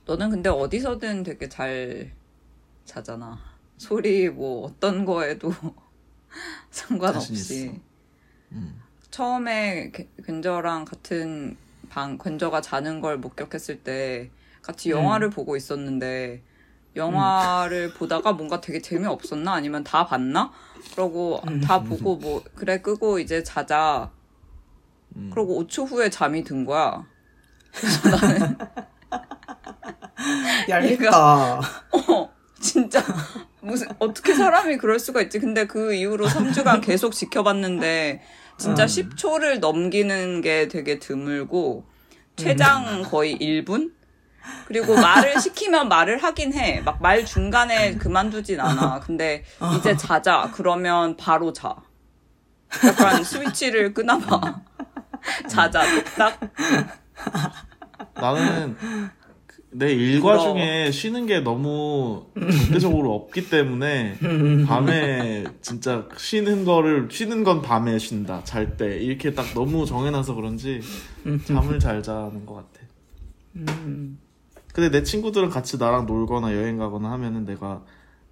너는 0.06 0.30
근데 0.30 0.50
어디서든 0.50 1.24
되게 1.24 1.48
잘 1.48 2.12
자잖아. 2.86 3.40
소리 3.78 4.30
뭐 4.30 4.68
어떤 4.68 5.06
거에도 5.06 5.52
상관없이. 6.70 7.80
음. 8.52 8.82
처음에 9.12 9.92
게- 9.92 10.10
근저랑 10.24 10.86
같은 10.86 11.56
방 11.90 12.18
근저가 12.18 12.62
자는 12.62 13.00
걸 13.02 13.18
목격했을 13.18 13.84
때 13.84 14.30
같이 14.62 14.90
영화를 14.90 15.30
보고 15.30 15.56
있었는데 15.56 16.42
영화를 16.96 17.94
보다가 17.94 18.34
뭔가 18.34 18.62
되게 18.62 18.80
재미없었나 18.80 19.54
아니면 19.54 19.84
다 19.84 20.06
봤나? 20.06 20.52
그러고 20.92 21.42
다 21.64 21.82
보고 21.84 22.16
뭐 22.18 22.44
그래 22.56 22.82
끄고 22.82 23.20
이제 23.20 23.44
자자. 23.44 24.12
음. 25.16 25.30
그러고 25.32 25.60
5초 25.64 25.86
후에 25.86 26.10
잠이 26.10 26.44
든 26.44 26.66
거야. 26.66 27.06
얄밉다. 30.70 31.58
어, 31.60 32.30
진짜 32.60 33.04
무슨 33.62 33.88
어떻게 34.00 34.34
사람이 34.34 34.78
그럴 34.78 35.00
수가 35.00 35.22
있지? 35.22 35.40
근데 35.40 35.66
그 35.68 35.94
이후로 35.94 36.28
3주간 36.28 36.82
계속 36.86 37.14
지켜봤는데 37.14 38.22
진짜 38.58 38.86
10초를 38.86 39.60
넘기는 39.60 40.42
게 40.42 40.68
되게 40.68 41.00
드물고 41.00 41.86
최장 42.36 43.04
거의 43.04 43.38
1분? 43.38 43.92
그리고 44.68 44.96
말을 44.96 45.40
시키면 45.40 45.88
말을 45.88 46.22
하긴 46.22 46.54
해. 46.54 46.82
막 46.82 47.02
말 47.02 47.26
중간에 47.26 47.96
그만두진 47.96 48.60
않아. 48.60 49.00
근데 49.00 49.44
이제 49.78 49.96
자자. 49.96 50.50
그러면 50.54 51.16
바로 51.18 51.54
자. 51.54 51.76
약간 52.86 53.24
스위치를 53.24 53.94
끄나봐. 53.94 54.62
자자. 55.48 55.84
딱. 56.18 56.40
나는 58.16 58.76
그- 58.78 59.10
내 59.74 59.92
일과 59.94 60.38
부러워. 60.38 60.54
중에 60.54 60.92
쉬는 60.92 61.26
게 61.26 61.40
너무 61.40 62.26
절대적으로 62.36 63.14
없기 63.16 63.50
때문에 63.50 64.18
밤에 64.68 65.44
진짜 65.62 66.08
쉬는 66.18 66.66
거를 66.66 67.08
쉬는 67.12 67.44
건 67.44 67.62
밤에 67.62 67.98
쉰다. 68.00 68.44
잘 68.44 68.78
때. 68.78 68.98
이렇게 69.00 69.34
딱 69.34 69.46
너무 69.54 69.86
정해놔서 69.86 70.36
그런지 70.36 70.82
잠을 71.46 71.80
잘 71.80 72.04
자는 72.04 72.46
것 72.46 72.56
같아. 72.56 72.84
근데 74.74 74.90
내 74.90 75.04
친구들은 75.04 75.50
같이 75.50 75.78
나랑 75.78 76.06
놀거나 76.06 76.54
여행 76.56 76.78
가거나 76.78 77.12
하면은 77.12 77.46
내가 77.46 77.84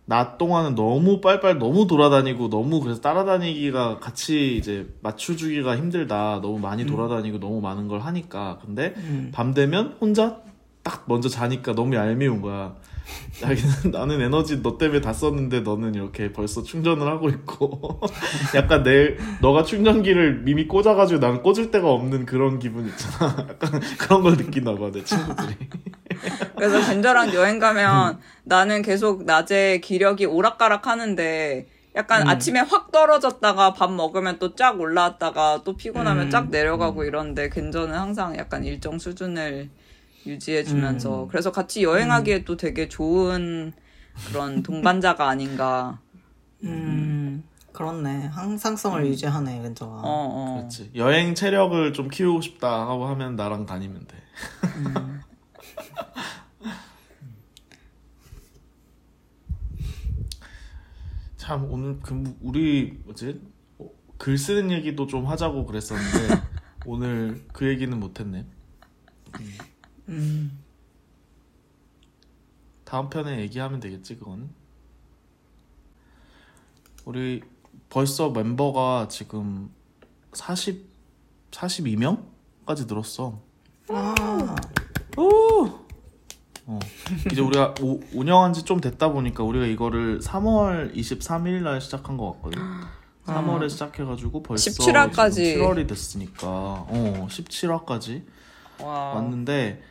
낮 0.05 0.37
동안은 0.37 0.75
너무 0.75 1.21
빨빨 1.21 1.59
너무 1.59 1.85
돌아다니고 1.87 2.49
너무 2.49 2.81
그래서 2.81 2.99
따라다니기가 3.01 3.99
같이 3.99 4.57
이제 4.57 4.87
맞춰주기가 5.01 5.77
힘들다. 5.77 6.39
너무 6.41 6.59
많이 6.59 6.85
돌아다니고 6.85 7.39
너무 7.39 7.61
많은 7.61 7.87
걸 7.87 7.99
하니까. 8.01 8.59
근데 8.65 8.93
밤 9.31 9.53
되면 9.53 9.95
혼자 10.01 10.41
딱 10.83 11.03
먼저 11.07 11.29
자니까 11.29 11.73
너무 11.73 11.95
얄미운 11.95 12.41
거야. 12.41 12.75
자기는 13.39 13.91
나는 13.91 14.21
에너지 14.21 14.61
너 14.61 14.77
때문에 14.77 15.01
다 15.01 15.11
썼는데 15.13 15.61
너는 15.61 15.95
이렇게 15.95 16.31
벌써 16.31 16.63
충전을 16.63 17.07
하고 17.07 17.29
있고. 17.29 17.99
약간 18.55 18.83
내 18.83 19.17
너가 19.41 19.63
충전기를 19.63 20.45
이미 20.47 20.67
꽂아가지고 20.67 21.19
나는 21.19 21.41
꽂을 21.43 21.71
데가 21.71 21.89
없는 21.89 22.25
그런 22.25 22.59
기분 22.59 22.87
있잖아. 22.87 23.35
약간 23.49 23.81
그런 23.97 24.21
걸 24.23 24.33
느끼나 24.37 24.75
봐내 24.75 25.03
친구들이. 25.03 25.55
그래서 26.55 26.79
벤저랑 26.87 27.33
여행 27.33 27.59
가면 27.59 28.19
나는 28.43 28.81
계속 28.81 29.25
낮에 29.25 29.79
기력이 29.79 30.25
오락가락 30.25 30.87
하는데 30.87 31.67
약간 31.95 32.27
아침에 32.27 32.59
확 32.61 32.91
떨어졌다가 32.91 33.73
밥 33.73 33.91
먹으면 33.91 34.39
또 34.39 34.55
쫙 34.55 34.79
올라왔다가 34.79 35.61
또 35.65 35.75
피곤하면 35.75 36.29
쫙 36.29 36.49
내려가고 36.49 37.03
이런데 37.03 37.49
겐저는 37.49 37.93
항상 37.97 38.37
약간 38.37 38.63
일정 38.63 38.99
수준을 38.99 39.69
유지해주면서 40.25 41.27
그래서 41.29 41.51
같이 41.51 41.83
여행하기에 41.83 42.43
또 42.45 42.57
되게 42.57 42.87
좋은 42.87 43.73
그런 44.27 44.63
동반자가 44.63 45.27
아닌가. 45.27 45.99
음, 46.63 47.43
그렇네. 47.73 48.27
항상성을 48.27 49.05
유지하네, 49.07 49.59
어, 49.59 49.61
근저가. 49.63 50.01
어. 50.03 50.55
그렇지 50.57 50.91
여행 50.95 51.33
체력을 51.33 51.93
좀 51.93 52.09
키우고 52.09 52.41
싶다 52.41 52.87
하고 52.87 53.07
하면 53.07 53.35
나랑 53.35 53.65
다니면 53.65 54.05
돼 54.07 54.17
참 61.37 61.65
오늘 61.71 61.99
그 62.01 62.37
우리 62.41 62.99
뭐지 63.03 63.41
어, 63.79 63.89
글 64.17 64.37
쓰는 64.37 64.69
얘기도 64.71 65.07
좀 65.07 65.25
하자고 65.25 65.65
그랬었는데 65.65 66.41
오늘 66.85 67.43
그 67.51 67.67
얘기는 67.67 67.99
못했네. 67.99 68.45
음, 69.39 69.57
다음 72.83 73.09
편에 73.09 73.39
얘기하면 73.41 73.79
되겠지 73.79 74.17
그거는. 74.17 74.49
우리 77.05 77.41
벌써 77.89 78.29
멤버가 78.29 79.07
지금 79.09 79.69
40 80.33 80.89
42명까지 81.51 82.87
늘었어. 82.87 83.39
아, 83.89 84.55
어. 85.17 86.79
이제 87.31 87.41
우리가 87.41 87.73
오, 87.81 87.99
운영한 88.13 88.53
지 88.53 88.63
좀 88.63 88.79
됐다 88.79 89.09
보니까 89.11 89.43
우리가 89.43 89.65
이거를 89.65 90.19
3월 90.19 90.95
23일 90.95 91.63
날 91.63 91.81
시작한 91.81 92.15
것 92.17 92.31
같거든. 92.33 92.61
3월에 93.25 93.69
시작해가지고 93.69 94.43
벌써 94.43 94.69
17화 94.71 95.11
까지. 95.13 95.55
7월이 95.57 95.87
됐으니까 95.87 96.47
어 96.47 97.27
17화까지 97.29 98.23
와. 98.81 99.13
왔는데 99.15 99.83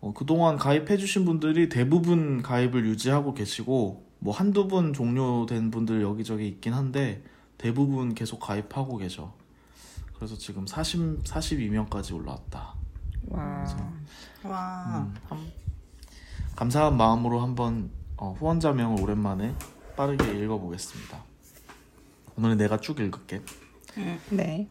어, 0.00 0.12
그동안 0.14 0.56
가입해주신 0.56 1.24
분들이 1.24 1.68
대부분 1.68 2.42
가입을 2.42 2.86
유지하고 2.86 3.34
계시고 3.34 4.06
뭐 4.20 4.34
한두 4.34 4.68
분 4.68 4.92
종료된 4.92 5.70
분들 5.70 6.02
여기저기 6.02 6.46
있긴 6.48 6.72
한데 6.72 7.22
대부분 7.56 8.14
계속 8.14 8.38
가입하고 8.38 8.96
계셔. 8.98 9.32
그래서 10.14 10.36
지금 10.36 10.66
40, 10.66 11.22
42명까지 11.24 12.14
올라왔다. 12.14 12.74
와. 13.28 13.64
와. 14.44 14.98
음, 15.06 15.14
한- 15.28 15.52
감사한 16.56 16.96
마음으로 16.96 17.40
한번 17.40 17.90
어, 18.16 18.34
후원자명을 18.38 19.00
오랜만에 19.00 19.54
빠르게 19.96 20.32
읽어보겠습니다. 20.44 21.22
오늘은 22.36 22.56
내가 22.56 22.78
쭉 22.78 22.98
읽을게. 23.00 23.42
네. 24.30 24.68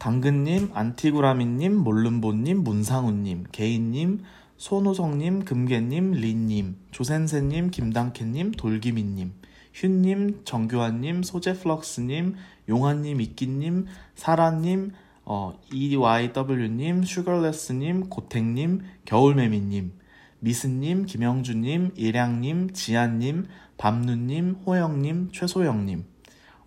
당근님, 0.00 0.70
안티구라미님, 0.72 1.76
몰름보님, 1.76 2.64
문상우님, 2.64 3.44
개인님, 3.52 4.22
손호성님, 4.56 5.44
금계님, 5.44 6.12
린님, 6.12 6.76
조센세님, 6.90 7.70
김당캐님, 7.70 8.52
돌기미님, 8.52 9.34
휴님, 9.74 10.40
정교환님, 10.44 11.22
소제플럭스님, 11.22 12.34
용환님, 12.66 13.20
이끼님, 13.20 13.88
사라님, 14.14 14.92
어, 15.26 15.60
EYW님, 15.70 17.04
슈걸레스님, 17.04 18.08
고택님, 18.08 18.80
겨울매미님, 19.04 19.92
미스님, 20.38 21.04
김영주님, 21.04 21.90
일양님, 21.94 22.72
지안님, 22.72 23.48
밤누님, 23.76 24.62
호영님, 24.66 25.28
최소영님, 25.32 26.06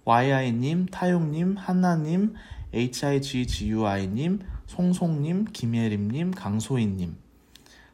YI님, 0.05 0.85
타용님, 0.91 1.55
한나님, 1.57 2.35
HIGGUI님, 2.73 4.39
송송님, 4.67 5.45
김예림님, 5.53 6.31
강소희님, 6.31 7.15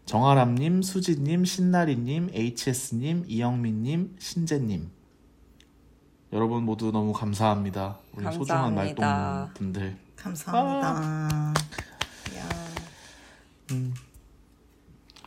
정아람님, 0.06 0.82
수지님, 0.82 1.46
신나리님, 1.46 2.30
HS님, 2.34 3.26
이영민님, 3.28 4.16
신재님. 4.20 4.90
여러분 6.32 6.64
모두 6.64 6.92
너무 6.92 7.12
감사합니다. 7.12 7.98
우리 8.14 8.32
소중한. 8.32 8.76
말동 8.76 9.54
분들. 9.56 9.98
감사합니다. 10.16 11.54
야. 12.38 12.50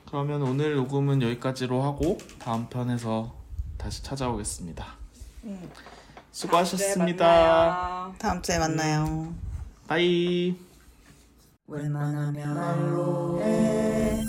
그러면 0.07 0.43
오늘 0.43 0.75
녹음은 0.77 1.23
여기까지로 1.23 1.83
하고 1.83 2.19
다음 2.39 2.69
편에서 2.69 3.35
다시 3.79 4.03
찾아오겠습니다. 4.03 4.87
수고하셨습니다. 6.33 8.09
네. 8.13 8.19
다음 8.19 8.43
주에 8.43 8.59
만나요. 8.59 9.33
말로 12.55 13.41
해 13.43 14.25